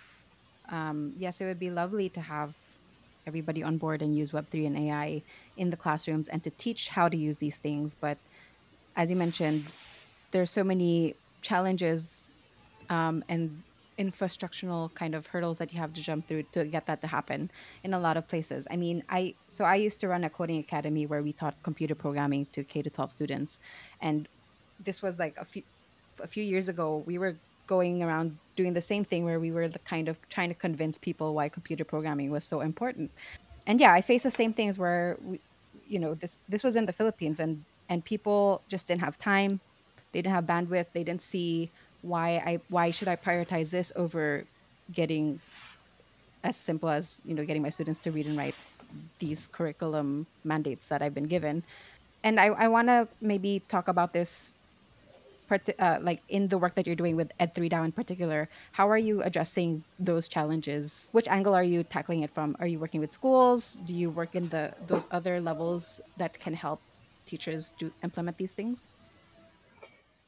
um, 0.68 1.14
yes, 1.16 1.40
it 1.40 1.44
would 1.44 1.60
be 1.60 1.70
lovely 1.70 2.08
to 2.10 2.20
have 2.20 2.54
everybody 3.26 3.62
on 3.62 3.78
board 3.78 4.02
and 4.02 4.16
use 4.16 4.32
Web 4.32 4.48
three 4.48 4.66
and 4.66 4.76
AI 4.76 5.22
in 5.56 5.70
the 5.70 5.76
classrooms 5.76 6.28
and 6.28 6.42
to 6.44 6.50
teach 6.50 6.88
how 6.88 7.08
to 7.08 7.16
use 7.16 7.38
these 7.38 7.56
things. 7.56 7.94
But 7.94 8.18
as 8.96 9.10
you 9.10 9.16
mentioned, 9.16 9.66
there's 10.32 10.50
so 10.50 10.64
many 10.64 11.14
challenges 11.42 12.28
um, 12.90 13.22
and 13.28 13.62
infrastructural 13.98 14.94
kind 14.94 15.14
of 15.14 15.26
hurdles 15.26 15.58
that 15.58 15.72
you 15.72 15.80
have 15.80 15.94
to 15.94 16.02
jump 16.02 16.28
through 16.28 16.44
to 16.52 16.64
get 16.64 16.86
that 16.86 17.00
to 17.00 17.06
happen 17.08 17.50
in 17.84 17.94
a 17.94 17.98
lot 17.98 18.16
of 18.16 18.28
places. 18.28 18.66
I 18.70 18.76
mean, 18.76 19.02
I 19.08 19.34
so 19.48 19.64
I 19.64 19.76
used 19.76 20.00
to 20.00 20.08
run 20.08 20.24
a 20.24 20.30
coding 20.30 20.58
academy 20.60 21.06
where 21.06 21.22
we 21.22 21.32
taught 21.32 21.54
computer 21.62 21.94
programming 21.94 22.46
to 22.52 22.64
K 22.64 22.82
to 22.82 22.90
12 22.90 23.12
students 23.12 23.58
and 24.00 24.28
this 24.80 25.02
was 25.02 25.18
like 25.18 25.36
a 25.38 25.44
few 25.44 25.62
a 26.22 26.26
few 26.26 26.44
years 26.44 26.68
ago 26.68 27.02
we 27.06 27.18
were 27.18 27.36
going 27.66 28.02
around 28.02 28.36
doing 28.56 28.72
the 28.72 28.80
same 28.80 29.04
thing 29.04 29.24
where 29.24 29.38
we 29.38 29.52
were 29.52 29.68
the 29.68 29.78
kind 29.80 30.08
of 30.08 30.16
trying 30.30 30.48
to 30.48 30.54
convince 30.54 30.98
people 30.98 31.34
why 31.34 31.48
computer 31.48 31.84
programming 31.84 32.30
was 32.30 32.44
so 32.44 32.60
important. 32.60 33.10
And 33.66 33.80
yeah, 33.80 33.92
I 33.92 34.00
faced 34.00 34.24
the 34.24 34.30
same 34.30 34.52
things 34.52 34.78
where 34.78 35.16
we, 35.22 35.40
you 35.86 35.98
know, 36.00 36.14
this 36.14 36.38
this 36.48 36.64
was 36.64 36.74
in 36.74 36.86
the 36.86 36.92
Philippines 36.92 37.38
and 37.38 37.64
and 37.88 38.04
people 38.04 38.62
just 38.68 38.88
didn't 38.88 39.02
have 39.02 39.18
time. 39.18 39.60
They 40.12 40.22
didn't 40.22 40.34
have 40.34 40.44
bandwidth. 40.44 40.92
They 40.92 41.04
didn't 41.04 41.22
see 41.22 41.70
why 42.02 42.42
I 42.44 42.60
why 42.68 42.90
should 42.90 43.08
I 43.08 43.16
prioritize 43.16 43.70
this 43.70 43.92
over 43.96 44.44
getting 44.92 45.40
as 46.44 46.56
simple 46.56 46.88
as 46.88 47.20
you 47.24 47.34
know 47.34 47.44
getting 47.44 47.62
my 47.62 47.70
students 47.70 48.00
to 48.00 48.10
read 48.10 48.26
and 48.26 48.36
write 48.36 48.54
these 49.18 49.48
curriculum 49.48 50.26
mandates 50.44 50.86
that 50.86 51.02
I've 51.02 51.14
been 51.14 51.26
given, 51.26 51.62
and 52.24 52.40
I, 52.40 52.46
I 52.46 52.68
want 52.68 52.88
to 52.88 53.08
maybe 53.20 53.62
talk 53.68 53.88
about 53.88 54.12
this. 54.12 54.54
Uh, 55.78 55.96
like 56.02 56.20
in 56.28 56.48
the 56.48 56.58
work 56.58 56.74
that 56.74 56.86
you're 56.86 56.94
doing 56.94 57.16
with 57.16 57.32
Ed3DAO 57.40 57.82
in 57.82 57.90
particular, 57.90 58.50
how 58.72 58.86
are 58.90 58.98
you 58.98 59.22
addressing 59.22 59.82
those 59.98 60.28
challenges? 60.28 61.08
Which 61.12 61.26
angle 61.26 61.54
are 61.54 61.64
you 61.64 61.84
tackling 61.84 62.20
it 62.20 62.30
from? 62.30 62.54
Are 62.60 62.66
you 62.66 62.78
working 62.78 63.00
with 63.00 63.14
schools? 63.14 63.72
Do 63.88 63.94
you 63.94 64.10
work 64.10 64.34
in 64.34 64.50
the 64.50 64.74
those 64.86 65.06
other 65.10 65.40
levels 65.40 66.02
that 66.18 66.38
can 66.38 66.52
help 66.52 66.82
teachers 67.24 67.72
do 67.78 67.90
implement 68.04 68.36
these 68.36 68.52
things? 68.52 68.84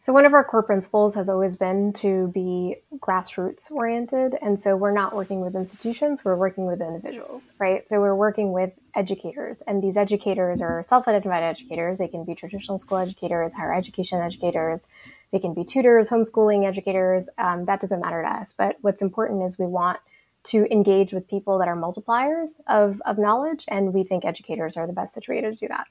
So, 0.03 0.15
one 0.15 0.25
of 0.25 0.33
our 0.33 0.43
core 0.43 0.63
principles 0.63 1.15
has 1.15 1.29
always 1.29 1.57
been 1.57 1.93
to 1.95 2.29
be 2.29 2.77
grassroots 2.97 3.71
oriented. 3.71 4.35
And 4.41 4.59
so, 4.59 4.75
we're 4.75 4.95
not 4.95 5.15
working 5.15 5.43
with 5.43 5.55
institutions, 5.55 6.25
we're 6.25 6.37
working 6.37 6.65
with 6.65 6.81
individuals, 6.81 7.53
right? 7.61 7.87
So, 7.87 8.01
we're 8.01 8.15
working 8.15 8.53
with 8.53 8.73
educators, 8.97 9.61
and 9.67 9.83
these 9.83 9.99
educators 9.99 10.63
are 10.63 10.83
self 10.85 11.07
identified 11.07 11.43
educators. 11.43 11.99
They 11.99 12.09
can 12.09 12.25
be 12.25 12.35
traditional 12.35 12.79
school 12.79 12.97
educators, 12.97 13.53
higher 13.53 13.75
education 13.75 14.21
educators, 14.21 14.87
they 15.33 15.39
can 15.39 15.53
be 15.53 15.65
tutors, 15.65 16.09
homeschooling 16.09 16.67
educators. 16.67 17.29
Um, 17.37 17.67
that 17.67 17.83
doesn't 17.83 18.01
matter 18.01 18.23
to 18.23 18.29
us. 18.29 18.55
But 18.57 18.77
what's 18.81 19.03
important 19.03 19.43
is 19.43 19.59
we 19.59 19.67
want 19.67 20.01
to 20.45 20.67
engage 20.73 21.13
with 21.13 21.29
people 21.29 21.59
that 21.59 21.69
are 21.69 21.77
multipliers 21.77 22.49
of, 22.67 23.03
of 23.05 23.19
knowledge, 23.19 23.67
and 23.69 23.93
we 23.93 24.03
think 24.03 24.25
educators 24.25 24.79
are 24.79 24.87
the 24.87 24.95
best 24.95 25.13
situated 25.13 25.53
to 25.53 25.57
do 25.57 25.69
that. 25.69 25.87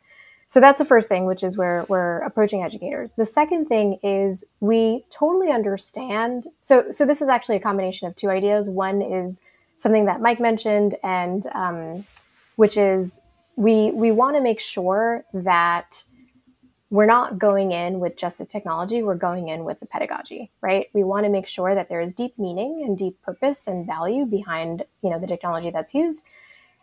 So 0.50 0.60
that's 0.60 0.80
the 0.80 0.86
first 0.86 1.08
thing, 1.08 1.26
which 1.26 1.44
is 1.44 1.58
where 1.58 1.86
we're 1.88 2.18
approaching 2.20 2.64
educators. 2.64 3.12
The 3.16 3.26
second 3.26 3.68
thing 3.68 4.00
is 4.02 4.44
we 4.60 5.06
totally 5.12 5.52
understand. 5.52 6.48
So, 6.64 6.92
so 6.92 7.06
this 7.06 7.22
is 7.22 7.30
actually 7.30 7.58
a 7.58 7.60
combination 7.60 8.08
of 8.08 8.16
two 8.16 8.32
ideas. 8.32 8.68
One 8.68 9.00
is 9.02 9.42
something 9.78 10.06
that 10.06 10.22
Mike 10.22 10.40
mentioned, 10.40 10.96
and 11.04 11.46
um, 11.54 12.06
which 12.56 12.78
is 12.78 13.20
we 13.56 13.92
we 13.92 14.12
want 14.12 14.38
to 14.38 14.42
make 14.42 14.60
sure 14.60 15.24
that 15.34 16.04
we're 16.90 17.06
not 17.06 17.38
going 17.38 17.72
in 17.72 18.00
with 18.00 18.18
just 18.18 18.40
the 18.40 18.46
technology 18.46 19.04
we're 19.04 19.14
going 19.14 19.50
in 19.50 19.64
with 19.64 19.80
the 19.80 19.86
pedagogy 19.86 20.50
right 20.62 20.88
we 20.94 21.04
want 21.04 21.26
to 21.26 21.30
make 21.30 21.48
sure 21.48 21.76
that 21.76 21.90
there 21.90 22.02
is 22.02 22.14
deep 22.14 22.40
meaning 22.40 22.84
and 22.84 22.98
deep 22.98 23.22
purpose 23.22 23.68
and 23.68 23.86
value 23.86 24.26
behind 24.26 24.84
you 25.04 25.10
know 25.10 25.20
the 25.20 25.28
technology 25.28 25.70
that's 25.70 25.94
used 25.94 26.26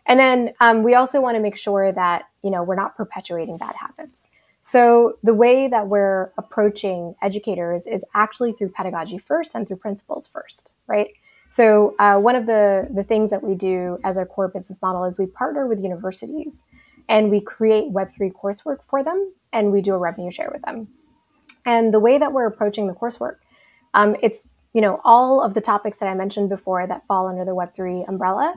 and 0.07 0.19
then 0.19 0.53
um, 0.59 0.83
we 0.83 0.95
also 0.95 1.21
want 1.21 1.35
to 1.35 1.41
make 1.41 1.57
sure 1.57 1.91
that 1.91 2.27
you 2.43 2.49
know 2.49 2.63
we're 2.63 2.75
not 2.75 2.95
perpetuating 2.95 3.57
bad 3.57 3.75
habits 3.75 4.23
so 4.61 5.17
the 5.23 5.33
way 5.33 5.67
that 5.67 5.87
we're 5.87 6.31
approaching 6.37 7.15
educators 7.21 7.87
is 7.87 8.03
actually 8.13 8.51
through 8.53 8.69
pedagogy 8.69 9.17
first 9.17 9.55
and 9.55 9.67
through 9.67 9.77
principles 9.77 10.27
first 10.27 10.71
right 10.87 11.09
so 11.49 11.95
uh, 11.99 12.17
one 12.19 12.35
of 12.35 12.45
the 12.45 12.87
the 12.93 13.03
things 13.03 13.31
that 13.31 13.43
we 13.43 13.55
do 13.55 13.97
as 14.03 14.17
our 14.17 14.25
core 14.25 14.47
business 14.47 14.81
model 14.81 15.03
is 15.05 15.19
we 15.19 15.27
partner 15.27 15.65
with 15.67 15.79
universities 15.79 16.61
and 17.09 17.31
we 17.31 17.39
create 17.39 17.91
Web3 17.91 18.31
coursework 18.33 18.83
for 18.83 19.03
them 19.03 19.31
and 19.53 19.71
we 19.71 19.81
do 19.81 19.93
a 19.93 19.97
revenue 19.97 20.31
share 20.31 20.49
with 20.51 20.61
them. 20.63 20.87
And 21.65 21.93
the 21.93 21.99
way 21.99 22.17
that 22.17 22.33
we're 22.33 22.47
approaching 22.47 22.87
the 22.87 22.93
coursework, 22.93 23.37
um, 23.93 24.15
it's 24.21 24.47
you 24.73 24.81
know 24.81 24.99
all 25.03 25.41
of 25.41 25.53
the 25.53 25.61
topics 25.61 25.99
that 25.99 26.07
I 26.07 26.13
mentioned 26.13 26.49
before 26.49 26.85
that 26.85 27.05
fall 27.07 27.27
under 27.27 27.45
the 27.45 27.55
Web3 27.55 28.07
umbrella, 28.07 28.53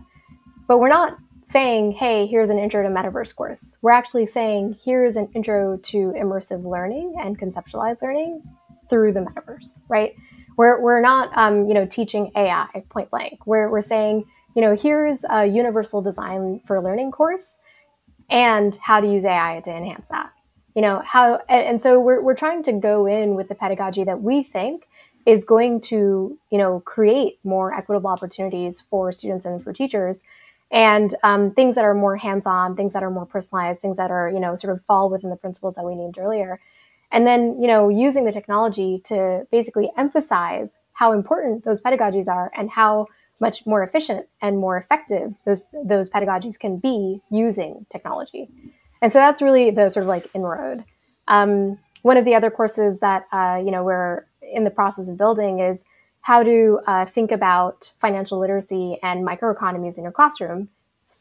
but 0.67 0.79
we're 0.79 0.89
not 0.89 1.17
saying, 1.51 1.93
hey, 1.93 2.27
here's 2.27 2.49
an 2.49 2.59
intro 2.59 2.83
to 2.83 2.89
metaverse 2.89 3.35
course. 3.35 3.77
We're 3.83 3.91
actually 3.91 4.27
saying, 4.27 4.79
here's 4.85 5.17
an 5.17 5.29
intro 5.35 5.77
to 5.77 5.99
immersive 6.13 6.65
learning 6.65 7.17
and 7.19 7.39
conceptualized 7.39 8.03
learning 8.03 8.43
through 8.89 9.13
the 9.13 9.21
metaverse, 9.21 9.81
right? 9.89 10.15
We're, 10.57 10.81
we're 10.81 11.01
not, 11.01 11.37
um, 11.37 11.67
you 11.67 11.75
know, 11.75 11.87
teaching 11.87 12.31
AI 12.37 12.85
point 12.89 13.11
blank. 13.11 13.47
We're, 13.47 13.69
we're 13.69 13.83
saying, 13.83 14.27
you 14.55 14.63
know, 14.63 14.77
here's 14.77 15.25
a 15.29 15.45
universal 15.45 16.03
design 16.03 16.61
for 16.67 16.81
learning 16.81 17.11
course 17.11 17.59
and 18.29 18.77
how 18.77 19.01
to 19.01 19.07
use 19.07 19.25
AI 19.25 19.61
to 19.65 19.71
enhance 19.71 20.07
that. 20.11 20.33
You 20.77 20.83
know, 20.83 21.01
how, 21.05 21.41
and, 21.49 21.67
and 21.67 21.83
so 21.83 21.99
we're, 21.99 22.21
we're 22.21 22.37
trying 22.37 22.63
to 22.65 22.73
go 22.73 23.07
in 23.07 23.35
with 23.35 23.49
the 23.49 23.57
pedagogy 23.57 24.05
that 24.05 24.21
we 24.21 24.45
think 24.45 24.87
is 25.27 25.45
going 25.45 25.81
to, 25.81 26.39
you 26.51 26.59
know, 26.59 26.81
create 26.81 27.35
more 27.43 27.75
equitable 27.75 28.09
opportunities 28.09 28.81
for 28.81 29.11
students 29.11 29.45
and 29.45 29.63
for 29.65 29.73
teachers 29.73 30.21
and 30.71 31.15
um, 31.23 31.51
things 31.51 31.75
that 31.75 31.85
are 31.85 31.95
more 31.95 32.17
hands-on, 32.17 32.77
things 32.77 32.93
that 32.93 33.03
are 33.03 33.11
more 33.11 33.27
personalized, 33.27 33.81
things 33.81 33.97
that 33.97 34.11
are, 34.11 34.29
you 34.31 34.39
know, 34.39 34.55
sort 34.55 34.73
of 34.73 34.85
fall 34.85 35.11
within 35.11 35.31
the 35.31 35.37
principles 35.37 35.75
that 35.75 35.85
we 35.85 35.95
named 35.95 36.17
earlier. 36.19 36.61
And 37.11 37.27
then, 37.27 37.61
you 37.61 37.67
know, 37.67 37.89
using 37.89 38.25
the 38.25 38.33
technology 38.33 39.01
to 39.07 39.47
basically 39.51 39.91
emphasize 39.99 40.75
how 40.93 41.13
important 41.13 41.65
those 41.65 41.81
pedagogies 41.81 42.29
are 42.29 42.53
and 42.57 42.71
how 42.71 43.09
much 43.41 43.67
more 43.67 43.83
efficient 43.83 44.27
and 44.43 44.59
more 44.59 44.77
effective 44.77 45.33
those 45.47 45.67
those 45.73 46.11
pedagogies 46.11 46.59
can 46.59 46.77
be 46.77 47.21
using 47.31 47.87
technology. 47.91 48.49
And 49.03 49.13
so 49.13 49.19
that's 49.19 49.41
really 49.41 49.71
the 49.71 49.89
sort 49.89 50.05
of 50.05 50.09
like 50.09 50.29
inroad. 50.35 50.85
Um, 51.27 51.79
one 52.03 52.17
of 52.17 52.25
the 52.25 52.35
other 52.35 52.51
courses 52.51 53.01
that 53.01 53.27
uh, 53.33 53.61
you 53.65 53.71
know 53.71 53.83
we're 53.83 54.25
in 54.43 54.65
the 54.65 54.71
process 54.71 55.09
of 55.09 55.17
building 55.17 55.61
is 55.61 55.83
how 56.23 56.43
to 56.43 56.81
uh, 56.87 57.05
think 57.07 57.33
about 57.33 57.93
financial 58.01 58.39
literacy 58.39 58.99
and 59.03 59.27
microeconomies 59.27 59.97
in 59.97 60.03
your 60.03 60.13
classroom 60.13 60.69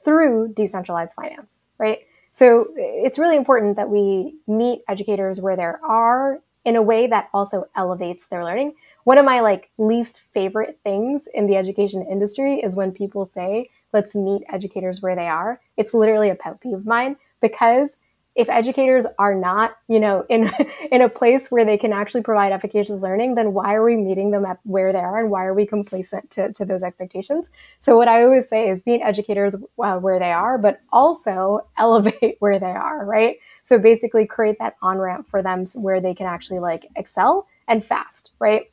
through 0.03 0.53
decentralized 0.53 1.13
finance, 1.13 1.59
right? 1.77 1.99
So 2.31 2.67
it's 2.75 3.17
really 3.17 3.35
important 3.35 3.75
that 3.77 3.89
we 3.89 4.35
meet 4.47 4.81
educators 4.87 5.41
where 5.41 5.55
they 5.55 5.63
are 5.63 6.39
in 6.65 6.75
a 6.75 6.81
way 6.81 7.07
that 7.07 7.29
also 7.33 7.65
elevates 7.75 8.27
their 8.27 8.43
learning 8.43 8.73
one 9.09 9.17
of 9.17 9.25
my 9.25 9.39
like 9.39 9.69
least 9.79 10.19
favorite 10.19 10.77
things 10.83 11.27
in 11.33 11.47
the 11.47 11.55
education 11.55 12.05
industry 12.05 12.59
is 12.59 12.75
when 12.75 12.91
people 12.91 13.25
say, 13.25 13.69
let's 13.91 14.13
meet 14.13 14.43
educators 14.49 15.01
where 15.01 15.15
they 15.15 15.27
are. 15.27 15.59
It's 15.77 15.95
literally 15.95 16.29
a 16.29 16.35
pet 16.35 16.61
peeve 16.61 16.73
of 16.73 16.85
mine 16.85 17.15
because 17.41 17.98
if 18.39 18.47
educators 18.47 19.05
are 19.19 19.35
not, 19.35 19.75
you 19.89 19.99
know, 19.99 20.25
in 20.29 20.49
in 20.91 21.01
a 21.01 21.09
place 21.09 21.51
where 21.51 21.65
they 21.65 21.77
can 21.77 21.91
actually 21.91 22.21
provide 22.21 22.53
efficacious 22.53 23.01
learning, 23.01 23.35
then 23.35 23.53
why 23.53 23.75
are 23.75 23.83
we 23.83 23.97
meeting 23.97 24.31
them 24.31 24.45
at 24.45 24.57
where 24.63 24.93
they 24.93 24.99
are, 24.99 25.19
and 25.19 25.29
why 25.29 25.45
are 25.45 25.53
we 25.53 25.65
complacent 25.65 26.31
to, 26.31 26.53
to 26.53 26.63
those 26.63 26.81
expectations? 26.81 27.49
So 27.79 27.97
what 27.97 28.07
I 28.07 28.23
always 28.23 28.47
say 28.47 28.69
is 28.69 28.85
meet 28.85 29.01
educators 29.01 29.57
uh, 29.77 29.99
where 29.99 30.19
they 30.19 30.31
are, 30.31 30.57
but 30.57 30.79
also 30.93 31.67
elevate 31.77 32.37
where 32.39 32.59
they 32.59 32.71
are, 32.71 33.05
right? 33.05 33.37
So 33.63 33.77
basically, 33.77 34.25
create 34.25 34.57
that 34.59 34.77
on 34.81 34.99
ramp 34.99 35.27
for 35.29 35.43
them 35.43 35.65
where 35.73 35.99
they 35.99 36.15
can 36.15 36.25
actually 36.25 36.59
like 36.59 36.85
excel 36.95 37.45
and 37.67 37.83
fast, 37.83 38.31
right? 38.39 38.71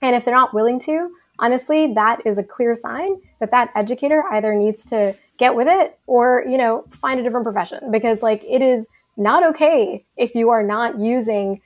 And 0.00 0.16
if 0.16 0.24
they're 0.24 0.34
not 0.34 0.54
willing 0.54 0.80
to, 0.80 1.10
honestly, 1.38 1.92
that 1.92 2.26
is 2.26 2.38
a 2.38 2.42
clear 2.42 2.74
sign 2.74 3.20
that 3.38 3.50
that 3.50 3.70
educator 3.74 4.24
either 4.30 4.54
needs 4.54 4.86
to 4.86 5.14
get 5.36 5.54
with 5.54 5.68
it 5.68 5.98
or, 6.06 6.44
you 6.48 6.56
know, 6.56 6.84
find 6.90 7.20
a 7.20 7.22
different 7.22 7.44
profession 7.44 7.90
because 7.90 8.22
like 8.22 8.42
it 8.48 8.62
is 8.62 8.86
not 9.16 9.44
okay 9.50 10.04
if 10.16 10.34
you 10.34 10.50
are 10.50 10.62
not 10.62 10.98
using 10.98 11.60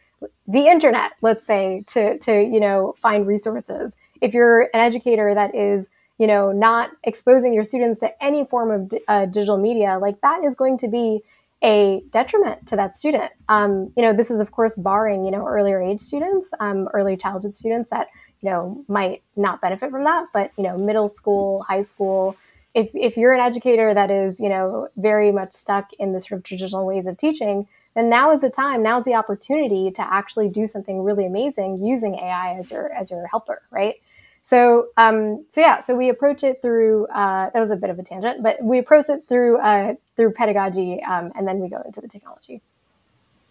the 0.46 0.66
internet, 0.66 1.12
let's 1.22 1.46
say, 1.46 1.84
to, 1.88 2.18
to, 2.18 2.42
you 2.42 2.60
know, 2.60 2.94
find 3.00 3.26
resources. 3.26 3.92
If 4.20 4.34
you're 4.34 4.62
an 4.62 4.80
educator 4.80 5.34
that 5.34 5.54
is, 5.54 5.86
you 6.18 6.26
know, 6.26 6.50
not 6.50 6.90
exposing 7.04 7.54
your 7.54 7.64
students 7.64 8.00
to 8.00 8.24
any 8.24 8.44
form 8.44 8.70
of 8.70 8.92
uh, 9.06 9.26
digital 9.26 9.58
media, 9.58 9.98
like 9.98 10.20
that 10.22 10.42
is 10.44 10.56
going 10.56 10.78
to 10.78 10.88
be 10.88 11.20
a 11.62 12.02
detriment 12.12 12.66
to 12.68 12.76
that 12.76 12.96
student. 12.96 13.32
Um, 13.48 13.92
you 13.96 14.02
know, 14.02 14.12
this 14.12 14.30
is 14.30 14.40
of 14.40 14.52
course 14.52 14.76
barring 14.76 15.24
you 15.24 15.30
know 15.32 15.44
earlier 15.46 15.82
age 15.82 16.00
students, 16.00 16.50
um, 16.60 16.88
early 16.92 17.16
childhood 17.16 17.54
students 17.54 17.90
that 17.90 18.08
you 18.42 18.50
know 18.50 18.84
might 18.88 19.22
not 19.36 19.60
benefit 19.60 19.90
from 19.90 20.04
that 20.04 20.26
but 20.32 20.52
you 20.56 20.64
know 20.64 20.78
middle 20.78 21.08
school 21.08 21.62
high 21.62 21.82
school 21.82 22.36
if, 22.78 22.90
if 22.94 23.16
you're 23.16 23.32
an 23.32 23.40
educator 23.40 23.92
that 23.92 24.10
is 24.10 24.38
you 24.38 24.48
know 24.48 24.88
very 24.96 25.32
much 25.32 25.52
stuck 25.52 25.92
in 25.94 26.12
the 26.12 26.20
sort 26.20 26.38
of 26.38 26.44
traditional 26.44 26.86
ways 26.86 27.06
of 27.06 27.18
teaching 27.18 27.66
then 27.94 28.08
now 28.08 28.30
is 28.30 28.40
the 28.40 28.50
time 28.50 28.82
now 28.82 28.98
is 28.98 29.04
the 29.04 29.14
opportunity 29.14 29.90
to 29.90 30.02
actually 30.02 30.48
do 30.48 30.66
something 30.66 31.02
really 31.02 31.26
amazing 31.26 31.84
using 31.84 32.14
ai 32.14 32.54
as 32.58 32.70
your 32.70 32.92
as 32.92 33.10
your 33.10 33.26
helper 33.26 33.62
right? 33.70 33.96
So 34.44 34.88
um, 34.96 35.44
so 35.50 35.60
yeah 35.60 35.80
so 35.80 35.96
we 35.96 36.08
approach 36.08 36.42
it 36.42 36.62
through 36.62 37.06
uh, 37.08 37.50
that 37.50 37.60
was 37.60 37.70
a 37.70 37.76
bit 37.76 37.90
of 37.90 37.98
a 37.98 38.02
tangent 38.02 38.42
but 38.42 38.62
we 38.62 38.78
approach 38.78 39.06
it 39.08 39.22
through 39.28 39.58
uh, 39.58 39.94
through 40.16 40.32
pedagogy 40.32 41.02
um, 41.02 41.32
and 41.34 41.46
then 41.46 41.58
we 41.58 41.68
go 41.68 41.82
into 41.84 42.00
the 42.00 42.08
technology. 42.08 42.60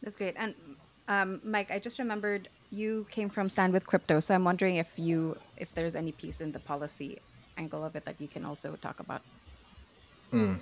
That's 0.01 0.15
great. 0.15 0.35
And 0.37 0.55
um, 1.07 1.41
Mike, 1.43 1.69
I 1.71 1.79
just 1.79 1.99
remembered 1.99 2.47
you 2.71 3.05
came 3.09 3.29
from 3.29 3.47
Stand 3.47 3.73
with 3.73 3.85
Crypto, 3.85 4.19
so 4.19 4.33
I'm 4.35 4.43
wondering 4.43 4.75
if 4.77 4.91
you 4.97 5.37
if 5.57 5.73
there's 5.75 5.95
any 5.95 6.13
piece 6.13 6.41
in 6.41 6.51
the 6.51 6.59
policy 6.59 7.19
angle 7.57 7.83
of 7.83 7.95
it 7.95 8.05
that 8.05 8.21
you 8.21 8.27
can 8.27 8.45
also 8.45 8.75
talk 8.75 8.99
about. 8.99 9.21
Hmm. 10.31 10.53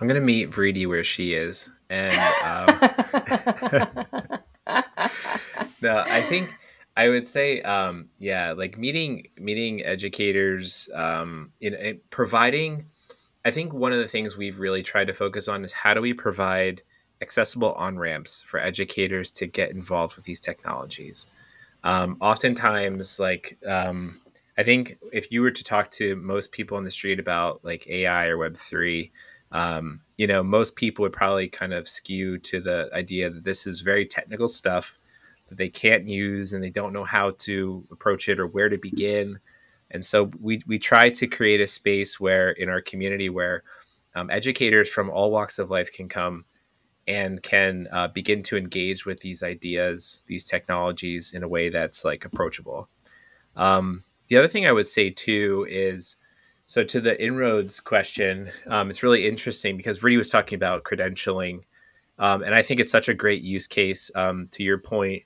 I'm 0.00 0.08
gonna 0.08 0.20
meet 0.20 0.50
Vriti 0.50 0.86
where 0.86 1.04
she 1.04 1.32
is, 1.32 1.70
and 1.88 2.12
um, 2.44 2.78
no, 5.80 6.04
I 6.06 6.22
think 6.22 6.50
I 6.96 7.08
would 7.08 7.26
say, 7.26 7.62
um, 7.62 8.08
yeah, 8.18 8.52
like 8.52 8.76
meeting 8.78 9.28
meeting 9.38 9.84
educators, 9.84 10.90
um, 10.94 11.52
in, 11.60 11.74
in 11.74 12.00
providing. 12.10 12.86
I 13.44 13.50
think 13.52 13.72
one 13.72 13.92
of 13.92 13.98
the 13.98 14.08
things 14.08 14.36
we've 14.36 14.58
really 14.58 14.82
tried 14.82 15.06
to 15.06 15.12
focus 15.12 15.46
on 15.46 15.64
is 15.64 15.72
how 15.72 15.94
do 15.94 16.00
we 16.00 16.12
provide 16.12 16.82
accessible 17.22 17.72
on 17.74 17.98
ramps 17.98 18.42
for 18.42 18.58
educators 18.58 19.30
to 19.32 19.46
get 19.46 19.70
involved 19.70 20.16
with 20.16 20.24
these 20.24 20.40
technologies. 20.40 21.28
Um, 21.84 22.16
oftentimes, 22.20 23.20
like 23.20 23.56
um, 23.66 24.20
I 24.58 24.62
think 24.62 24.98
if 25.12 25.30
you 25.30 25.42
were 25.42 25.50
to 25.50 25.64
talk 25.64 25.90
to 25.92 26.16
most 26.16 26.52
people 26.52 26.76
on 26.76 26.84
the 26.84 26.90
street 26.90 27.20
about 27.20 27.64
like 27.64 27.86
AI 27.88 28.26
or 28.28 28.38
Web 28.38 28.56
three, 28.56 29.12
um, 29.52 30.00
you 30.16 30.26
know, 30.26 30.42
most 30.42 30.76
people 30.76 31.02
would 31.02 31.12
probably 31.12 31.48
kind 31.48 31.72
of 31.72 31.88
skew 31.88 32.38
to 32.38 32.60
the 32.60 32.90
idea 32.92 33.30
that 33.30 33.44
this 33.44 33.66
is 33.66 33.80
very 33.80 34.06
technical 34.06 34.48
stuff 34.48 34.98
that 35.48 35.58
they 35.58 35.68
can't 35.68 36.08
use 36.08 36.52
and 36.52 36.62
they 36.64 36.70
don't 36.70 36.92
know 36.92 37.04
how 37.04 37.30
to 37.30 37.84
approach 37.90 38.28
it 38.28 38.40
or 38.40 38.46
where 38.46 38.68
to 38.68 38.78
begin. 38.78 39.38
And 39.90 40.04
so 40.04 40.30
we 40.40 40.62
we 40.66 40.78
try 40.78 41.10
to 41.10 41.26
create 41.26 41.60
a 41.60 41.66
space 41.66 42.18
where 42.18 42.50
in 42.50 42.68
our 42.68 42.80
community 42.80 43.28
where 43.28 43.62
um, 44.14 44.30
educators 44.30 44.88
from 44.90 45.10
all 45.10 45.30
walks 45.30 45.58
of 45.58 45.70
life 45.70 45.92
can 45.92 46.08
come 46.08 46.44
and 47.06 47.42
can 47.42 47.86
uh, 47.92 48.08
begin 48.08 48.42
to 48.42 48.56
engage 48.56 49.06
with 49.06 49.20
these 49.20 49.42
ideas, 49.42 50.24
these 50.26 50.44
technologies 50.44 51.32
in 51.32 51.42
a 51.44 51.48
way 51.48 51.68
that's 51.68 52.04
like 52.04 52.24
approachable. 52.24 52.88
Um, 53.54 54.02
the 54.28 54.36
other 54.36 54.48
thing 54.48 54.66
I 54.66 54.72
would 54.72 54.86
say 54.86 55.10
too 55.10 55.66
is 55.68 56.16
so 56.64 56.82
to 56.82 57.00
the 57.00 57.22
inroads 57.22 57.78
question, 57.80 58.50
um, 58.68 58.90
it's 58.90 59.02
really 59.02 59.26
interesting 59.26 59.76
because 59.76 60.00
Vriti 60.00 60.18
was 60.18 60.30
talking 60.30 60.56
about 60.56 60.84
credentialing, 60.84 61.62
um, 62.18 62.42
and 62.42 62.54
I 62.54 62.62
think 62.62 62.80
it's 62.80 62.90
such 62.90 63.08
a 63.08 63.14
great 63.14 63.42
use 63.42 63.66
case. 63.66 64.10
Um, 64.14 64.48
to 64.52 64.62
your 64.62 64.78
point 64.78 65.22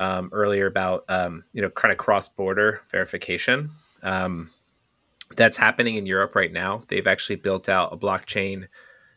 um, 0.00 0.30
earlier 0.32 0.66
about 0.66 1.04
um, 1.08 1.44
you 1.52 1.62
know 1.62 1.70
kind 1.70 1.92
of 1.92 1.98
cross 1.98 2.28
border 2.28 2.82
verification, 2.90 3.70
that's 5.36 5.56
happening 5.56 5.94
in 5.94 6.06
Europe 6.06 6.34
right 6.34 6.52
now. 6.52 6.82
They've 6.88 7.06
actually 7.06 7.36
built 7.36 7.68
out 7.68 7.92
a 7.92 7.96
blockchain 7.96 8.66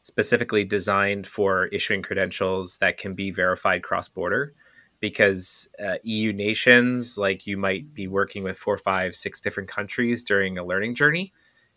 specifically 0.04 0.66
designed 0.66 1.26
for 1.26 1.68
issuing 1.68 2.02
credentials 2.02 2.78
that 2.78 2.98
can 2.98 3.14
be 3.14 3.32
verified 3.32 3.84
cross 3.84 4.08
border 4.10 4.54
because 5.04 5.68
uh, 5.86 5.96
EU 6.04 6.32
nations, 6.32 7.18
like 7.18 7.46
you 7.46 7.58
might 7.58 7.94
be 7.94 8.08
working 8.08 8.42
with 8.42 8.58
four, 8.58 8.78
five, 8.78 9.14
six 9.16 9.42
different 9.42 9.68
countries 9.68 10.24
during 10.24 10.58
a 10.58 10.64
learning 10.64 10.96
journey. 10.96 11.34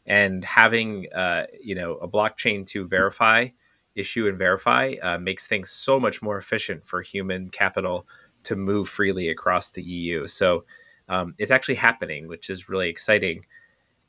and 0.07 0.45
having 0.45 1.13
uh, 1.13 1.47
you 1.61 1.75
know 1.75 1.95
a 1.95 2.07
blockchain 2.07 2.65
to 2.65 2.87
verify, 2.87 3.49
issue, 3.97 4.29
and 4.29 4.39
verify 4.39 4.95
uh, 5.03 5.19
makes 5.19 5.49
things 5.49 5.71
so 5.71 5.99
much 5.99 6.23
more 6.23 6.39
efficient 6.39 6.87
for 6.87 7.03
human 7.03 7.51
capital 7.51 8.07
to 8.45 8.55
move 8.55 8.89
freely 8.89 9.29
across 9.29 9.71
the 9.71 9.83
EU. 9.83 10.29
So 10.29 10.65
um, 11.09 11.35
it's 11.37 11.51
actually 11.51 11.75
happening, 11.89 12.29
which 12.29 12.49
is 12.49 12.69
really 12.69 12.89
exciting. 12.89 13.45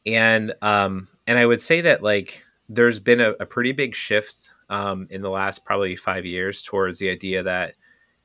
And 0.05 0.53
um, 0.61 1.07
and 1.25 1.39
I 1.39 1.47
would 1.47 1.59
say 1.61 1.81
that 1.81 2.03
like 2.03 2.43
there's 2.69 2.99
been 2.99 3.19
a, 3.19 3.31
a 3.39 3.47
pretty 3.47 3.71
big 3.71 3.95
shift 3.95 4.53
um, 4.69 5.07
in 5.09 5.23
the 5.23 5.31
last 5.31 5.65
probably 5.65 5.95
five 5.95 6.23
years 6.23 6.61
towards 6.61 6.99
the 6.99 7.09
idea 7.09 7.41
that 7.41 7.75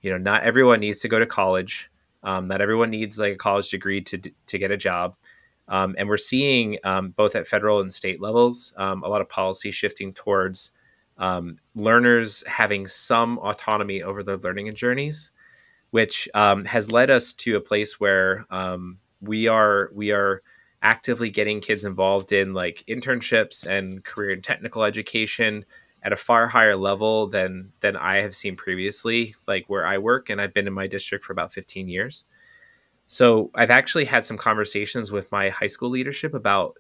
you 0.03 0.11
know 0.11 0.19
not 0.19 0.43
everyone 0.43 0.81
needs 0.81 1.01
to 1.01 1.09
go 1.09 1.19
to 1.19 1.27
college, 1.27 1.91
um, 2.23 2.47
not 2.47 2.61
everyone 2.61 2.91
needs 2.91 3.19
like 3.19 3.35
a 3.35 3.37
college 3.37 3.71
degree 3.71 4.01
to 4.03 4.19
to 4.19 4.59
get 4.59 4.71
a 4.71 4.77
job. 4.77 5.15
Um, 5.69 5.95
and 5.97 6.09
we're 6.09 6.17
seeing 6.17 6.79
um, 6.85 7.11
both 7.11 7.35
at 7.35 7.47
federal 7.47 7.81
and 7.81 7.93
state 7.93 8.21
levels 8.21 8.75
um, 8.77 9.03
a 9.03 9.09
lot 9.09 9.21
of 9.21 9.29
policy 9.29 9.71
shifting 9.71 10.13
towards 10.13 10.73
um, 11.19 11.59
learners 11.75 12.45
having 12.47 12.87
some 12.87 13.39
autonomy 13.39 14.03
over 14.03 14.23
their 14.23 14.37
learning 14.37 14.69
and 14.69 14.77
journeys, 14.77 15.31
which 15.93 16.29
has 16.35 16.91
led 16.91 17.11
us 17.11 17.33
to 17.35 17.57
a 17.57 17.61
place 17.61 18.01
where 18.01 18.45
we 19.23 19.47
are 19.47 19.91
we 19.95 20.11
are 20.11 20.41
actively 20.83 21.31
getting 21.31 21.61
kids 21.61 21.85
involved 21.85 22.33
in 22.33 22.53
like 22.53 22.83
internships 22.89 23.67
and 23.67 24.05
career 24.05 24.33
and 24.33 24.45
technical 24.45 24.83
education 24.83 25.65
at 26.03 26.13
a 26.13 26.17
far 26.17 26.49
higher 26.49 26.77
level 26.77 27.27
than 27.29 27.73
than 27.81 27.97
I 27.97 28.21
have 28.21 28.35
seen 28.35 28.57
previously, 28.57 29.35
like 29.47 29.67
where 29.69 29.87
I 29.87 29.99
work, 29.99 30.31
and 30.31 30.41
I've 30.41 30.55
been 30.55 30.67
in 30.67 30.73
my 30.73 30.87
district 30.87 31.25
for 31.25 31.33
about 31.33 31.53
15 31.53 31.89
years. 31.89 32.25
So 33.07 33.51
I've 33.55 33.71
actually 33.71 34.07
had 34.07 34.25
some 34.25 34.39
conversations 34.39 35.13
with 35.13 35.31
my 35.31 35.51
high 35.51 35.67
school 35.67 35.91
leadership 35.91 36.35
about 36.35 36.75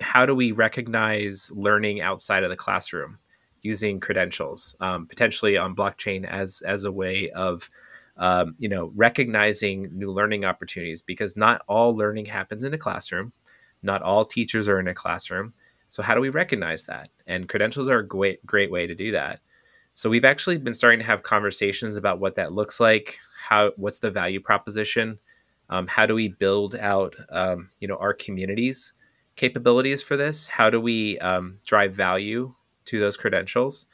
how 0.00 0.26
do 0.26 0.34
we 0.34 0.52
recognize 0.52 1.50
learning 1.52 2.00
outside 2.00 2.44
of 2.44 2.50
the 2.50 2.56
classroom 2.56 3.18
using 3.62 4.00
credentials, 4.00 4.76
um, 4.80 5.06
potentially 5.06 5.56
on 5.56 5.76
blockchain 5.76 6.24
as 6.24 6.62
as 6.62 6.84
a 6.84 6.92
way 6.92 7.30
of 7.30 7.68
um, 8.16 8.54
you 8.58 8.68
know 8.68 8.92
recognizing 8.94 9.90
new 9.98 10.10
learning 10.10 10.44
opportunities 10.44 11.02
because 11.02 11.36
not 11.36 11.62
all 11.68 11.94
learning 11.94 12.26
happens 12.26 12.64
in 12.64 12.74
a 12.74 12.78
classroom, 12.78 13.32
not 13.82 14.02
all 14.02 14.24
teachers 14.24 14.68
are 14.68 14.80
in 14.80 14.88
a 14.88 14.94
classroom. 14.94 15.52
So 15.92 16.02
how 16.02 16.14
do 16.14 16.22
we 16.22 16.30
recognize 16.30 16.84
that? 16.84 17.10
And 17.26 17.50
credentials 17.50 17.86
are 17.86 17.98
a 17.98 18.06
great 18.06 18.46
great 18.46 18.70
way 18.70 18.86
to 18.86 18.94
do 18.94 19.12
that. 19.12 19.40
So 19.92 20.08
we've 20.08 20.24
actually 20.24 20.56
been 20.56 20.72
starting 20.72 21.00
to 21.00 21.04
have 21.04 21.22
conversations 21.22 21.98
about 21.98 22.18
what 22.18 22.36
that 22.36 22.54
looks 22.54 22.80
like, 22.80 23.18
how 23.46 23.72
what's 23.76 23.98
the 23.98 24.10
value 24.10 24.40
proposition, 24.40 25.18
um, 25.68 25.86
how 25.86 26.06
do 26.06 26.14
we 26.14 26.28
build 26.28 26.76
out 26.76 27.14
um, 27.28 27.68
you 27.78 27.88
know 27.88 27.96
our 27.96 28.14
communities 28.14 28.94
capabilities 29.36 30.02
for 30.02 30.16
this? 30.16 30.48
How 30.48 30.70
do 30.70 30.80
we 30.80 31.18
um, 31.18 31.58
drive 31.66 31.92
value 31.92 32.54
to 32.86 32.98
those 32.98 33.18
credentials? 33.18 33.84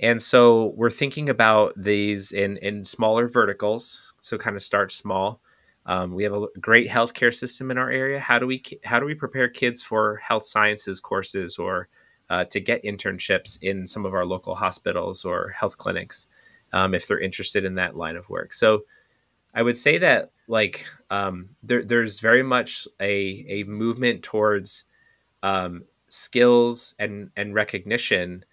And 0.00 0.22
so 0.22 0.72
we're 0.76 0.88
thinking 0.88 1.28
about 1.28 1.74
these 1.76 2.32
in 2.32 2.56
in 2.56 2.86
smaller 2.86 3.28
verticals. 3.28 4.14
So 4.22 4.38
kind 4.38 4.56
of 4.56 4.62
start 4.62 4.92
small. 4.92 5.40
Um, 5.86 6.14
we 6.14 6.24
have 6.24 6.32
a 6.32 6.46
great 6.60 6.88
healthcare 6.88 7.34
system 7.34 7.70
in 7.70 7.78
our 7.78 7.90
area. 7.90 8.18
How 8.18 8.38
do 8.38 8.46
we 8.46 8.62
how 8.84 9.00
do 9.00 9.06
we 9.06 9.14
prepare 9.14 9.48
kids 9.48 9.82
for 9.82 10.16
health 10.16 10.46
sciences 10.46 11.00
courses 11.00 11.58
or 11.58 11.88
uh, 12.30 12.44
to 12.44 12.60
get 12.60 12.82
internships 12.84 13.58
in 13.62 13.86
some 13.86 14.06
of 14.06 14.14
our 14.14 14.24
local 14.24 14.54
hospitals 14.54 15.24
or 15.24 15.50
health 15.50 15.76
clinics 15.76 16.26
um, 16.72 16.94
if 16.94 17.06
they're 17.06 17.18
interested 17.20 17.64
in 17.64 17.74
that 17.74 17.96
line 17.96 18.16
of 18.16 18.30
work? 18.30 18.52
So 18.52 18.84
I 19.54 19.62
would 19.62 19.76
say 19.76 19.98
that 19.98 20.30
like 20.48 20.86
um, 21.10 21.50
there, 21.62 21.84
there's 21.84 22.20
very 22.20 22.42
much 22.42 22.88
a 23.00 23.44
a 23.48 23.64
movement 23.64 24.22
towards 24.22 24.84
um, 25.42 25.84
skills 26.08 26.94
and 26.98 27.30
and 27.36 27.54
recognition 27.54 28.44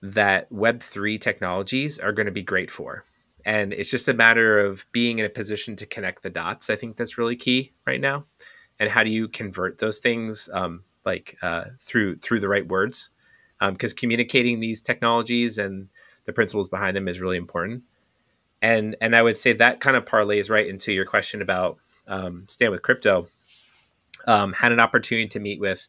that 0.00 0.50
Web3 0.50 1.20
technologies 1.20 1.98
are 1.98 2.12
going 2.12 2.26
to 2.26 2.32
be 2.32 2.42
great 2.42 2.70
for. 2.70 3.04
And 3.48 3.72
it's 3.72 3.90
just 3.90 4.08
a 4.08 4.12
matter 4.12 4.58
of 4.58 4.84
being 4.92 5.20
in 5.20 5.24
a 5.24 5.30
position 5.30 5.74
to 5.76 5.86
connect 5.86 6.22
the 6.22 6.28
dots. 6.28 6.68
I 6.68 6.76
think 6.76 6.98
that's 6.98 7.16
really 7.16 7.34
key 7.34 7.72
right 7.86 7.98
now. 7.98 8.24
And 8.78 8.90
how 8.90 9.02
do 9.02 9.08
you 9.08 9.26
convert 9.26 9.78
those 9.78 10.00
things 10.00 10.50
um, 10.52 10.84
like 11.06 11.34
uh, 11.40 11.64
through 11.78 12.16
through 12.16 12.40
the 12.40 12.48
right 12.48 12.68
words? 12.68 13.08
Because 13.58 13.92
um, 13.92 13.96
communicating 13.96 14.60
these 14.60 14.82
technologies 14.82 15.56
and 15.56 15.88
the 16.26 16.32
principles 16.34 16.68
behind 16.68 16.94
them 16.94 17.08
is 17.08 17.22
really 17.22 17.38
important. 17.38 17.84
And 18.60 18.96
and 19.00 19.16
I 19.16 19.22
would 19.22 19.38
say 19.38 19.54
that 19.54 19.80
kind 19.80 19.96
of 19.96 20.04
parlays 20.04 20.50
right 20.50 20.66
into 20.66 20.92
your 20.92 21.06
question 21.06 21.40
about 21.40 21.78
um, 22.06 22.44
stand 22.48 22.70
with 22.70 22.82
crypto. 22.82 23.28
Um, 24.26 24.52
had 24.52 24.72
an 24.72 24.80
opportunity 24.80 25.26
to 25.26 25.40
meet 25.40 25.58
with 25.58 25.88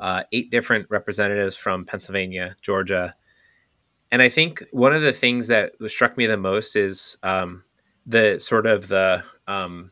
uh, 0.00 0.22
eight 0.32 0.50
different 0.50 0.86
representatives 0.88 1.54
from 1.54 1.84
Pennsylvania, 1.84 2.56
Georgia, 2.62 3.12
and 4.14 4.22
I 4.22 4.28
think 4.28 4.62
one 4.70 4.94
of 4.94 5.02
the 5.02 5.12
things 5.12 5.48
that 5.48 5.72
struck 5.88 6.16
me 6.16 6.26
the 6.26 6.36
most 6.36 6.76
is 6.76 7.18
um, 7.24 7.64
the 8.06 8.38
sort 8.38 8.64
of 8.64 8.86
the 8.86 9.24
um, 9.48 9.90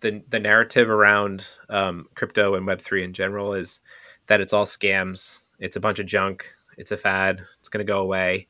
the 0.00 0.22
the 0.28 0.38
narrative 0.38 0.88
around 0.88 1.50
um, 1.68 2.06
crypto 2.14 2.54
and 2.54 2.68
Web 2.68 2.80
three 2.80 3.02
in 3.02 3.12
general 3.12 3.52
is 3.52 3.80
that 4.28 4.40
it's 4.40 4.52
all 4.52 4.64
scams. 4.64 5.40
It's 5.58 5.74
a 5.74 5.80
bunch 5.80 5.98
of 5.98 6.06
junk. 6.06 6.48
It's 6.78 6.92
a 6.92 6.96
fad. 6.96 7.40
It's 7.58 7.68
going 7.68 7.84
to 7.84 7.92
go 7.92 7.98
away. 7.98 8.46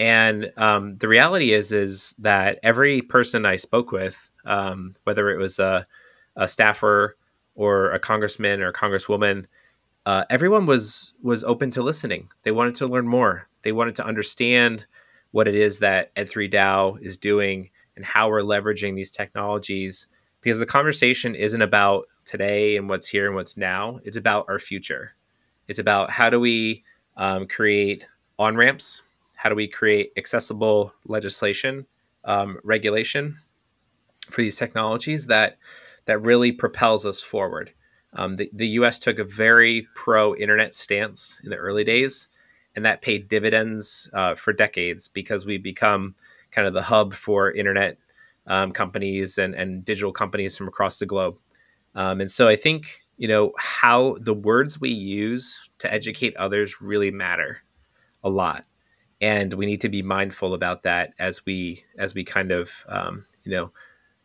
And 0.00 0.52
um, 0.56 0.94
the 0.94 1.06
reality 1.06 1.52
is 1.52 1.70
is 1.70 2.16
that 2.18 2.58
every 2.64 3.02
person 3.02 3.46
I 3.46 3.54
spoke 3.54 3.92
with, 3.92 4.30
um, 4.44 4.94
whether 5.04 5.30
it 5.30 5.38
was 5.38 5.60
a, 5.60 5.86
a 6.34 6.48
staffer 6.48 7.14
or 7.54 7.92
a 7.92 8.00
congressman 8.00 8.62
or 8.62 8.70
a 8.70 8.72
congresswoman, 8.72 9.46
uh, 10.06 10.24
everyone 10.28 10.66
was 10.66 11.12
was 11.22 11.44
open 11.44 11.70
to 11.70 11.82
listening. 11.84 12.30
They 12.42 12.50
wanted 12.50 12.74
to 12.74 12.88
learn 12.88 13.06
more. 13.06 13.46
They 13.62 13.72
wanted 13.72 13.94
to 13.96 14.06
understand 14.06 14.86
what 15.32 15.48
it 15.48 15.54
is 15.54 15.78
that 15.78 16.14
Ed3 16.14 16.50
DAO 16.50 17.00
is 17.00 17.16
doing 17.16 17.70
and 17.96 18.04
how 18.04 18.28
we're 18.28 18.42
leveraging 18.42 18.94
these 18.94 19.10
technologies 19.10 20.06
because 20.40 20.58
the 20.58 20.66
conversation 20.66 21.34
isn't 21.34 21.62
about 21.62 22.06
today 22.24 22.76
and 22.76 22.88
what's 22.88 23.08
here 23.08 23.26
and 23.26 23.34
what's 23.34 23.56
now. 23.56 24.00
It's 24.04 24.16
about 24.16 24.46
our 24.48 24.58
future. 24.58 25.14
It's 25.68 25.78
about 25.78 26.10
how 26.10 26.30
do 26.30 26.40
we 26.40 26.84
um, 27.16 27.46
create 27.46 28.06
on 28.38 28.56
ramps? 28.56 29.02
How 29.36 29.48
do 29.48 29.54
we 29.54 29.68
create 29.68 30.12
accessible 30.16 30.94
legislation, 31.06 31.86
um, 32.24 32.58
regulation 32.64 33.36
for 34.30 34.42
these 34.42 34.56
technologies 34.56 35.26
that 35.26 35.58
that 36.06 36.20
really 36.22 36.52
propels 36.52 37.04
us 37.04 37.20
forward? 37.22 37.72
Um, 38.12 38.36
the, 38.36 38.50
the 38.52 38.68
US 38.68 38.98
took 38.98 39.18
a 39.18 39.24
very 39.24 39.86
pro 39.94 40.34
internet 40.34 40.74
stance 40.74 41.40
in 41.44 41.50
the 41.50 41.56
early 41.56 41.84
days 41.84 42.28
and 42.76 42.84
that 42.84 43.02
paid 43.02 43.28
dividends 43.28 44.10
uh, 44.12 44.34
for 44.34 44.52
decades 44.52 45.08
because 45.08 45.44
we 45.44 45.58
become 45.58 46.14
kind 46.50 46.66
of 46.66 46.74
the 46.74 46.82
hub 46.82 47.14
for 47.14 47.50
internet 47.50 47.96
um, 48.46 48.72
companies 48.72 49.38
and, 49.38 49.54
and 49.54 49.84
digital 49.84 50.12
companies 50.12 50.56
from 50.56 50.68
across 50.68 50.98
the 50.98 51.06
globe. 51.06 51.36
Um, 51.94 52.20
and 52.20 52.30
so 52.30 52.48
I 52.48 52.56
think 52.56 53.02
you 53.16 53.28
know 53.28 53.52
how 53.58 54.16
the 54.20 54.34
words 54.34 54.80
we 54.80 54.90
use 54.90 55.68
to 55.78 55.92
educate 55.92 56.36
others 56.36 56.80
really 56.80 57.10
matter 57.10 57.62
a 58.24 58.30
lot, 58.30 58.64
and 59.20 59.52
we 59.54 59.66
need 59.66 59.80
to 59.82 59.88
be 59.88 60.02
mindful 60.02 60.54
about 60.54 60.82
that 60.82 61.12
as 61.18 61.44
we 61.44 61.84
as 61.98 62.14
we 62.14 62.24
kind 62.24 62.50
of 62.50 62.86
um, 62.88 63.24
you 63.44 63.52
know 63.52 63.72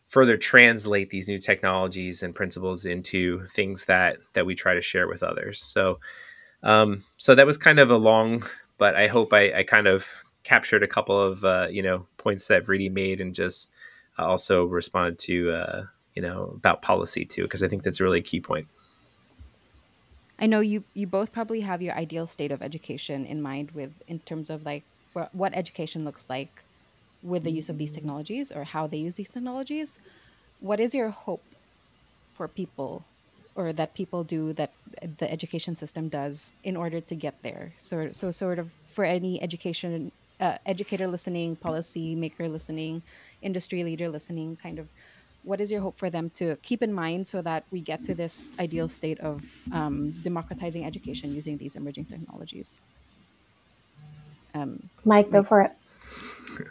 further 0.07 0.37
translate 0.37 1.09
these 1.09 1.27
new 1.27 1.39
technologies 1.39 2.23
and 2.23 2.35
principles 2.35 2.85
into 2.85 3.39
things 3.47 3.85
that 3.85 4.17
that 4.33 4.45
we 4.45 4.55
try 4.55 4.73
to 4.73 4.81
share 4.81 5.07
with 5.07 5.23
others. 5.23 5.59
So 5.59 5.99
um, 6.65 7.03
so 7.17 7.35
that 7.35 7.45
was 7.45 7.57
kind 7.57 7.79
of 7.79 7.91
a 7.91 7.97
long, 7.97 8.43
but 8.77 8.95
I 8.95 9.07
hope 9.07 9.31
I, 9.33 9.59
I 9.59 9.63
kind 9.63 9.87
of 9.87 10.07
captured 10.43 10.83
a 10.83 10.87
couple 10.87 11.19
of 11.19 11.45
uh, 11.45 11.67
you 11.69 11.81
know 11.81 12.05
points 12.17 12.47
that 12.47 12.65
Vriti 12.65 12.91
made 12.91 13.21
and 13.21 13.33
just 13.33 13.71
uh, 14.17 14.25
also 14.25 14.65
responded 14.65 15.19
to 15.19 15.51
uh, 15.51 15.83
you 16.15 16.21
know 16.21 16.51
about 16.55 16.81
policy 16.81 17.23
too 17.23 17.43
because 17.43 17.63
I 17.63 17.67
think 17.67 17.83
that's 17.83 18.01
really 18.01 18.17
a 18.17 18.21
really 18.21 18.21
key 18.23 18.41
point. 18.41 18.67
I 20.39 20.47
know 20.47 20.59
you 20.59 20.83
you 20.95 21.05
both 21.07 21.31
probably 21.31 21.61
have 21.61 21.81
your 21.81 21.93
ideal 21.93 22.27
state 22.27 22.51
of 22.51 22.61
education 22.61 23.25
in 23.25 23.41
mind 23.41 23.71
with 23.71 23.93
in 24.07 24.19
terms 24.19 24.49
of 24.49 24.65
like 24.65 24.83
what 25.31 25.53
education 25.53 26.03
looks 26.03 26.25
like 26.29 26.61
with 27.23 27.43
the 27.43 27.51
use 27.51 27.69
of 27.69 27.77
these 27.77 27.91
technologies 27.91 28.51
or 28.51 28.63
how 28.65 28.85
they 28.87 28.97
use 28.97 29.15
these 29.15 29.29
technologies. 29.29 29.99
What 30.59 30.79
is 30.79 30.93
your 30.93 31.09
hope 31.09 31.43
for 32.33 32.47
people 32.47 33.05
or 33.55 33.71
that 33.71 33.93
people 33.93 34.23
do 34.23 34.53
that 34.53 34.77
the 35.17 35.31
education 35.31 35.75
system 35.75 36.09
does 36.09 36.53
in 36.63 36.75
order 36.75 36.99
to 36.99 37.15
get 37.15 37.41
there. 37.41 37.73
So, 37.77 38.11
so 38.11 38.31
sort 38.31 38.59
of 38.59 38.71
for 38.87 39.05
any 39.05 39.41
education 39.41 40.11
uh, 40.39 40.57
educator 40.65 41.07
listening, 41.07 41.55
policy 41.55 42.15
maker 42.15 42.49
listening, 42.49 43.01
industry 43.41 43.83
leader 43.83 44.09
listening, 44.09 44.57
kind 44.61 44.79
of 44.79 44.89
what 45.43 45.61
is 45.61 45.71
your 45.71 45.79
hope 45.79 45.95
for 45.95 46.09
them 46.09 46.29
to 46.31 46.57
keep 46.57 46.81
in 46.81 46.91
mind 46.91 47.27
so 47.27 47.41
that 47.41 47.63
we 47.71 47.79
get 47.79 48.03
to 48.03 48.15
this 48.15 48.51
ideal 48.59 48.87
state 48.87 49.19
of 49.19 49.43
um, 49.71 50.11
democratizing 50.23 50.83
education 50.83 51.33
using 51.33 51.57
these 51.57 51.75
emerging 51.75 52.05
technologies? 52.05 52.79
Um, 54.53 54.89
Mike, 55.05 55.31
go 55.31 55.43
for 55.43 55.61
it. 55.61 55.71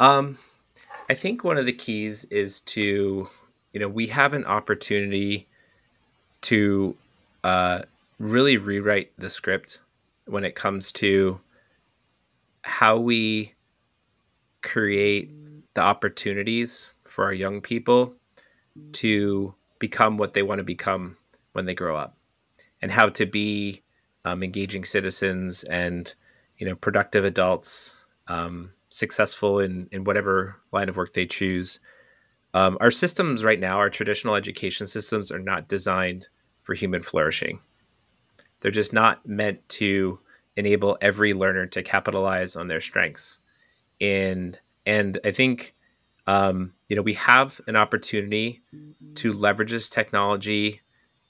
um, 0.00 0.38
I 1.08 1.14
think 1.14 1.42
one 1.42 1.56
of 1.56 1.66
the 1.66 1.72
keys 1.72 2.24
is 2.24 2.60
to, 2.60 3.28
you 3.72 3.80
know, 3.80 3.88
we 3.88 4.08
have 4.08 4.34
an 4.34 4.44
opportunity 4.44 5.48
to 6.42 6.96
uh, 7.44 7.82
really 8.18 8.56
rewrite 8.56 9.12
the 9.18 9.30
script 9.30 9.80
when 10.26 10.44
it 10.44 10.54
comes 10.54 10.92
to 10.92 11.40
how 12.62 12.96
we 12.96 13.54
create 14.62 15.28
the 15.74 15.80
opportunities 15.80 16.92
for 17.04 17.24
our 17.24 17.32
young 17.32 17.60
people 17.60 18.14
to 18.92 19.54
become 19.78 20.16
what 20.16 20.34
they 20.34 20.42
want 20.42 20.58
to 20.58 20.64
become 20.64 21.16
when 21.52 21.64
they 21.64 21.74
grow 21.74 21.96
up 21.96 22.14
and 22.80 22.92
how 22.92 23.08
to 23.08 23.26
be 23.26 23.82
um, 24.24 24.42
engaging 24.42 24.84
citizens 24.84 25.64
and 25.64 26.14
you 26.58 26.66
know 26.66 26.76
productive 26.76 27.24
adults 27.24 28.04
um, 28.28 28.70
successful 28.90 29.58
in 29.58 29.88
in 29.90 30.04
whatever 30.04 30.56
line 30.70 30.88
of 30.88 30.96
work 30.96 31.12
they 31.12 31.26
choose 31.26 31.80
um, 32.54 32.76
our 32.80 32.90
systems 32.90 33.44
right 33.44 33.60
now 33.60 33.78
our 33.78 33.90
traditional 33.90 34.34
education 34.34 34.86
systems 34.86 35.30
are 35.30 35.38
not 35.38 35.68
designed 35.68 36.28
for 36.62 36.74
human 36.74 37.02
flourishing. 37.02 37.58
They're 38.60 38.70
just 38.70 38.92
not 38.92 39.26
meant 39.26 39.68
to 39.70 40.18
enable 40.56 40.98
every 41.00 41.34
learner 41.34 41.66
to 41.66 41.82
capitalize 41.82 42.54
on 42.54 42.68
their 42.68 42.80
strengths. 42.80 43.40
And 44.00 44.58
and 44.84 45.18
i 45.24 45.30
think 45.30 45.74
um, 46.26 46.72
you 46.88 46.96
know 46.96 47.02
we 47.02 47.14
have 47.14 47.60
an 47.66 47.76
opportunity 47.76 48.60
to 49.16 49.32
leverage 49.32 49.72
this 49.72 49.88
technology 49.88 50.80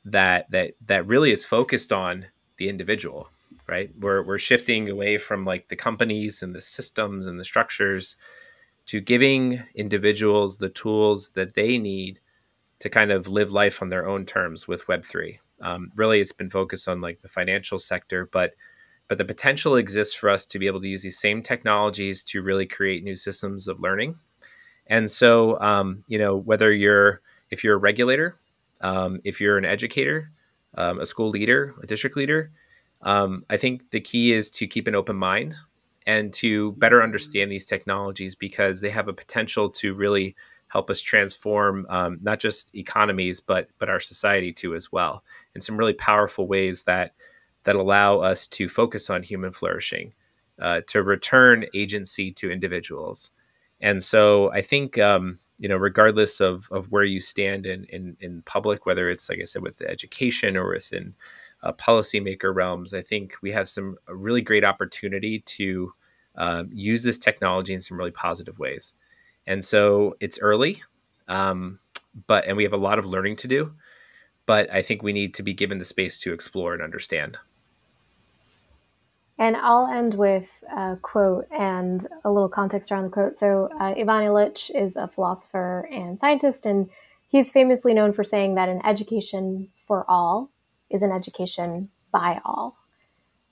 that 0.05 0.51
that 0.51 0.75
that 0.87 1.07
really 1.07 1.31
is 1.31 1.45
focused 1.45 1.93
on 1.93 2.27
the 2.59 2.69
individual 2.69 3.29
right? 3.73 3.91
We're, 3.99 4.23
we're 4.23 4.39
shifting 4.39 4.89
away 4.89 5.19
from 5.19 5.45
like 5.45 5.69
the 5.69 5.77
companies 5.77 6.43
and 6.43 6.55
the 6.55 6.61
systems 6.61 7.27
and 7.27 7.39
the 7.39 7.45
structures 7.45 8.17
to 8.87 9.01
giving 9.01 9.63
individuals 9.75 10.57
the 10.57 10.69
tools 10.69 11.31
that 11.31 11.55
they 11.55 11.79
need 11.79 12.19
to 12.79 12.89
kind 12.89 13.13
of 13.13 13.29
live 13.29 13.53
life 13.53 13.81
on 13.81 13.89
their 13.89 14.07
own 14.07 14.25
terms 14.25 14.67
with 14.67 14.87
web3 14.87 15.39
um, 15.61 15.93
really 15.97 16.21
it's 16.21 16.33
been 16.33 16.51
focused 16.51 16.89
on 16.89 17.01
like 17.01 17.23
the 17.23 17.29
financial 17.29 17.79
sector 17.79 18.29
but 18.33 18.55
but 19.13 19.19
the 19.19 19.25
potential 19.27 19.77
exists 19.77 20.15
for 20.15 20.31
us 20.31 20.47
to 20.47 20.59
be 20.59 20.67
able 20.67 20.81
to 20.81 20.89
use 20.89 21.03
these 21.03 21.19
same 21.19 21.43
technologies 21.43 22.25
to 22.25 22.41
really 22.41 22.65
create 22.65 23.05
new 23.05 23.15
systems 23.15 23.69
of 23.69 23.79
learning. 23.79 24.15
And 24.87 25.11
so 25.11 25.61
um, 25.61 26.03
you 26.09 26.19
know 26.19 26.35
whether 26.35 26.73
you're 26.73 27.21
if 27.51 27.63
you're 27.63 27.75
a 27.75 27.79
regulator 27.79 28.37
um, 28.81 29.21
if 29.23 29.39
you're 29.39 29.59
an 29.59 29.67
educator, 29.67 30.31
um, 30.77 30.99
a 30.99 31.05
school 31.05 31.29
leader, 31.29 31.75
a 31.83 31.87
district 31.87 32.17
leader, 32.17 32.49
um, 33.03 33.45
I 33.51 33.59
think 33.59 33.91
the 33.91 34.01
key 34.01 34.33
is 34.33 34.51
to 34.53 34.67
keep 34.67 34.89
an 34.89 34.95
open 34.95 35.17
mind 35.17 35.57
and 36.07 36.33
to 36.33 36.73
better 36.73 37.03
understand 37.03 37.51
these 37.51 37.67
technologies 37.67 38.35
because 38.35 38.81
they 38.81 38.91
have 38.91 39.09
a 39.09 39.13
potential 39.13 39.71
to 39.71 39.95
really 39.95 40.35
help 40.69 40.89
us 40.89 41.01
transform 41.01 41.87
um, 41.91 42.19
not 42.23 42.41
just 42.41 42.75
economies 42.75 43.41
but 43.41 43.69
but 43.79 43.89
our 43.91 44.01
society 44.01 44.53
too 44.53 44.75
as 44.75 44.91
well 44.91 45.23
in 45.55 45.61
some 45.61 45.77
really 45.77 45.93
powerful 45.93 46.47
ways 46.47 46.85
that 46.85 47.13
that 47.65 47.77
allow 47.77 48.19
us 48.19 48.47
to 48.47 48.69
focus 48.69 49.09
on 49.09 49.23
human 49.23 49.53
flourishing, 49.53 50.13
uh, 50.61 50.81
to 50.89 51.03
return 51.03 51.67
agency 51.75 52.33
to 52.33 52.51
individuals. 52.51 53.31
And 53.81 54.03
so 54.03 54.53
I 54.53 54.63
think 54.63 54.99
um, 54.99 55.39
you 55.59 55.69
know, 55.69 55.77
regardless 55.77 56.41
of, 56.41 56.69
of 56.73 56.91
where 56.91 57.05
you 57.05 57.21
stand 57.21 57.67
in, 57.67 57.85
in, 57.85 58.17
in 58.21 58.43
public, 58.43 58.85
whether 58.85 59.09
it's, 59.09 59.29
like 59.29 59.39
I 59.41 59.45
said, 59.45 59.63
with 59.63 59.81
education 59.81 60.57
or 60.57 60.69
within 60.69 61.15
uh, 61.63 61.73
policymaker 61.73 62.55
realms, 62.55 62.93
I 62.93 63.03
think 63.03 63.37
we 63.43 63.53
have 63.53 63.69
some 63.69 63.97
really 64.09 64.41
great 64.41 64.65
opportunity 64.65 65.41
to 65.41 65.93
um, 66.37 66.71
use 66.73 67.03
this 67.03 67.19
technology 67.19 67.75
in 67.75 67.83
some 67.83 67.99
really 67.99 68.11
positive 68.11 68.59
ways. 68.59 68.95
And 69.47 69.65
so 69.65 70.17
it's 70.21 70.39
early, 70.41 70.83
um, 71.29 71.79
but, 72.27 72.47
and 72.47 72.57
we 72.57 72.65
have 72.65 72.73
a 72.73 72.79
lot 72.79 72.99
of 72.99 73.07
learning 73.07 73.37
to 73.37 73.49
do, 73.49 73.73
but 74.47 74.73
I 74.73 74.83
think 74.83 75.03
we 75.03 75.13
need 75.13 75.35
to 75.35 75.43
be 75.43 75.55
given 75.55 75.79
the 75.79 75.85
space 75.85 76.21
to 76.23 76.33
explore 76.33 76.75
and 76.75 76.83
understand. 76.83 77.39
And 79.39 79.57
I'll 79.57 79.87
end 79.87 80.15
with 80.15 80.63
a 80.71 80.97
quote 81.01 81.47
and 81.51 82.07
a 82.25 82.31
little 82.31 82.49
context 82.49 82.93
around 82.93 83.05
the 83.05 83.11
quote. 83.11 83.39
So, 83.39 83.71
uh, 83.81 83.95
Ivan 83.97 84.25
Illich 84.25 84.71
is 84.75 84.95
a 84.95 85.09
philosopher 85.09 85.89
and 85.91 86.21
scientist, 86.21 86.65
and 86.65 86.91
he's 87.29 87.51
famously 87.51 87.93
known 87.93 88.13
for 88.13 88.23
saying 88.23 88.55
that 88.55 88.69
an 88.69 88.85
education 88.85 89.71
for 89.87 90.05
all 90.09 90.51
is 90.93 91.03
an 91.03 91.13
education 91.13 91.91
by 92.11 92.41
all. 92.45 92.77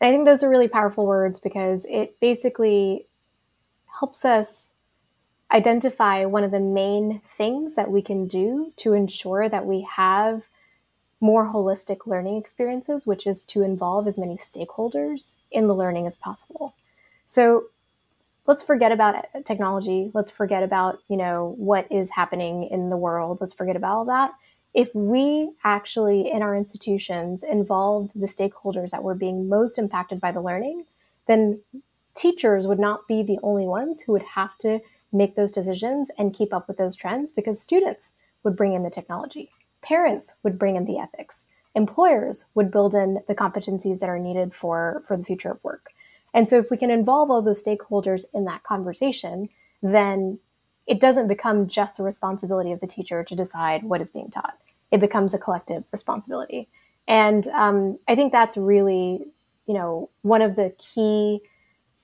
And 0.01 0.09
I 0.09 0.13
think 0.13 0.25
those 0.25 0.43
are 0.43 0.51
really 0.51 0.69
powerful 0.69 1.07
words 1.07 1.41
because 1.41 1.85
it 1.89 2.19
basically 2.21 3.07
helps 4.01 4.25
us 4.25 4.71
identify 5.53 6.25
one 6.25 6.45
of 6.45 6.51
the 6.51 6.61
main 6.61 7.21
things 7.27 7.75
that 7.75 7.91
we 7.91 8.03
can 8.03 8.27
do 8.27 8.73
to 8.77 8.93
ensure 8.93 9.49
that 9.49 9.67
we 9.67 9.83
have 9.97 10.45
more 11.21 11.53
holistic 11.53 12.07
learning 12.07 12.37
experiences, 12.37 13.07
which 13.07 13.27
is 13.27 13.45
to 13.45 13.63
involve 13.63 14.07
as 14.09 14.19
many 14.19 14.37
stakeholders 14.37 15.35
in 15.51 15.67
the 15.67 15.75
learning 15.75 16.07
as 16.07 16.17
possible. 16.17 16.75
So 17.27 17.65
let's 18.47 18.65
forget 18.65 18.91
about 18.91 19.27
technology. 19.45 20.11
Let's 20.15 20.31
forget 20.31 20.63
about, 20.63 21.01
you 21.09 21.17
know, 21.17 21.55
what 21.59 21.91
is 21.91 22.13
happening 22.13 22.65
in 22.65 22.89
the 22.89 22.97
world. 22.97 23.39
Let's 23.41 23.55
forget 23.55 23.77
about 23.77 23.97
all 23.97 24.05
that. 24.07 24.33
If 24.73 24.95
we 24.95 25.51
actually 25.65 26.31
in 26.31 26.43
our 26.43 26.57
institutions 26.57 27.43
involved 27.43 28.21
the 28.21 28.27
stakeholders 28.27 28.91
that 28.91 29.03
were 29.03 29.15
being 29.15 29.49
most 29.49 29.79
impacted 29.79 30.21
by 30.21 30.33
the 30.33 30.41
learning, 30.41 30.85
then 31.27 31.61
teachers 32.15 32.67
would 32.67 32.79
not 32.79 33.09
be 33.09 33.23
the 33.23 33.39
only 33.43 33.67
ones 33.67 34.03
who 34.03 34.13
would 34.13 34.23
have 34.23 34.57
to 34.59 34.81
make 35.13 35.35
those 35.35 35.51
decisions 35.51 36.11
and 36.17 36.35
keep 36.35 36.53
up 36.53 36.69
with 36.69 36.77
those 36.77 36.95
trends 36.95 37.33
because 37.33 37.61
students 37.61 38.13
would 38.45 38.57
bring 38.57 38.73
in 38.73 38.83
the 38.83 38.91
technology. 38.91 39.51
Parents 39.83 40.35
would 40.43 40.59
bring 40.59 40.77
in 40.77 40.85
the 40.85 40.99
ethics. 40.99 41.47
Employers 41.75 42.47
would 42.55 42.71
build 42.71 42.95
in 42.95 43.23
the 43.27 43.35
competencies 43.35 43.99
that 44.01 44.09
are 44.09 44.19
needed 44.19 44.55
for, 44.55 45.03
for 45.07 45.17
the 45.17 45.25
future 45.25 45.51
of 45.51 45.63
work. 45.65 45.93
And 46.33 46.49
so 46.49 46.59
if 46.59 46.71
we 46.71 46.77
can 46.77 46.91
involve 46.91 47.31
all 47.31 47.43
those 47.43 47.63
stakeholders 47.63 48.25
in 48.33 48.45
that 48.45 48.63
conversation, 48.63 49.49
then 49.83 50.39
it 50.91 50.99
doesn't 50.99 51.29
become 51.29 51.69
just 51.69 52.01
a 52.01 52.03
responsibility 52.03 52.73
of 52.73 52.81
the 52.81 52.87
teacher 52.87 53.23
to 53.23 53.37
decide 53.37 53.85
what 53.85 54.01
is 54.01 54.11
being 54.11 54.29
taught. 54.29 54.59
It 54.91 54.99
becomes 54.99 55.33
a 55.33 55.39
collective 55.39 55.85
responsibility. 55.93 56.67
And 57.07 57.47
um, 57.49 58.01
I 58.09 58.17
think 58.17 58.33
that's 58.33 58.57
really, 58.57 59.25
you 59.69 59.75
know, 59.75 60.11
one 60.23 60.43
of 60.43 60.57
the 60.57 60.75
key 60.79 61.43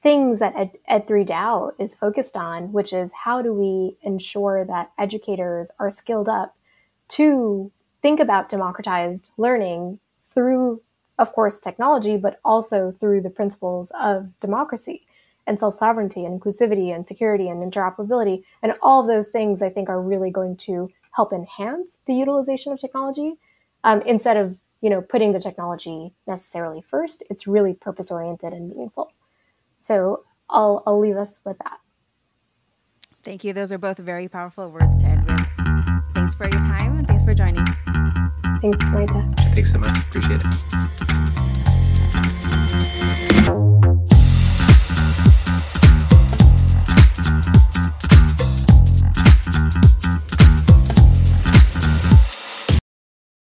things 0.04 0.38
that 0.38 0.54
Ed, 0.54 0.70
Ed3 0.88 1.26
DAO 1.26 1.72
is 1.80 1.96
focused 1.96 2.36
on, 2.36 2.72
which 2.72 2.92
is 2.92 3.12
how 3.24 3.42
do 3.42 3.52
we 3.52 3.96
ensure 4.02 4.64
that 4.64 4.92
educators 4.96 5.72
are 5.80 5.90
skilled 5.90 6.28
up 6.28 6.54
to 7.08 7.72
think 8.02 8.20
about 8.20 8.48
democratized 8.48 9.30
learning 9.36 9.98
through, 10.32 10.80
of 11.18 11.32
course, 11.32 11.58
technology, 11.58 12.16
but 12.16 12.38
also 12.44 12.92
through 12.92 13.20
the 13.20 13.30
principles 13.30 13.90
of 13.98 14.38
democracy 14.38 15.05
and 15.46 15.58
self 15.58 15.74
sovereignty 15.74 16.24
and 16.24 16.40
inclusivity 16.40 16.94
and 16.94 17.06
security 17.06 17.48
and 17.48 17.60
interoperability. 17.60 18.42
And 18.62 18.74
all 18.82 19.00
of 19.00 19.06
those 19.06 19.28
things 19.28 19.62
I 19.62 19.68
think 19.68 19.88
are 19.88 20.00
really 20.00 20.30
going 20.30 20.56
to 20.58 20.90
help 21.12 21.32
enhance 21.32 21.98
the 22.06 22.14
utilization 22.14 22.72
of 22.72 22.80
technology 22.80 23.34
um, 23.84 24.02
instead 24.02 24.36
of 24.36 24.56
you 24.80 24.90
know 24.90 25.00
putting 25.00 25.32
the 25.32 25.40
technology 25.40 26.12
necessarily 26.26 26.82
first. 26.82 27.22
It's 27.30 27.46
really 27.46 27.74
purpose 27.74 28.10
oriented 28.10 28.52
and 28.52 28.68
meaningful. 28.68 29.12
So 29.80 30.24
I'll, 30.50 30.82
I'll 30.86 30.98
leave 30.98 31.16
us 31.16 31.40
with 31.44 31.58
that. 31.58 31.78
Thank 33.22 33.44
you. 33.44 33.52
Those 33.52 33.72
are 33.72 33.78
both 33.78 33.98
very 33.98 34.28
powerful 34.28 34.70
words 34.70 34.96
to 35.00 35.06
end 35.06 35.26
with. 35.26 36.14
Thanks 36.14 36.34
for 36.34 36.44
your 36.44 36.60
time 36.60 36.98
and 36.98 37.06
thanks 37.06 37.24
for 37.24 37.34
joining. 37.34 37.64
Thanks, 38.60 38.84
Maita. 38.86 39.36
Thanks 39.54 39.72
so 39.72 39.78
much. 39.78 39.96
Appreciate 40.06 40.42
it. 40.44 41.42